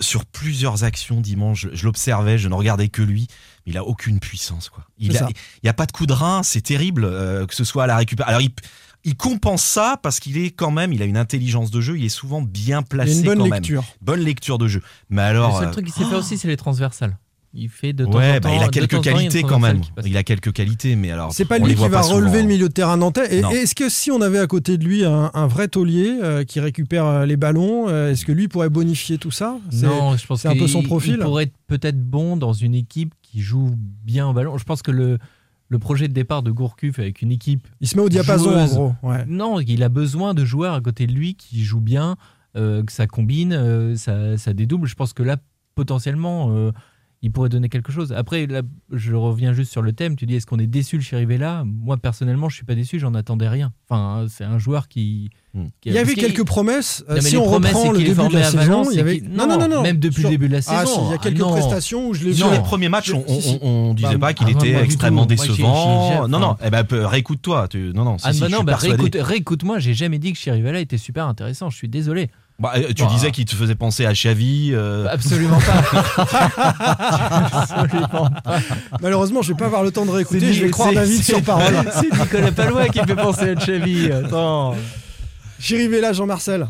sur 0.00 0.24
plusieurs 0.24 0.84
actions 0.84 1.20
dimanche, 1.20 1.62
je, 1.62 1.68
je 1.76 1.84
l'observais, 1.84 2.38
je 2.38 2.48
ne 2.48 2.54
regardais 2.54 2.88
que 2.88 3.02
lui. 3.02 3.26
mais 3.66 3.72
Il 3.72 3.78
a 3.78 3.84
aucune 3.84 4.20
puissance, 4.20 4.68
quoi. 4.68 4.84
Il 4.98 5.16
a- 5.16 5.28
n'y 5.62 5.70
a 5.70 5.74
pas 5.74 5.86
de 5.86 5.92
coup 5.92 6.06
de 6.06 6.12
rein, 6.12 6.42
c'est 6.42 6.60
terrible, 6.62 7.04
euh, 7.04 7.46
que 7.46 7.54
ce 7.54 7.64
soit 7.64 7.84
à 7.84 7.86
la 7.86 7.96
récupération. 7.96 8.28
Alors, 8.36 8.40
il, 8.40 8.50
il 9.04 9.16
compense 9.16 9.62
ça 9.62 9.98
parce 10.02 10.20
qu'il 10.20 10.36
est 10.38 10.50
quand 10.50 10.70
même, 10.70 10.92
il 10.92 11.02
a 11.02 11.04
une 11.06 11.16
intelligence 11.16 11.70
de 11.70 11.80
jeu, 11.80 11.98
il 11.98 12.04
est 12.04 12.08
souvent 12.08 12.42
bien 12.42 12.80
Il 12.80 12.86
placé 12.88 13.12
y 13.12 13.16
a 13.16 13.18
une 13.20 13.24
bonne 13.26 13.38
quand 13.48 13.54
lecture. 13.56 13.82
même. 13.82 13.90
Bonne 14.00 14.20
lecture 14.20 14.58
de 14.58 14.68
jeu. 14.68 14.82
Mais 15.10 15.22
alors. 15.22 15.52
le 15.54 15.58
seul 15.60 15.68
euh, 15.68 15.72
truc 15.72 15.84
qu'il 15.86 15.94
sait 15.94 16.04
faire 16.08 16.18
aussi, 16.18 16.38
c'est 16.38 16.48
les 16.48 16.56
transversales. 16.56 17.16
Il 17.54 17.68
fait 17.68 17.92
de 17.92 18.04
temps 18.04 18.18
ouais, 18.18 18.36
en 18.36 18.40
temps. 18.40 18.48
bah, 18.50 18.54
il 18.56 18.62
a 18.62 18.66
de 18.66 18.70
quelques 18.70 18.90
temps 18.90 19.02
il 19.02 19.08
a 19.08 19.10
une 19.12 19.16
qualités 19.18 19.42
quand 19.42 19.58
même. 19.58 19.80
Il 20.04 20.16
a 20.16 20.22
quelques 20.22 20.52
qualités, 20.52 20.96
mais 20.96 21.10
alors. 21.10 21.32
C'est 21.32 21.44
pas 21.46 21.58
lui 21.58 21.74
qui 21.74 21.88
va 21.88 22.02
relever 22.02 22.28
souvent. 22.28 22.42
le 22.42 22.48
milieu 22.48 22.68
de 22.68 22.72
terrain 22.72 22.96
nantais. 22.96 23.38
Est-ce 23.38 23.74
que 23.74 23.88
si 23.88 24.10
on 24.10 24.20
avait 24.20 24.38
à 24.38 24.46
côté 24.46 24.76
de 24.78 24.84
lui 24.84 25.04
un, 25.04 25.30
un 25.32 25.46
vrai 25.46 25.68
taulier 25.68 26.18
euh, 26.22 26.44
qui 26.44 26.60
récupère 26.60 27.06
euh, 27.06 27.26
les 27.26 27.36
ballons, 27.36 27.88
euh, 27.88 28.12
est-ce 28.12 28.24
que 28.26 28.32
lui 28.32 28.48
pourrait 28.48 28.68
bonifier 28.68 29.18
tout 29.18 29.30
ça? 29.30 29.58
Non, 29.72 30.16
je 30.16 30.26
pense 30.26 30.42
c'est 30.42 30.48
un 30.48 30.56
peu 30.56 30.68
son 30.68 30.82
profil. 30.82 31.16
Il 31.18 31.20
pourrait 31.20 31.44
être 31.44 31.54
peut-être 31.66 32.00
bon 32.00 32.36
dans 32.36 32.52
une 32.52 32.74
équipe 32.74 33.14
qui 33.22 33.40
joue 33.40 33.74
bien 34.04 34.28
au 34.28 34.32
ballon. 34.32 34.58
Je 34.58 34.64
pense 34.64 34.82
que 34.82 34.90
le, 34.90 35.18
le 35.68 35.78
projet 35.78 36.08
de 36.08 36.12
départ 36.12 36.42
de 36.42 36.50
Gourcuff 36.50 36.98
avec 36.98 37.22
une 37.22 37.32
équipe. 37.32 37.66
Il 37.80 37.88
se 37.88 37.96
met 37.96 38.02
au 38.02 38.08
diapason 38.08 38.56
en 38.56 38.66
gros. 38.66 38.94
Ouais. 39.02 39.24
Non, 39.26 39.60
il 39.60 39.82
a 39.82 39.88
besoin 39.88 40.34
de 40.34 40.44
joueurs 40.44 40.74
à 40.74 40.80
côté 40.80 41.06
de 41.06 41.12
lui 41.12 41.34
qui 41.34 41.62
jouent 41.62 41.80
bien, 41.80 42.16
euh, 42.56 42.82
que 42.82 42.92
ça 42.92 43.06
combine, 43.06 43.52
euh, 43.52 43.96
ça, 43.96 44.36
ça 44.38 44.52
dédouble. 44.54 44.86
Je 44.86 44.94
pense 44.94 45.12
que 45.12 45.22
là, 45.22 45.36
potentiellement, 45.74 46.50
euh, 46.50 46.72
il 47.20 47.32
pourrait 47.32 47.48
donner 47.48 47.68
quelque 47.68 47.90
chose. 47.90 48.12
Après, 48.12 48.46
là, 48.46 48.62
je 48.92 49.12
reviens 49.14 49.52
juste 49.52 49.72
sur 49.72 49.82
le 49.82 49.92
thème. 49.92 50.14
Tu 50.14 50.24
dis, 50.24 50.36
est-ce 50.36 50.46
qu'on 50.46 50.58
est 50.60 50.68
déçu 50.68 50.96
le 50.96 51.02
Chirivella 51.02 51.64
Moi, 51.66 51.96
personnellement, 51.96 52.48
je 52.48 52.54
suis 52.54 52.64
pas 52.64 52.76
déçu, 52.76 53.00
j'en 53.00 53.12
attendais 53.14 53.48
rien. 53.48 53.72
Enfin, 53.88 54.26
c'est 54.28 54.44
un 54.44 54.58
joueur 54.58 54.86
qui. 54.86 55.30
Hmm. 55.54 55.64
qui- 55.80 55.88
Il 55.88 55.94
y 55.94 55.98
avait 55.98 56.14
parce 56.14 56.26
quelques 56.26 56.46
promesses. 56.46 57.04
euh, 57.08 57.16
Non, 57.16 57.20
si 57.20 57.36
on 57.36 57.44
reprend 57.44 57.90
le 57.90 57.98
début 57.98 58.14
de 58.28 58.32
la 58.34 58.44
saison, 58.44 58.88
il 58.90 58.96
y 58.96 59.00
avait 59.00 59.20
non 59.28 59.48
non 59.48 59.58
non 59.58 59.66
non. 59.68 59.82
Même 59.82 59.98
depuis 59.98 60.20
Sur- 60.20 60.30
le 60.30 60.34
début 60.36 60.46
de 60.48 60.52
la 60.52 60.58
Ah, 60.68 60.84
saison. 60.86 60.94
si, 60.94 61.00
il 61.06 61.08
y 61.08 61.12
a 61.12 61.14
Ah, 61.14 61.18
quelques 61.18 61.40
prestations 61.40 62.08
où 62.08 62.14
je 62.14 62.20
l'ai 62.24 62.30
vu. 62.30 62.36
Sur 62.36 62.46
Non. 62.46 62.52
les 62.52 62.60
premiers 62.60 62.88
matchs, 62.88 63.12
on, 63.12 63.24
on 63.62 63.94
disait 63.94 64.12
Bah, 64.16 64.28
pas 64.28 64.34
qu'il 64.34 64.46
ah, 64.46 64.50
était 64.50 64.72
moi, 64.74 64.82
extrêmement 64.82 65.26
décevant. 65.26 66.28
non, 66.28 66.38
non, 66.38 66.56
eh 66.64 66.70
ben, 66.70 66.86
réécoute-toi. 66.90 67.66
Tu... 67.68 67.92
Non, 67.94 68.04
non, 68.04 68.18
si, 68.18 68.26
Ah 68.28 68.32
bah 68.38 68.46
je 68.48 68.52
non, 68.54 68.62
bah 68.62 68.76
réécoute-moi, 68.76 69.78
j'ai 69.80 69.94
jamais 69.94 70.18
dit 70.18 70.32
que 70.32 70.38
Chirivella 70.38 70.78
était 70.80 70.98
super 70.98 71.26
intéressant, 71.26 71.70
je 71.70 71.76
suis 71.76 71.88
désolé. 71.88 72.30
Bah, 72.60 72.72
euh, 72.76 72.92
tu 72.92 73.04
Bah. 73.04 73.08
disais 73.12 73.30
qu'il 73.30 73.44
te 73.44 73.54
faisait 73.54 73.76
penser 73.76 74.04
à 74.04 74.12
Xavi. 74.12 74.70
euh, 74.72 75.06
Absolument 75.08 75.58
pas. 75.60 76.24
Absolument 77.52 78.08
pas. 78.42 78.58
Malheureusement, 79.00 79.42
je 79.42 79.52
vais 79.52 79.56
pas 79.58 79.66
avoir 79.66 79.84
le 79.84 79.92
temps 79.92 80.04
de 80.04 80.10
réécouter. 80.10 80.52
Je 80.52 80.64
vais 80.64 80.70
croire 80.70 80.92
David 80.92 81.22
sur 81.22 81.40
parole. 81.42 81.72
C'est 81.92 82.12
Nicolas 82.12 82.50
Palois 82.52 82.88
qui 82.88 82.98
fait 82.98 83.14
penser 83.14 83.50
à 83.50 83.54
Xavi. 83.54 84.10
Attends. 84.10 84.74
Chirivella, 85.60 86.12
Jean-Marcel. 86.12 86.66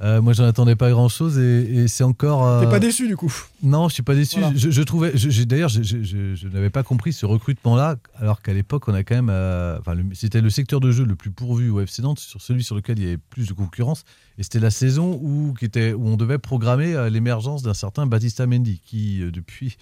Euh, 0.00 0.22
moi, 0.22 0.32
j'en 0.32 0.44
attendais 0.44 0.76
pas 0.76 0.90
grand 0.90 1.08
chose 1.08 1.38
et, 1.40 1.62
et 1.62 1.88
c'est 1.88 2.04
encore. 2.04 2.46
euh, 2.46 2.60
T'es 2.64 2.70
pas 2.70 2.78
déçu 2.78 3.08
du 3.08 3.16
coup 3.16 3.32
Non, 3.64 3.88
je 3.88 3.94
suis 3.94 4.04
pas 4.04 4.14
déçu. 4.14 4.38
Voilà. 4.38 4.54
Je, 4.56 4.70
je 4.70 4.82
trouvais, 4.82 5.12
d'ailleurs, 5.44 5.68
je, 5.68 5.82
je- 5.82 6.04
je- 6.04 6.34
je 6.36 6.46
n'avais 6.48 6.70
pas 6.70 6.84
compris 6.84 7.12
ce 7.12 7.26
recrutement-là, 7.26 7.96
alors 8.14 8.40
qu'à 8.40 8.52
l'époque, 8.52 8.86
on 8.86 8.94
a 8.94 9.02
quand 9.02 9.16
même, 9.16 9.28
euh, 9.28 9.76
enfin, 9.80 9.96
c'était 10.14 10.40
le 10.40 10.50
secteur 10.50 10.78
de 10.78 10.92
jeu 10.92 11.04
le 11.04 11.16
plus 11.16 11.32
pourvu 11.32 11.68
au 11.70 11.80
FC 11.80 12.02
Nantes, 12.02 12.20
sur 12.20 12.40
celui 12.40 12.62
sur 12.62 12.76
lequel 12.76 12.98
il 13.00 13.04
y 13.04 13.08
avait 13.08 13.18
plus 13.18 13.48
de 13.48 13.54
concurrence, 13.54 14.04
et 14.38 14.44
c'était 14.44 14.60
la 14.60 14.70
saison 14.70 15.18
où, 15.20 15.52
qui 15.58 15.64
était, 15.64 15.92
où 15.92 16.06
on 16.06 16.16
devait 16.16 16.38
programmer 16.38 16.94
euh, 16.94 17.10
l'émergence 17.10 17.62
d'un 17.62 17.74
certain 17.74 18.06
Baptista 18.06 18.46
Mendy, 18.46 18.80
qui 18.84 19.18
depuis 19.32 19.78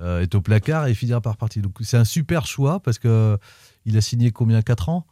est 0.00 0.32
au 0.36 0.40
placard 0.40 0.86
et 0.86 0.94
finira 0.94 1.20
par 1.20 1.36
partir. 1.36 1.60
Donc 1.60 1.74
c'est 1.80 1.96
un 1.96 2.04
super 2.04 2.46
choix 2.46 2.78
parce 2.78 3.00
que 3.00 3.36
il 3.84 3.96
a 3.96 4.00
signé 4.00 4.30
combien? 4.30 4.62
4 4.62 4.90
ans? 4.90 5.04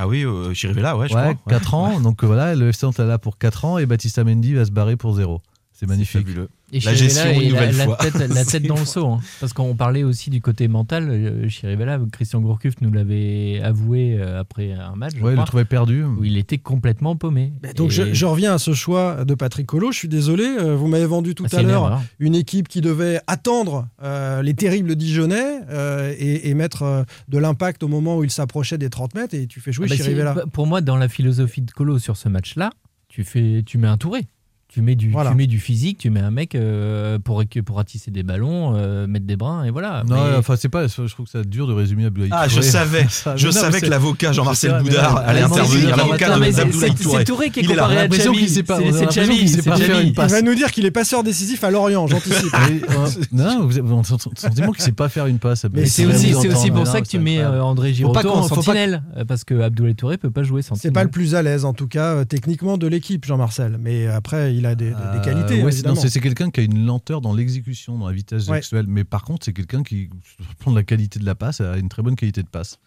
Ah 0.00 0.06
oui, 0.08 0.24
euh, 0.24 0.54
Chirivella, 0.54 0.96
ouais, 0.96 1.08
je 1.08 1.14
Ouais, 1.14 1.34
crois. 1.34 1.50
4 1.52 1.74
ans. 1.74 2.00
Donc 2.00 2.22
euh, 2.22 2.26
voilà, 2.26 2.54
le 2.54 2.68
FC 2.68 2.86
Nantes 2.86 3.00
est 3.00 3.04
là 3.04 3.18
pour 3.18 3.36
4 3.36 3.64
ans 3.64 3.78
et 3.78 3.84
Baptista 3.86 4.22
Mendy 4.24 4.54
va 4.54 4.64
se 4.64 4.70
barrer 4.70 4.96
pour 4.96 5.14
zéro. 5.14 5.42
C'est 5.78 5.86
magnifique. 5.86 6.26
fabuleux. 6.26 6.48
Et 6.72 6.80
La 6.80 6.92
gestion, 6.92 7.30
une 7.40 7.50
nouvelle 7.50 7.76
la 7.76 7.84
fois. 7.84 7.96
tête, 7.98 8.14
la 8.16 8.44
C'est 8.44 8.58
tête 8.60 8.66
dans 8.68 8.76
le 8.78 8.84
seau. 8.84 9.06
hein. 9.06 9.20
Parce 9.40 9.52
qu'on 9.52 9.76
parlait 9.76 10.02
aussi 10.02 10.28
du 10.28 10.40
côté 10.40 10.66
mental. 10.66 11.08
euh, 11.08 11.48
Chirivella, 11.48 12.00
Christian 12.10 12.40
Gourcuff 12.40 12.74
nous 12.80 12.90
l'avait 12.92 13.60
avoué 13.62 14.16
euh, 14.18 14.40
après 14.40 14.72
un 14.72 14.96
match. 14.96 15.12
je 15.16 15.22
Ouais, 15.22 15.34
il 15.34 15.38
le 15.38 15.44
trouvait 15.44 15.64
perdu. 15.64 16.02
où 16.02 16.24
il 16.24 16.36
était 16.36 16.58
complètement 16.58 17.14
paumé. 17.14 17.52
Mais 17.62 17.72
Donc 17.74 17.90
Et- 17.90 17.94
je, 17.94 18.12
je 18.12 18.26
reviens 18.26 18.54
à 18.54 18.58
ce 18.58 18.74
choix 18.74 19.24
de 19.24 19.34
Patrick 19.34 19.66
Collot. 19.66 19.92
Je 19.92 19.98
suis 19.98 20.08
désolé, 20.08 20.44
euh, 20.44 20.74
vous 20.74 20.88
m'avez 20.88 21.06
vendu 21.06 21.36
tout 21.36 21.44
Ah, 21.46 21.48
c'est 21.48 21.58
à 21.58 21.62
l'heure 21.62 22.02
une 22.18 22.34
équipe 22.34 22.66
qui 22.66 22.80
devait 22.80 23.20
attendre 23.28 23.86
euh, 24.02 24.42
les 24.42 24.54
terribles 24.54 24.96
Dijonais 24.96 25.60
euh, 25.70 26.12
et, 26.18 26.50
et 26.50 26.54
mettre 26.54 26.82
euh, 26.82 27.02
de 27.28 27.38
l'impact 27.38 27.84
au 27.84 27.88
moment 27.88 28.18
où 28.18 28.24
il 28.24 28.30
s'approchait 28.32 28.78
des 28.78 28.90
30 28.90 29.14
mètres 29.14 29.34
et 29.34 29.46
tu 29.46 29.60
fais 29.60 29.70
jouer 29.70 29.86
Ah 29.88 29.94
bah, 29.96 30.02
Chirivella. 30.02 30.34
Pour 30.52 30.66
moi, 30.66 30.80
dans 30.80 30.96
la 30.96 31.08
philosophie 31.08 31.62
de 31.62 31.70
Colo 31.70 32.00
sur 32.00 32.16
ce 32.16 32.28
match-là, 32.28 32.72
tu, 33.08 33.22
fais, 33.24 33.62
tu 33.64 33.78
mets 33.78 33.88
un 33.88 33.96
touré. 33.96 34.26
Tu 34.70 34.82
mets 34.82 34.96
du, 34.96 35.08
Voilà. 35.10 35.30
tu 35.30 35.36
mets 35.36 35.46
du 35.46 35.58
physique, 35.58 35.96
tu 35.96 36.10
mets 36.10 36.20
un 36.20 36.30
mec 36.30 36.54
euh, 36.54 37.18
pour, 37.18 37.42
pour 37.64 37.80
attisser 37.80 38.10
des 38.10 38.22
ballons, 38.22 38.74
euh, 38.76 39.06
mettre 39.06 39.24
des 39.24 39.34
brins, 39.36 39.64
et 39.64 39.70
voilà. 39.70 40.02
Non, 40.06 40.16
Mais- 40.30 40.36
enfin, 40.36 40.56
c'est 40.56 40.68
pas. 40.68 40.86
Je 40.86 40.92
trouve 41.10 41.24
que 41.24 41.30
c'est 41.32 41.48
dur 41.48 41.66
de 41.66 41.72
résumer 41.72 42.04
Abdoulaye 42.04 42.28
Ah, 42.34 42.48
je 42.48 42.56
Touré. 42.56 42.66
savais. 42.66 43.06
Ça- 43.08 43.34
Je 43.34 43.46
non, 43.46 43.52
savais 43.52 43.78
c'est- 43.80 43.86
que 43.86 43.90
l'avocat 43.90 44.32
Jean-Marcel 44.32 44.70
c'est 44.70 44.76
mais 44.76 44.90
Boudard 44.90 45.16
allait 45.26 45.40
mais 45.40 45.48
non, 45.48 45.54
intervenir. 45.54 45.96
L'avocat 45.96 46.18
c'est- 46.18 46.52
d'Abdoulaye 46.52 46.92
c'est- 46.98 47.02
Touré. 47.02 47.18
c'est 47.18 47.24
Touré 47.24 47.50
qui 47.50 47.60
est 47.60 47.64
comparé 47.64 47.96
à 47.98 48.08
pas- 48.08 48.14
C'est- 48.16 48.22
c'est 48.22 48.28
c'est 48.48 49.86
une 50.02 50.08
Il 50.08 50.14
va 50.14 50.42
nous 50.42 50.54
dire 50.54 50.70
qu'il 50.70 50.84
est 50.84 50.90
passeur 50.90 51.22
décisif 51.22 51.64
à 51.64 51.70
Lorient, 51.70 52.06
j'anticipe. 52.06 52.52
Euh, 52.68 53.06
non, 53.32 53.64
vous 53.66 53.78
avez 53.78 53.88
sentiment 54.04 54.72
qu'il 54.72 54.84
sait 54.84 54.92
pas 54.92 55.08
faire 55.08 55.26
une 55.26 55.38
passe. 55.38 55.64
Mais 55.72 55.86
c'est 55.86 56.02
c'est 56.02 56.06
aussi, 56.34 56.34
c'est 56.62 56.70
pour 56.70 56.86
ça 56.86 57.00
que 57.00 57.06
tu 57.06 57.12
c'est 57.16 57.22
mets 57.22 57.38
euh, 57.38 57.62
André 57.62 57.94
Giroto 57.94 58.28
en 58.28 58.42
sentinelle, 58.42 59.02
euh, 59.16 59.24
parce 59.24 59.44
que 59.44 59.60
Abdoulaye 59.60 59.94
Touré 59.94 60.18
peut 60.18 60.30
pas 60.30 60.42
jouer 60.42 60.60
C'est 60.62 60.68
sentinelle. 60.68 60.92
pas 60.92 61.04
le 61.04 61.10
plus 61.10 61.34
à 61.34 61.42
l'aise, 61.42 61.64
en 61.64 61.72
tout 61.72 61.88
cas, 61.88 62.14
euh, 62.16 62.24
techniquement, 62.24 62.76
de 62.76 62.86
l'équipe, 62.86 63.24
Jean-Marcel. 63.24 63.78
Mais 63.82 64.06
après, 64.06 64.54
il 64.58 64.66
a 64.66 64.74
des, 64.74 64.92
Euh, 64.92 65.20
qualités, 65.22 65.54
ouais, 65.54 65.56
c'est- 65.56 65.62
non, 65.62 65.68
évidemment. 65.68 65.94
c'est 66.00 66.08
c'est 66.10 66.20
quelqu'un 66.20 66.50
qui 66.50 66.60
a 66.60 66.62
une 66.62 66.84
lenteur 66.84 67.20
dans 67.20 67.32
l'exécution, 67.34 67.98
dans 67.98 68.06
la 68.08 68.12
vitesse 68.14 68.46
Ouais. 68.48 68.56
sexuelle. 68.58 68.86
Mais 68.88 69.04
par 69.04 69.22
contre, 69.22 69.44
c'est 69.46 69.52
quelqu'un 69.52 69.82
qui, 69.82 70.10
de 70.66 70.74
la 70.74 70.82
qualité 70.82 71.18
de 71.18 71.24
la 71.24 71.34
passe, 71.34 71.60
a 71.60 71.76
une 71.78 71.88
très 71.88 72.02
bonne 72.02 72.16
qualité 72.16 72.42
de 72.42 72.48
passe. 72.48 72.78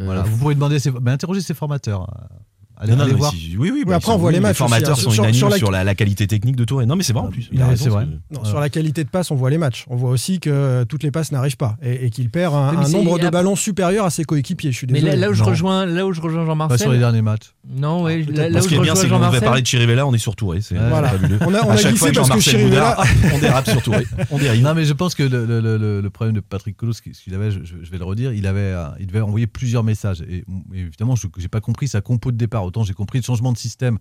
Euh, 0.00 0.04
Voilà. 0.06 0.22
Vous 0.22 0.38
pourrez 0.38 0.54
demander, 0.54 0.78
ses- 0.78 0.90
ben, 0.90 1.12
interroger 1.12 1.42
ses 1.42 1.54
formateurs. 1.54 2.08
Allez, 2.78 2.92
Non, 2.92 2.98
non, 2.98 3.04
allez 3.04 3.12
mais 3.12 3.18
voir. 3.18 3.32
si- 3.32 3.56
oui, 3.58 3.70
oui, 3.72 3.84
bah, 3.86 3.96
après, 3.96 4.10
on 4.12 4.16
voit 4.18 4.32
les 4.32 4.40
matchs 4.40 4.56
formateurs 4.56 4.92
aussi, 4.92 5.02
hein. 5.02 5.04
sont 5.04 5.10
Sur- 5.10 5.22
unanimes 5.24 5.38
sur 5.38 5.52
sur, 5.56 5.70
la- 5.70 5.78
la... 5.78 5.84
la 5.84 5.94
qualité 5.94 6.26
technique 6.26 6.56
de 6.56 6.64
Touré. 6.64 6.84
Non, 6.86 6.96
mais 6.96 7.02
c'est 7.04 7.12
vrai 7.12 7.22
en 7.22 7.28
plus. 7.30 7.48
Il 7.52 7.60
a 7.60 7.64
Ouais, 7.64 7.70
raison, 7.70 7.84
c'est 7.84 7.90
vrai. 7.90 8.08
Non, 8.32 8.44
sur 8.44 8.58
la 8.58 8.68
qualité 8.70 9.04
de 9.04 9.08
passe, 9.08 9.30
on 9.30 9.36
voit 9.36 9.50
les 9.50 9.58
matchs. 9.58 9.84
On 9.88 9.94
voit 9.96 10.10
aussi 10.10 10.40
que 10.40 10.84
toutes 10.84 11.02
les 11.04 11.10
passes 11.12 11.30
n'arrivent 11.30 11.56
pas 11.56 11.76
et, 11.82 12.06
et 12.06 12.10
qu'il 12.10 12.28
perd 12.30 12.54
un, 12.54 12.72
mais 12.72 12.88
nombre 12.88 13.18
de 13.20 13.28
ballons 13.28 13.54
supérieur 13.56 14.04
à 14.04 14.10
ses 14.10 14.24
coéquipiers. 14.24 14.72
Je 14.72 14.76
suis 14.78 14.86
Mais 14.88 14.94
désolé. 14.94 15.12
là, 15.12 15.18
là 15.18 15.30
où 15.30 15.34
je 15.34 15.42
Non. 15.42 15.46
rejoins, 15.50 15.86
là 15.86 16.06
où 16.06 16.12
je 16.12 16.20
rejoins 16.20 16.44
Pas 16.44 16.76
sur 16.76 16.90
les 16.90 16.98
Jean-Marcel. 16.98 16.98
derniers 16.98 17.22
matchs. 17.22 17.52
Non, 17.68 18.02
oui, 18.04 18.24
là, 18.26 18.44
là 18.44 18.50
Moi, 18.50 18.58
où 18.58 18.62
ce 18.64 18.68
qui 18.68 18.74
est 18.74 18.80
bien, 18.80 18.94
c'est 18.96 19.02
qu'on 19.02 19.18
va 19.18 19.26
Jean-Marcel. 19.26 19.42
parler 19.44 19.62
de 19.62 19.66
Chirivella, 19.66 20.06
on 20.06 20.14
est 20.14 20.18
sur 20.18 20.34
Touré. 20.34 20.60
C'est 20.60 20.74
fabuleux. 20.76 21.38
On 21.42 21.54
a- 21.54 21.60
glissé 21.76 21.92
parce 21.92 22.00
que 22.10 22.14
Jean-Marcel 22.14 22.54
Chirivella- 22.54 22.96
on 23.34 23.38
dérape 23.38 23.68
sur 23.70 23.82
Touré. 23.82 24.04
On 24.30 24.38
dérive. 24.38 24.62
Non, 24.64 24.74
mais 24.74 24.84
je 24.84 24.92
pense 24.92 25.14
que 25.14 25.22
le, 25.22 26.08
problème 26.10 26.34
de 26.34 26.40
Patrick 26.40 26.76
Collot, 26.76 26.92
ce 26.94 27.02
qu'il 27.02 27.34
avait, 27.34 27.50
je, 27.50 27.58
vais 27.90 27.98
le 27.98 28.04
redire, 28.04 28.32
il, 28.32 28.46
avait, 28.46 28.60
euh, 28.60 28.86
il 28.98 29.06
devait 29.06 29.20
envoyer 29.20 29.46
plusieurs 29.46 29.84
messages. 29.84 30.22
Et, 30.28 30.38
et 30.38 30.44
évidemment, 30.74 31.14
je 31.16 31.26
n'ai 31.38 31.48
pas 31.48 31.60
compris 31.60 31.86
sa 31.88 32.00
compo 32.00 32.32
de 32.32 32.36
départ. 32.36 32.61
Autant 32.64 32.84
j'ai 32.84 32.94
compris 32.94 33.18
le 33.18 33.24
changement 33.24 33.52
de 33.52 33.58
système 33.58 33.98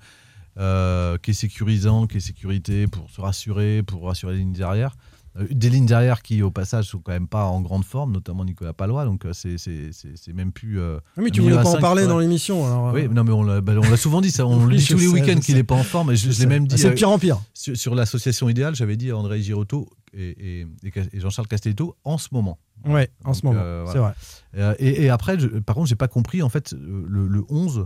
euh, 0.58 1.18
qui 1.18 1.32
est 1.32 1.34
sécurisant, 1.34 2.08
qui 2.08 2.18
est 2.18 2.22
sécurité 2.22 2.88
pour 2.88 3.10
se 3.10 3.22
rassurer, 3.22 3.84
pour 3.84 4.04
rassurer 4.06 4.34
les 4.34 4.40
lignes 4.40 4.54
derrière. 4.54 4.96
Euh, 5.40 5.48
des 5.50 5.70
lignes 5.70 5.86
derrière 5.86 6.22
qui, 6.22 6.42
au 6.44 6.52
passage, 6.52 6.88
sont 6.90 7.00
quand 7.00 7.14
même 7.14 7.30
pas 7.30 7.46
en 7.46 7.62
grande 7.62 7.86
forme, 7.86 8.12
notamment 8.12 8.44
Nicolas 8.44 8.74
Palois. 8.74 9.06
Donc, 9.06 9.24
euh, 9.24 9.32
c'est 9.32 10.34
même 10.34 10.52
plus. 10.52 10.82
euh, 10.82 10.98
Oui, 11.16 11.24
mais 11.24 11.32
tu 11.32 11.40
voulais 11.40 11.56
pas 11.56 11.70
en 11.70 11.80
parler 11.80 12.06
dans 12.06 12.20
l'émission. 12.20 12.92
Oui, 12.92 13.08
non, 13.08 13.24
mais 13.24 13.32
on 13.32 13.44
l'a 13.44 13.62
bah, 13.62 13.74
souvent 13.96 14.20
dit, 14.20 14.30
ça. 14.30 14.46
On 14.46 14.58
Oui, 14.66 14.74
le 14.74 14.78
dit 14.80 14.88
tous 14.88 14.98
les 14.98 15.08
week-ends 15.08 15.40
qu'il 15.40 15.56
n'est 15.56 15.64
pas 15.64 15.76
en 15.76 15.84
forme. 15.84 16.12
Et 16.12 16.18
je, 16.18 16.28
je 16.28 16.32
je 16.34 16.40
l'ai 16.42 16.48
même 16.48 16.68
dit. 16.68 16.78
C'est 16.78 16.94
pire 16.94 17.10
en 17.10 17.18
pire. 17.18 17.40
sur, 17.54 17.78
sur 17.78 17.96
l'association 17.96 18.50
idéale, 18.50 18.76
j'avais 18.76 18.98
dit 18.98 19.10
à 19.12 19.16
André 19.18 19.42
Girotto 19.42 19.88
et, 20.14 20.60
et- 20.62 20.68
et- 20.84 20.92
et 21.14 21.20
Jean-Charles 21.22 21.48
Castelletto 21.48 21.96
en 22.04 22.18
ce 22.18 22.28
moment. 22.34 22.60
Ouais, 22.86 23.10
en 23.24 23.34
ce 23.34 23.42
Donc, 23.44 23.54
moment. 23.54 23.86
C'est 23.90 24.00
vrai. 24.00 24.76
Et, 24.80 25.04
et 25.06 25.10
après, 25.10 25.40
je- 25.40 25.48
par 25.48 25.76
contre, 25.76 25.88
j'ai 25.88 25.96
pas 25.96 26.10
compris 26.10 26.42
en 26.42 26.50
fait 26.50 26.74
le, 26.74 27.26
le 27.28 27.44
11 27.48 27.86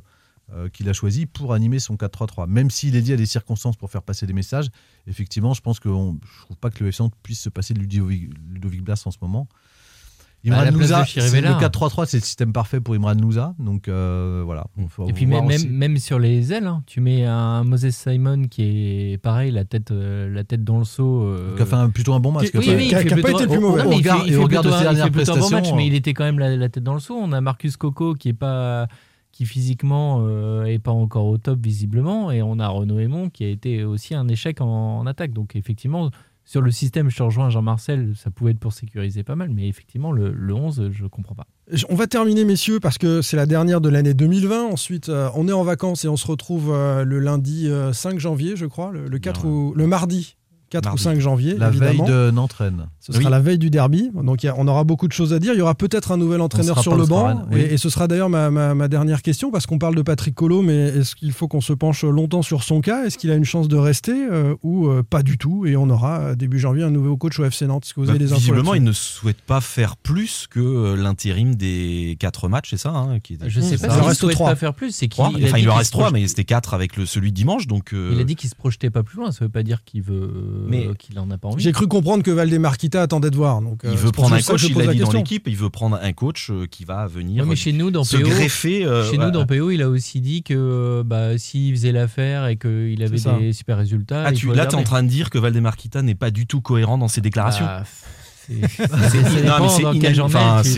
euh, 0.54 0.70
qu'il 0.70 0.88
a 0.90 0.94
choisi 0.94 1.26
pour 1.26 1.54
animer 1.54 1.80
son 1.80 1.96
4-3-3. 1.96 2.48
Même 2.48 2.70
s'il 2.70 2.96
est 2.96 3.02
dit 3.02 3.14
à 3.14 3.18
des 3.18 3.26
circonstances 3.26 3.76
pour 3.78 3.90
faire 3.90 4.04
passer 4.04 4.28
des 4.28 4.34
messages, 4.34 4.68
effectivement, 5.08 5.54
je 5.54 5.62
pense 5.62 5.80
que 5.80 5.90
on- 5.90 6.20
je 6.24 6.42
trouve 6.46 6.58
pas 6.58 6.70
que 6.70 6.84
le 6.84 6.90
FC 6.90 7.02
Nantes 7.04 7.14
puisse 7.24 7.40
se 7.42 7.50
passer 7.50 7.74
de 7.74 7.80
Ludovic, 7.80 8.30
Ludovic 8.54 8.82
Blas 8.84 9.02
en 9.06 9.12
ce 9.12 9.18
moment. 9.22 9.48
Imran 10.48 10.72
de 10.72 10.84
c'est- 10.84 11.06
Chirivella. 11.06 11.54
le 11.54 11.60
4-3-3, 11.60 12.06
c'est 12.06 12.18
le 12.18 12.24
système 12.24 12.54
parfait 12.54 12.80
pour 12.80 12.94
Imran 12.94 13.16
Louza. 13.16 13.56
Donc 13.58 13.88
euh, 13.88 14.44
voilà. 14.46 14.68
Et 15.08 15.14
puis 15.14 15.26
même, 15.26 15.48
même, 15.48 15.68
même 15.72 15.98
sur 15.98 16.20
les 16.20 16.54
ailes, 16.54 16.68
hein, 16.68 16.84
tu 16.86 17.02
mets 17.02 17.26
un 17.26 17.64
Moses 17.64 17.90
Simon 17.90 18.44
qui 18.44 18.62
est 19.14 19.18
pareil, 19.18 19.50
la 19.50 19.66
tête, 19.66 19.90
euh, 19.90 20.30
la 20.32 20.44
tête 20.44 20.64
dans 20.64 20.78
le 20.78 20.86
seau. 20.86 21.24
euh, 21.24 21.56
qui 21.56 21.64
a 21.64 21.66
fait 21.66 21.74
un- 21.76 21.90
plutôt 21.90 22.14
un 22.14 22.20
bon 22.20 22.32
match. 22.32 22.46
Qui- 22.46 22.52
qui 22.52 22.58
a 22.58 22.60
Oui, 22.60 22.66
fait- 22.68 22.76
oui, 22.76 22.88
qui 22.90 22.96
a- 22.96 23.00
il 23.02 23.02
fait 23.02 23.08
qui 23.08 23.14
a 23.14 23.18
pas 23.18 23.22
plutôt- 23.24 23.38
été 23.40 23.44
le 23.46 23.50
plus 23.50 23.60
mauvais. 23.60 23.82
il 23.82 23.90
fait- 23.90 23.96
regard- 23.96 24.28
il 24.28 24.34
fait 24.34 24.38
regard 24.38 24.62
de 24.64 24.70
plutôt 24.70 24.70
ses 24.70 24.76
un- 24.76 24.78
il 24.78 24.84
dernières 24.84 25.06
un 25.06 25.10
bon 25.10 25.18
match, 25.18 25.26
prestations, 25.40 25.76
mais 25.76 25.88
il 25.88 25.94
euh, 25.94 25.98
était 25.98 26.14
quand 26.14 26.24
même 26.26 26.38
la, 26.38 26.56
la 26.56 26.70
tête 26.70 26.84
dans 26.84 26.94
le 26.94 27.00
seau. 27.00 27.16
On 27.20 27.32
a 27.32 27.42
Marcus 27.42 27.76
Coco 27.76 28.14
qui 28.14 28.30
est 28.30 28.34
pas 28.34 28.88
qui 29.36 29.46
physiquement 29.46 30.26
euh, 30.26 30.64
est 30.64 30.80
pas 30.80 30.92
encore 30.92 31.26
au 31.26 31.38
top 31.38 31.60
visiblement 31.60 32.32
et 32.32 32.42
on 32.42 32.58
a 32.58 32.70
Renaud 32.70 33.00
Aymon 33.00 33.30
qui 33.30 33.44
a 33.44 33.50
été 33.50 33.84
aussi 33.84 34.16
un 34.16 34.30
échec 34.30 34.62
en, 34.62 35.00
en 35.00 35.06
attaque. 35.06 35.34
Donc 35.34 35.58
effectivement 35.58 36.10
sur 36.46 36.62
le 36.62 36.72
système, 36.72 37.10
je 37.10 37.18
te 37.18 37.24
rejoins 37.24 37.50
Jean-Marcel, 37.50 38.14
ça 38.16 38.30
pouvait 38.30 38.52
être 38.52 38.60
pour 38.60 38.72
sécuriser 38.72 39.24
pas 39.24 39.36
mal, 39.36 39.50
mais 39.50 39.68
effectivement 39.68 40.12
le, 40.12 40.32
le 40.32 40.54
11, 40.54 40.92
je 40.92 41.06
comprends 41.08 41.34
pas. 41.34 41.48
On 41.90 41.96
va 41.96 42.06
terminer, 42.06 42.46
messieurs, 42.46 42.80
parce 42.80 43.00
que 43.00 43.24
c'est 43.24 43.36
la 43.36 43.48
dernière 43.48 43.82
de 43.82 43.90
l'année 43.90 44.14
2020. 44.14 44.66
Ensuite, 44.66 45.10
euh, 45.10 45.30
on 45.34 45.48
est 45.48 45.54
en 45.54 45.64
vacances 45.64 46.06
et 46.06 46.08
on 46.08 46.18
se 46.18 46.28
retrouve 46.28 46.72
euh, 46.72 47.04
le 47.04 47.20
lundi 47.20 47.68
euh, 47.68 47.92
5 47.92 48.20
janvier, 48.20 48.56
je 48.56 48.68
crois, 48.68 48.92
le, 48.92 49.08
le 49.08 49.20
4 49.20 49.46
ou 49.46 49.74
le 49.76 49.88
mardi 49.88 50.38
4 50.82 50.86
Mardi. 50.86 51.02
ou 51.02 51.04
5 51.04 51.20
janvier. 51.20 51.56
La 51.58 51.70
veille 51.70 52.02
de 52.02 52.32
Nantes-Rennes. 52.32 52.88
Ce 53.00 53.14
sera 53.14 53.30
la 53.30 53.40
veille 53.40 53.58
du 53.60 53.70
derby, 53.70 54.10
donc 54.14 54.44
il 54.44 54.48
a- 54.50 54.56
on 54.58 54.68
aura 54.68 54.84
beaucoup 54.84 55.08
de 55.08 55.14
choses 55.14 55.34
à 55.34 55.40
dire. 55.40 55.54
Il 55.54 55.60
y 55.60 55.62
aura 55.62 55.76
peut-être 55.76 56.12
un 56.12 56.18
nouvel 56.18 56.42
entraîneur 56.42 56.80
sur 56.82 56.96
le 56.96 57.06
banc, 57.06 57.46
oui. 57.52 57.62
et, 57.62 57.74
et 57.74 57.78
ce 57.78 57.90
sera 57.90 58.08
d'ailleurs 58.08 58.30
ma, 58.30 58.50
ma- 58.50 58.74
ma 58.74 58.88
dernière 58.88 59.22
question, 59.22 59.52
parce 59.52 59.66
qu'on 59.68 59.78
parle 59.80 59.96
de 59.96 60.02
Patrick 60.02 60.34
Collot, 60.36 60.62
mais 60.64 60.76
est-ce 60.88 61.16
qu'il 61.16 61.32
faut 61.32 61.48
qu'on 61.48 61.62
se 61.62 61.74
penche 61.74 62.04
longtemps 62.04 62.42
sur 62.42 62.64
son 62.64 62.82
cas? 62.82 63.06
Est-ce 63.06 63.18
qu'il 63.18 63.30
a 63.32 63.36
une 63.36 63.46
chance 63.46 63.68
de 63.68 63.76
rester 63.78 64.12
euh, 64.30 64.56
ou 64.64 64.88
euh, 64.88 65.04
pas 65.08 65.22
du 65.24 65.38
tout? 65.38 65.66
Et 65.66 65.76
on 65.78 65.90
aura 65.90 66.20
euh, 66.20 66.36
début 66.36 66.60
janvier 66.60 66.84
un 66.84 66.90
nouveau 66.90 67.16
coach 67.18 67.40
au 67.40 67.46
FC 67.46 67.68
Nantes. 67.68 67.86
Est-ce 67.86 67.94
que 67.94 68.00
vous 68.00 68.08
Bah, 68.08 68.14
avez 68.14 68.20
des 68.20 68.32
infos 68.32 68.40
visiblement, 68.40 68.74
il 68.74 68.84
ne 68.84 68.92
souhaite 68.92 69.42
pas 69.42 69.62
faire 69.62 69.98
plus 69.98 70.48
que 70.50 70.96
l'intérim 70.96 71.56
des 71.56 72.18
quatre 72.20 72.48
matchs, 72.50 72.72
c'est 72.72 72.78
ça 72.78 72.90
hein, 72.90 73.20
qui 73.20 73.34
était- 73.36 73.50
Je 73.50 73.60
sais 73.62 73.76
Mmh, 73.76 73.80
pas 73.80 73.88
il 73.88 73.92
s'il 73.92 74.02
ne 74.02 74.08
reste 74.08 74.20
souhaite 74.22 74.34
trois. 74.36 74.50
pas 74.50 74.56
faire 74.56 74.74
plus, 74.74 74.92
c'est 74.92 75.08
qu'il 75.08 75.24
il 75.24 75.28
Enfin, 75.28 75.38
dit 75.38 75.44
il 75.44 75.50
en 75.50 75.56
qu'il 75.58 75.70
reste 75.70 75.86
se 75.86 75.92
trois, 75.92 76.06
projette- 76.06 76.22
mais 76.22 76.28
c'était 76.28 76.44
quatre 76.44 76.74
avec 76.74 76.98
le, 76.98 77.06
celui 77.06 77.32
de 77.32 77.36
dimanche. 77.36 77.68
Donc, 77.68 77.94
euh, 77.94 78.12
Il 78.14 78.20
a 78.20 78.24
dit 78.24 78.36
qu'il 78.36 78.50
se 78.50 78.56
projetait 78.56 78.90
pas 78.90 79.04
plus 79.04 79.18
loin, 79.18 79.32
ça 79.32 79.46
veut 79.46 79.50
pas 79.50 79.64
dire 79.64 79.84
qu'il 79.84 80.02
veut 80.02 80.65
Mais- 80.70 80.90
qu'il 80.98 81.18
en 81.20 81.30
a 81.32 81.38
pas 81.38 81.48
envie. 81.50 81.64
J'ai 81.64 81.72
cru 81.72 81.88
comprendre 81.88 82.24
que 82.24 82.32
Valdemarquita 82.32 83.02
attendait 83.02 83.30
de 83.30 83.36
voir. 83.36 83.62
Donc, 83.62 83.84
euh, 83.86 83.90
il 83.92 83.98
c'est 83.98 84.04
veut 84.06 84.12
prendre 84.12 84.34
un 84.36 84.42
coach, 84.42 84.64
il 84.70 84.76
l'a 84.78 84.82
dit 84.82 85.00
dans 85.00 85.06
question. 85.06 85.20
l'équipe, 85.20 85.48
il 85.48 85.56
veut 85.56 85.70
prendre 85.70 86.00
un 86.02 86.14
coach 86.14 86.50
euh, 86.52 86.66
qui 86.70 86.86
va 86.86 87.08
venir 87.08 87.44
Ouais, 87.44 87.50
mais 87.50 87.56
chez 87.56 87.74
nous, 87.74 87.92
dans 87.92 88.04
se 88.04 88.18
PO, 88.18 88.28
greffer. 88.28 88.86
euh, 88.86 89.10
Chez 89.10 89.18
nous, 89.18 89.32
dans 89.32 89.46
PO, 89.46 89.72
il 89.72 89.82
a 89.82 89.90
aussi 89.90 90.22
dit 90.22 90.44
que 90.44 91.04
bah, 91.06 91.38
s'il 91.38 91.74
faisait 91.76 91.92
l'affaire 91.92 92.48
et 92.48 92.58
qu'il 92.58 93.02
avait 93.04 93.18
des 93.40 93.54
super 93.54 93.78
résultats. 93.78 94.24
Ah, 94.26 94.32
tu, 94.32 94.54
là, 94.54 94.66
tu 94.66 94.76
es 94.76 94.80
en 94.80 94.84
train 94.84 95.04
de 95.04 95.08
dire 95.10 95.30
que 95.30 95.38
Valdemarquita 95.38 96.02
n'est 96.02 96.16
pas 96.16 96.32
du 96.32 96.46
tout 96.48 96.62
cohérent 96.62 96.98
dans 96.98 97.08
ses 97.08 97.22
déclarations. 97.22 97.66
Bah, 97.66 97.84
c'est- 98.48 99.44
non, 99.44 99.70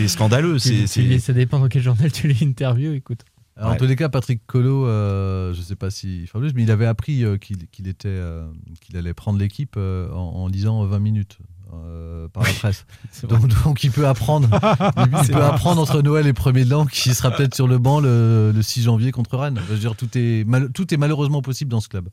scandaleux. 0.08 0.56
tu- 0.58 1.18
Ça 1.20 1.32
dépend 1.32 1.58
dans 1.58 1.68
quel 1.68 1.82
journal 1.82 2.10
tu 2.10 2.28
lis 2.28 2.38
l'interview. 2.44 2.92
Écoute. 2.92 3.20
Alors, 3.58 3.72
En 3.72 3.76
tous 3.76 3.86
les 3.86 3.96
cas, 3.96 4.08
Patrick 4.08 4.46
Collot, 4.46 4.86
euh, 4.86 5.52
je 5.52 5.58
ne 5.58 5.64
sais 5.64 5.76
pas 5.76 5.90
si 5.90 6.22
enfin, 6.24 6.38
mais 6.54 6.62
il 6.62 6.70
avait 6.70 6.86
appris 6.86 7.24
euh, 7.24 7.36
qu'il 7.38 7.66
qu'il 7.68 7.88
était, 7.88 8.08
euh, 8.08 8.46
qu'il 8.80 8.96
allait 8.96 9.14
prendre 9.14 9.38
l'équipe 9.38 9.74
euh, 9.76 10.10
en, 10.12 10.44
en 10.44 10.46
lisant 10.46 10.84
20 10.84 10.98
minutes 11.00 11.38
euh, 11.74 12.28
par 12.28 12.44
la 12.44 12.50
presse. 12.52 12.86
donc, 13.28 13.46
donc, 13.64 13.82
il 13.84 13.90
peut 13.90 14.06
apprendre, 14.06 14.48
il 15.24 15.32
peut 15.32 15.42
apprendre 15.42 15.82
entre 15.82 16.00
Noël 16.02 16.26
et 16.28 16.32
1er 16.32 16.64
de 16.64 16.70
l'an 16.70 16.86
qui 16.86 17.12
sera 17.14 17.30
peut-être 17.32 17.54
sur 17.54 17.66
le 17.66 17.78
banc 17.78 18.00
le, 18.00 18.52
le 18.54 18.62
6 18.62 18.84
janvier 18.84 19.10
contre 19.10 19.36
Rennes. 19.36 19.60
Je 19.68 19.72
veux 19.74 19.78
dire, 19.78 19.96
tout 19.96 20.08
est, 20.16 20.44
mal- 20.46 20.70
tout 20.72 20.94
est 20.94 20.96
malheureusement 20.96 21.42
possible 21.42 21.70
dans 21.70 21.80
ce 21.80 21.88
club. 21.88 22.08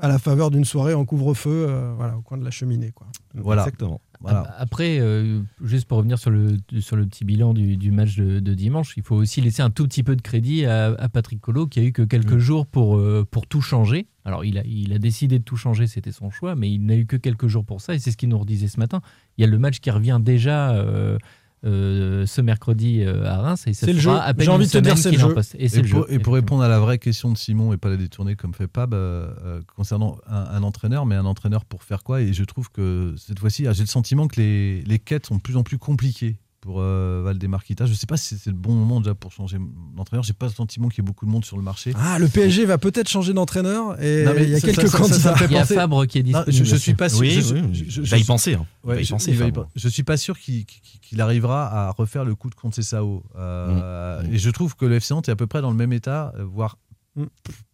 À 0.00 0.08
la 0.08 0.18
faveur 0.18 0.50
d'une 0.50 0.64
soirée 0.64 0.94
en 0.94 1.04
couvre-feu, 1.04 1.66
euh, 1.68 1.92
voilà, 1.96 2.16
au 2.16 2.22
coin 2.22 2.38
de 2.38 2.44
la 2.44 2.50
cheminée. 2.50 2.92
Quoi. 2.92 3.08
Voilà. 3.34 3.62
Exactement. 3.62 4.00
Voilà. 4.20 4.54
Après, 4.58 4.98
euh, 5.00 5.40
juste 5.62 5.88
pour 5.88 5.96
revenir 5.98 6.18
sur 6.18 6.30
le, 6.30 6.58
sur 6.80 6.96
le 6.96 7.06
petit 7.06 7.24
bilan 7.24 7.54
du, 7.54 7.78
du 7.78 7.90
match 7.90 8.16
de, 8.16 8.38
de 8.38 8.54
dimanche, 8.54 8.94
il 8.98 9.02
faut 9.02 9.16
aussi 9.16 9.40
laisser 9.40 9.62
un 9.62 9.70
tout 9.70 9.84
petit 9.84 10.02
peu 10.02 10.14
de 10.14 10.20
crédit 10.20 10.66
à, 10.66 10.88
à 10.88 11.08
Patrick 11.08 11.40
Collot 11.40 11.66
qui 11.66 11.80
a 11.80 11.82
eu 11.82 11.92
que 11.92 12.02
quelques 12.02 12.36
jours 12.38 12.66
pour, 12.66 12.98
euh, 12.98 13.26
pour 13.30 13.46
tout 13.46 13.62
changer. 13.62 14.08
Alors, 14.26 14.44
il 14.44 14.58
a, 14.58 14.62
il 14.66 14.92
a 14.92 14.98
décidé 14.98 15.38
de 15.38 15.44
tout 15.44 15.56
changer, 15.56 15.86
c'était 15.86 16.12
son 16.12 16.30
choix, 16.30 16.54
mais 16.54 16.70
il 16.70 16.84
n'a 16.84 16.96
eu 16.96 17.06
que 17.06 17.16
quelques 17.16 17.46
jours 17.46 17.64
pour 17.64 17.80
ça 17.80 17.94
et 17.94 17.98
c'est 17.98 18.10
ce 18.10 18.18
qu'il 18.18 18.28
nous 18.28 18.38
redisait 18.38 18.68
ce 18.68 18.78
matin. 18.78 19.00
Il 19.38 19.40
y 19.40 19.44
a 19.44 19.46
le 19.46 19.58
match 19.58 19.80
qui 19.80 19.90
revient 19.90 20.20
déjà 20.22 20.72
euh, 20.72 21.16
euh, 21.64 22.24
ce 22.26 22.40
mercredi 22.40 23.02
euh, 23.02 23.24
à 23.26 23.38
Reims 23.38 23.64
et 23.66 23.74
ça 23.74 23.86
C'est 23.86 23.92
le 23.92 23.98
jeu. 23.98 24.10
J'ai 24.38 24.48
envie 24.48 24.66
de 24.66 24.70
te 24.70 24.78
dire, 24.78 24.96
c'est 24.96 25.10
le 25.10 25.16
qu'il 25.16 25.20
est 25.20 25.24
en 25.24 25.28
jeu. 25.28 25.34
poste. 25.34 25.54
Et, 25.56 25.64
Et 25.64 25.68
c'est 25.68 25.82
le 25.82 25.88
pour, 25.88 26.08
jeu, 26.08 26.14
et 26.14 26.18
pour 26.18 26.34
répondre 26.34 26.62
à 26.62 26.68
la 26.68 26.78
vraie 26.80 26.98
question 26.98 27.30
de 27.30 27.36
Simon 27.36 27.72
et 27.72 27.76
pas 27.76 27.90
la 27.90 27.96
détourner 27.96 28.34
comme 28.34 28.54
fait 28.54 28.66
Pab, 28.66 28.94
euh, 28.94 29.28
euh, 29.44 29.60
concernant 29.76 30.16
un, 30.26 30.36
un 30.36 30.62
entraîneur, 30.62 31.04
mais 31.04 31.16
un 31.16 31.26
entraîneur 31.26 31.64
pour 31.66 31.82
faire 31.82 32.02
quoi 32.02 32.22
Et 32.22 32.32
je 32.32 32.44
trouve 32.44 32.70
que 32.70 33.14
cette 33.18 33.38
fois-ci, 33.38 33.66
ah, 33.66 33.72
j'ai 33.72 33.82
le 33.82 33.88
sentiment 33.88 34.26
que 34.26 34.40
les, 34.40 34.82
les 34.82 34.98
quêtes 34.98 35.26
sont 35.26 35.36
de 35.36 35.42
plus 35.42 35.56
en 35.56 35.62
plus 35.62 35.78
compliquées 35.78 36.36
pour 36.60 36.80
euh, 36.80 37.22
Valdemarquita. 37.24 37.86
Je 37.86 37.92
ne 37.92 37.96
sais 37.96 38.06
pas 38.06 38.16
si 38.18 38.36
c'est 38.36 38.50
le 38.50 38.56
bon 38.56 38.74
moment 38.74 39.00
déjà 39.00 39.14
pour 39.14 39.32
changer 39.32 39.56
d'entraîneur. 39.96 40.22
J'ai 40.24 40.34
pas 40.34 40.46
le 40.46 40.52
sentiment 40.52 40.88
qu'il 40.88 40.98
y 41.02 41.04
ait 41.04 41.06
beaucoup 41.06 41.24
de 41.24 41.30
monde 41.30 41.44
sur 41.44 41.56
le 41.56 41.62
marché. 41.62 41.92
Ah, 41.96 42.18
le 42.18 42.28
PSG 42.28 42.66
va 42.66 42.76
peut-être 42.76 43.08
changer 43.08 43.32
d'entraîneur 43.32 44.00
et 44.02 44.24
Non, 44.24 44.32
mais 44.34 44.44
il 44.44 44.50
y 44.50 44.54
a 44.54 44.60
ça- 44.60 44.66
quelques 44.68 44.88
ça- 44.88 44.98
ça- 44.98 44.98
ça 44.98 44.98
candidats. 44.98 45.36
fait 45.36 45.44
Il 45.46 45.52
y 45.52 45.56
a 45.56 45.64
Fabre 45.64 46.06
qui 46.06 46.18
est 46.18 46.22
Non, 46.22 46.40
disponible. 46.44 46.52
je, 46.66 46.70
je 46.70 46.76
suis 46.76 46.94
pas 46.94 47.08
sûr. 47.08 47.20
Oui, 47.20 47.30
je, 47.40 47.54
oui, 47.54 47.60
je- 47.74 47.84
il 47.84 47.90
je- 47.90 48.10
va 48.10 48.18
y 48.18 48.24
penser. 48.24 48.54
hein. 48.54 48.66
Il 48.84 48.88
Ouais, 48.90 48.94
va 48.96 49.00
y 49.00 49.04
je, 49.04 49.10
penser, 49.10 49.30
il 49.30 49.38
va 49.38 49.44
y 49.44 49.48
Fabre. 49.48 49.62
pen- 49.64 49.70
je 49.74 49.88
suis 49.88 50.02
pas 50.02 50.16
sûr 50.18 50.38
qu'il 50.38 51.20
arrivera 51.20 51.88
à 51.88 51.90
refaire 51.92 52.24
le 52.24 52.34
coup 52.34 52.50
de 52.50 52.54
Conceição. 52.54 53.22
Euh, 53.36 54.22
Mm. 54.22 54.34
Et 54.34 54.38
je 54.38 54.50
trouve 54.50 54.76
que 54.76 54.84
le 54.84 54.96
FC 54.96 55.14
Nantes 55.14 55.28
est 55.28 55.32
à 55.32 55.36
peu 55.36 55.46
près 55.46 55.62
dans 55.62 55.70
le 55.70 55.76
même 55.76 55.92
état, 55.94 56.32
euh, 56.38 56.44
voire 56.44 56.76
Mm. 57.16 57.24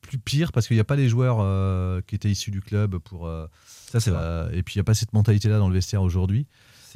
plus 0.00 0.18
pire, 0.18 0.52
parce 0.52 0.66
qu'il 0.68 0.76
n'y 0.76 0.80
a 0.80 0.84
pas 0.84 0.96
les 0.96 1.08
joueurs 1.08 1.38
euh, 1.40 2.00
qui 2.06 2.14
étaient 2.14 2.30
issus 2.30 2.50
du 2.52 2.60
club 2.60 2.98
pour. 2.98 3.26
euh, 3.26 3.46
Ça, 3.90 4.00
c'est 4.00 4.10
vrai. 4.10 4.48
et 4.56 4.62
puis 4.62 4.74
il 4.74 4.78
n'y 4.78 4.80
a 4.80 4.84
pas 4.84 4.94
cette 4.94 5.12
mentalité-là 5.12 5.58
dans 5.58 5.68
le 5.68 5.74
vestiaire 5.74 6.02
aujourd'hui. 6.02 6.46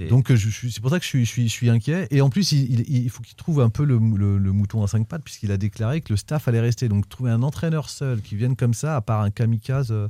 Donc 0.08 0.30
euh, 0.30 0.36
c'est 0.36 0.80
pour 0.80 0.90
ça 0.90 0.98
que 0.98 1.04
je 1.04 1.24
suis, 1.24 1.70
inquiet. 1.70 2.06
Et 2.10 2.20
en 2.20 2.30
plus, 2.30 2.52
il, 2.52 3.10
faut 3.10 3.22
qu'il 3.22 3.36
trouve 3.36 3.60
un 3.60 3.70
peu 3.70 3.84
le 3.84 3.98
mouton 3.98 4.82
à 4.82 4.88
cinq 4.88 5.06
pattes, 5.06 5.22
puisqu'il 5.24 5.52
a 5.52 5.56
déclaré 5.56 6.00
que 6.00 6.12
le 6.12 6.16
staff 6.16 6.48
allait 6.48 6.60
rester. 6.60 6.88
Donc 6.88 7.08
trouver 7.08 7.30
un 7.30 7.42
entraîneur 7.42 7.88
seul 7.88 8.20
qui 8.20 8.36
vienne 8.36 8.56
comme 8.56 8.74
ça, 8.74 8.96
à 8.96 9.00
part 9.00 9.20
un 9.20 9.30
kamikaze, 9.30 9.92
euh, 9.92 10.08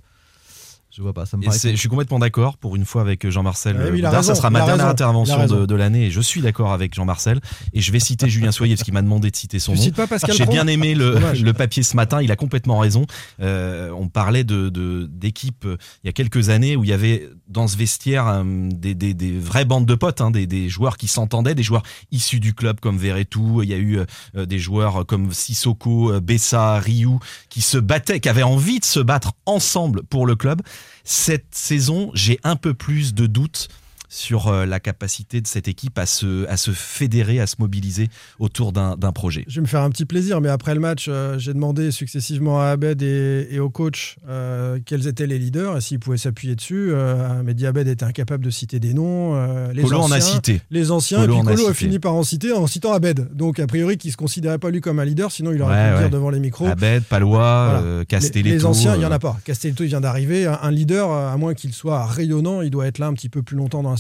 je 0.97 1.03
vois 1.03 1.13
pas. 1.13 1.25
Ça 1.27 1.37
me 1.37 1.45
Et 1.45 1.51
je 1.53 1.77
suis 1.77 1.89
complètement 1.89 2.19
d'accord 2.19 2.57
pour 2.57 2.75
une 2.77 2.85
fois 2.85 3.03
avec 3.03 3.29
Jean-Marcel 3.29 3.77
Ouais, 3.77 3.91
oui, 3.91 3.99
il 4.01 4.05
a 4.07 4.09
Boudard. 4.09 4.21
raison, 4.23 4.29
Ça 4.29 4.35
sera 4.35 4.51
ma 4.51 4.59
dernière 4.61 4.77
raison, 4.79 4.89
intervention 4.89 5.47
de, 5.47 5.65
de 5.67 5.75
l'année 5.77 6.07
et 6.07 6.11
je 6.11 6.21
suis 6.21 6.41
d'accord 6.41 6.73
avec 6.73 6.95
Jean-Marcel. 6.95 7.41
Et 7.73 7.81
je 7.81 7.93
vais 7.93 8.01
citer 8.01 8.29
Julien 8.29 8.51
Soyer 8.53 8.75
parce 8.75 8.83
qu'il 8.85 8.95
m'a 8.95 9.03
demandé 9.03 9.31
de 9.31 9.37
citer 9.37 9.59
son 9.61 9.73
Tu 9.73 9.79
nom. 9.79 9.85
cites 9.85 9.97
pas 9.97 10.07
Pascal 10.07 10.35
J'ai 10.35 10.47
bien 10.47 10.67
aimé 10.67 10.95
le, 10.97 11.53
papier 11.53 11.83
ce 11.83 11.95
matin, 11.97 12.21
il 12.23 12.33
a 12.33 12.37
complètement 12.37 12.79
raison. 12.79 13.07
Euh, 13.41 13.91
on 13.97 14.09
parlait 14.09 14.45
de 14.45 14.69
de- 14.69 15.07
d'équipes 15.11 15.65
euh, 15.67 15.77
il 16.03 16.09
y 16.09 16.11
a 16.11 16.13
quelques 16.13 16.49
années 16.49 16.75
où 16.77 16.85
il 16.85 16.91
y 16.91 16.93
avait 16.93 17.29
dans 17.49 17.69
ce 17.69 17.77
vestiaire 17.77 18.27
euh, 18.27 18.43
des, 18.45 18.95
des, 18.95 19.15
des 19.15 19.39
vraies 19.39 19.65
bandes 19.65 19.87
de 19.87 19.95
potes, 19.95 20.21
hein, 20.21 20.31
des, 20.31 20.47
des 20.47 20.69
joueurs 20.69 20.97
qui 20.97 21.07
s'entendaient, 21.09 21.55
des 21.55 21.63
joueurs 21.63 21.83
issus 22.11 22.41
du 22.41 22.53
club 22.55 22.81
comme 22.81 22.99
Verretou, 22.99 23.63
il 23.63 23.69
y 23.69 23.75
a 23.75 23.79
eu 23.79 24.01
euh, 24.37 24.47
des 24.47 24.59
joueurs 24.59 25.07
comme 25.07 25.33
Sissoko, 25.33 26.13
euh, 26.13 26.21
Bessa, 26.21 26.79
Ryu 26.79 27.19
qui 27.49 27.61
se 27.63 27.79
battaient, 27.79 28.21
qui 28.21 28.29
avaient 28.29 28.43
envie 28.43 28.81
de 28.81 28.85
se 28.85 29.01
battre 29.01 29.33
ensemble 29.47 30.03
pour 30.05 30.27
le 30.27 30.35
club. 30.37 30.63
Cette 31.05 31.55
saison, 31.55 32.11
j'ai 32.15 32.39
un 32.45 32.57
peu 32.57 32.75
plus 32.75 33.15
de 33.15 33.27
doutes 33.27 33.69
sur 34.13 34.49
euh, 34.49 34.67
la 34.67 34.81
capacité 34.81 35.41
de 35.41 35.47
cette 35.47 35.69
équipe 35.69 35.97
à 35.99 36.05
se, 36.05 36.47
à 36.49 36.57
se 36.57 36.73
fédérer, 36.73 37.39
à 37.41 37.47
se 37.47 37.55
mobiliser 37.61 38.09
autour 38.41 38.73
d'un 38.73 38.97
projet. 39.13 39.45
Je 39.47 39.55
vais 39.57 39.61
me 39.63 39.67
faire 39.67 39.83
un 39.83 39.91
petit 39.91 40.05
plaisir, 40.05 40.41
mais 40.41 40.49
après 40.49 40.75
le 40.75 40.81
match, 40.81 41.07
euh, 41.09 41.39
j'ai 41.39 41.55
demandé 41.55 41.93
successivement 41.93 42.61
à 42.61 42.67
Abed 42.67 43.01
et, 43.03 43.47
et 43.53 43.61
au 43.61 43.71
coach 43.71 44.17
euh, 44.29 44.79
quels 44.85 45.07
étaient 45.07 45.29
les 45.29 45.39
leaders 45.39 45.77
et 45.77 45.81
s'ils 45.81 46.01
pouvaient 46.01 46.17
s'appuyer 46.17 46.57
dessus. 46.57 46.91
Euh, 46.93 47.43
mais 47.45 47.55
Abed 47.65 47.87
était 47.87 48.05
incapable 48.05 48.45
de 48.45 48.51
citer 48.51 48.81
des 48.81 48.95
noms. 48.95 49.35
les 49.73 49.83
Colo 49.83 49.99
en 49.99 50.03
anciens, 50.07 50.17
a 50.17 50.21
cité. 50.21 50.61
Les 50.73 50.91
anciens, 50.91 51.21
Colo 51.21 51.35
et 51.35 51.39
en 51.39 51.45
puis 51.45 51.53
a 51.53 51.57
Colo 51.57 51.69
a 51.69 51.73
cité. 51.75 51.85
fini 51.87 51.99
par 52.01 52.15
en 52.15 52.23
citer 52.25 52.53
en 52.53 52.67
citant 52.67 52.93
Abed. 52.93 53.29
Donc, 53.33 53.61
a 53.61 53.67
priori, 53.69 53.97
qui 53.97 54.09
ne 54.09 54.13
se 54.13 54.17
considérait 54.17 54.59
pas 54.59 54.71
lui 54.71 54.81
comme 54.81 54.99
un 54.99 55.05
leader, 55.05 55.31
sinon 55.31 55.53
il 55.53 55.63
aurait 55.63 55.75
Ouais, 55.77 55.89
pu 55.91 55.95
ouais. 55.95 56.01
dire 56.01 56.11
devant 56.11 56.31
les 56.31 56.41
micros. 56.41 56.67
Abed, 56.67 57.05
Palois, 57.05 57.81
Voilà. 57.81 57.99
Les- 58.01 58.07
Castelletto. 58.07 58.49
Les, 58.57 58.65
anciens, 58.67 58.95
il 58.97 58.99
n'y 58.99 59.05
en 59.05 59.13
a 59.13 59.21
pas. 59.21 59.39
Castelletto, 59.45 59.85
il 59.85 59.89
vient 59.89 60.01
d'arriver. 60.01 60.47
Un, 60.47 60.59
un 60.63 60.71
leader, 60.73 61.13
à 61.13 61.37
moins 61.37 61.55
qu'il 61.55 61.73
soit 61.73 62.05
rayonnant, 62.07 62.61
il 62.63 62.71
doit 62.71 62.89
être 62.89 62.99
là 62.99 63.07
un 63.07 63.15
petit 63.15 63.29
peu 63.29 63.43
plus 63.43 63.57
longtemps 63.57 63.83
dans 63.85 63.91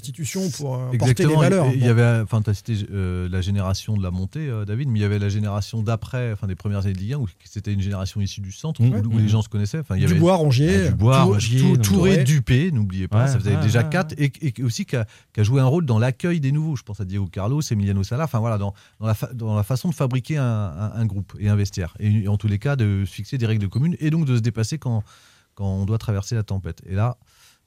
pour 0.56 0.74
euh, 0.76 0.90
porter 0.98 1.26
les 1.26 1.34
valeurs. 1.36 1.66
Il 1.72 1.76
y 1.78 1.80
Bon. 1.84 1.90
avait, 1.90 2.20
enfin, 2.22 2.42
tu 2.42 2.50
as 2.50 2.54
cité 2.54 2.76
euh, 2.92 3.28
la 3.30 3.40
génération 3.40 3.96
de 3.96 4.02
la 4.02 4.10
montée, 4.10 4.48
euh, 4.48 4.64
David, 4.64 4.88
mais 4.88 4.98
il 4.98 5.02
y 5.02 5.04
avait 5.04 5.18
la 5.18 5.28
génération 5.28 5.82
d'après, 5.82 6.32
enfin, 6.32 6.46
des 6.46 6.54
premières 6.54 6.80
années 6.84 6.92
de 6.94 6.98
Ligue 6.98 7.14
1, 7.14 7.18
où 7.18 7.28
c'était 7.44 7.72
une 7.72 7.80
génération 7.80 8.20
issue 8.20 8.40
du 8.40 8.52
centre, 8.52 8.82
Mmh. 8.82 8.88
où, 8.94 8.96
où 8.98 9.14
Mmh. 9.14 9.18
les 9.18 9.28
gens 9.28 9.42
se 9.42 9.48
connaissaient. 9.48 9.80
Enfin, 9.80 9.96
il 9.96 10.02
y 10.02 10.04
avait 10.04 10.14
Dubois, 10.14 10.34
Rongier. 10.36 10.84
Ah, 10.86 10.88
Dubois, 10.90 11.16
Tour- 11.22 11.32
Rongier, 11.32 11.78
Touré. 11.78 12.24
Dupé, 12.24 12.70
n'oubliez 12.72 13.08
pas, 13.08 13.24
Ouais, 13.24 13.28
ça 13.30 13.38
faisait 13.38 13.56
ouais, 13.56 13.62
déjà 13.62 13.82
ouais, 13.82 13.88
quatre, 13.90 14.14
et, 14.18 14.32
et 14.42 14.62
aussi 14.62 14.84
qui 14.86 14.96
a, 14.96 15.06
joué 15.38 15.60
un 15.60 15.66
rôle 15.66 15.84
dans 15.86 15.98
l'accueil 15.98 16.40
des 16.40 16.52
nouveaux. 16.52 16.76
Je 16.76 16.82
pense 16.82 17.00
à 17.00 17.04
Diego 17.04 17.26
Carlos, 17.26 17.60
Emiliano 17.70 18.02
Sala, 18.02 18.24
enfin 18.24 18.38
voilà, 18.40 18.58
dans, 18.58 18.74
dans, 19.00 19.06
la, 19.06 19.14
fa- 19.14 19.32
dans 19.32 19.54
la 19.56 19.62
façon 19.62 19.88
de 19.88 19.94
fabriquer 19.94 20.36
un, 20.36 20.44
un- 20.44 20.92
un 20.94 21.06
groupe 21.06 21.34
et 21.38 21.48
un 21.48 21.56
vestiaire. 21.56 21.94
Et, 22.00 22.28
en 22.28 22.36
tous 22.36 22.48
les 22.48 22.58
cas, 22.58 22.76
de 22.76 23.04
se 23.06 23.10
fixer 23.12 23.38
des 23.38 23.46
règles 23.46 23.68
communes 23.68 23.96
et 24.00 24.10
donc 24.10 24.24
de 24.26 24.36
se 24.36 24.40
dépasser 24.40 24.78
quand, 24.78 25.02
quand 25.54 25.66
on 25.66 25.84
doit 25.86 25.98
traverser 25.98 26.34
la 26.34 26.42
tempête. 26.42 26.82
Et 26.88 26.94
là, 26.94 27.16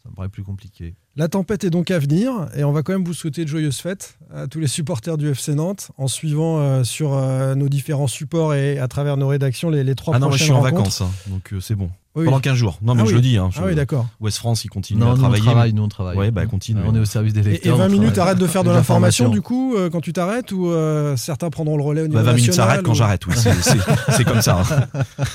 ça 0.04 0.10
me 0.10 0.16
paraît 0.16 0.30
plus 0.30 0.43
compliqué. 0.43 0.95
La 1.16 1.30
tempête 1.30 1.64
est 1.64 1.70
donc 1.70 1.89
à 1.89 1.97
venir 1.97 2.49
et 2.56 2.64
on 2.66 2.72
va 2.74 2.84
quand 2.84 2.91
même 2.93 3.06
vous 3.06 3.14
souhaiter 3.14 3.43
de 3.43 3.49
joyeuses 3.49 3.78
fêtes 3.80 4.18
à 4.34 4.47
tous 4.47 4.60
les 4.60 4.68
supporters 4.68 5.18
du 5.18 5.30
FC 5.30 5.56
Nantes 5.56 5.91
en 5.97 6.08
suivant 6.10 6.60
euh, 6.60 6.84
sur 6.84 7.14
euh, 7.14 7.56
nos 7.56 7.70
différents 7.70 8.08
supports 8.08 8.54
et 8.54 8.80
à 8.80 8.88
travers 8.89 9.16
nos 9.16 9.28
rédactions 9.30 9.70
les, 9.70 9.84
les 9.84 9.95
trois 9.95 10.16
Ah 10.16 10.20
non, 10.20 10.28
moi 10.28 10.36
je 10.38 10.43
prochaines 10.43 10.45
suis 10.45 10.54
en 10.54 10.62
rencontres. 10.78 10.99
vacances, 10.99 11.01
hein, 11.01 11.12
donc 11.28 11.54
euh, 11.54 11.62
c'est 11.62 11.76
bon. 11.76 11.89
Oui, 12.16 12.26
Pendant 12.26 12.38
oui. 12.38 12.43
15 12.43 12.53
jours. 12.55 12.78
Non, 12.84 12.93
mais 12.93 13.01
Ah 13.01 13.05
je 13.05 13.09
oui. 13.09 13.16
le 13.16 13.22
dis. 13.22 13.38
Hein, 13.38 13.49
Ah 13.57 13.61
oui, 13.66 13.74
d'accord. 13.74 14.05
West 14.22 14.38
France, 14.38 14.64
il 14.66 14.70
continue 14.70 14.99
Non, 14.99 15.07
à 15.07 15.09
nous 15.09 15.16
on 15.16 15.20
travailler. 15.20 15.43
travaille, 15.43 15.74
nous 15.74 15.82
on 15.82 15.88
travaille. 15.88 16.16
Ouais, 16.16 16.30
bah 16.30 16.45
continue. 16.45 16.80
On 16.86 16.93
est 16.95 16.99
au 16.99 17.05
service 17.05 17.34
des 17.34 17.39
Et, 17.41 17.43
et 17.47 17.51
lecteurs. 17.53 17.78
20 17.78 17.86
on 17.88 17.89
minutes, 17.89 18.18
arrête 18.20 18.38
de 18.38 18.45
faire 18.45 18.64
de 18.64 18.70
l'information 18.70 19.30
du 19.30 19.41
coup 19.41 19.74
euh, 19.76 19.89
quand 19.89 19.99
tu 19.99 20.14
t'arrêtes 20.14 20.51
ou 20.51 20.68
euh, 20.70 21.18
certains 21.18 21.49
prendront 21.49 21.76
le 21.76 21.82
relais 21.84 22.01
au 22.01 22.07
niveau 22.07 22.20
Bah, 22.20 22.24
20 22.26 22.34
minutes 22.34 22.53
s'arrête 22.53 22.84
quand 22.84 22.91
ou- 22.91 22.95
j'arrête, 22.95 23.26
oui. 23.26 23.34
c'est- 23.36 24.24
comme 24.26 24.41
ça. 24.43 24.61
hein. 24.61 25.34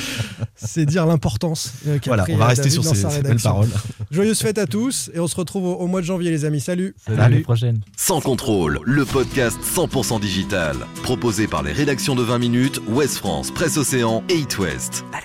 C'est 0.55 0.86
dire 0.86 1.05
l'importance. 1.07 1.72
euh, 1.86 1.99
Voilà, 2.07 2.22
pris, 2.24 2.34
on 2.34 2.36
va 2.36 2.44
euh, 2.44 2.49
rester 2.49 2.70
sur 2.70 2.84
ces, 2.84 3.22
belles 3.22 3.40
paroles. 3.40 3.68
Joyeuse 4.11 4.38
fête 4.40 4.59
à 4.59 4.66
tous 4.66 5.11
et 5.14 5.20
on 5.20 5.26
se 5.26 5.34
retrouve 5.36 5.64
au, 5.64 5.74
au 5.74 5.86
mois 5.86 6.01
de 6.01 6.07
janvier 6.07 6.30
les 6.30 6.44
amis. 6.44 6.61
Salut. 6.61 6.94
À 7.07 7.12
l'année 7.14 7.40
prochaine. 7.40 7.80
Sans 7.96 8.20
contrôle, 8.20 8.80
le 8.84 9.05
podcast 9.05 9.59
100% 9.64 10.20
digital. 10.20 10.76
Proposé 11.03 11.46
par 11.49 11.62
les 11.62 11.72
rédactions 11.72 12.14
de 12.14 12.22
20 12.22 12.38
minutes, 12.38 12.80
Ouest 12.88 13.16
France, 13.18 13.51
Presse 13.51 13.76
Océan 13.76 14.22
et 14.28 14.34
It 14.38 14.59
West. 14.59 15.05
Allez. 15.12 15.24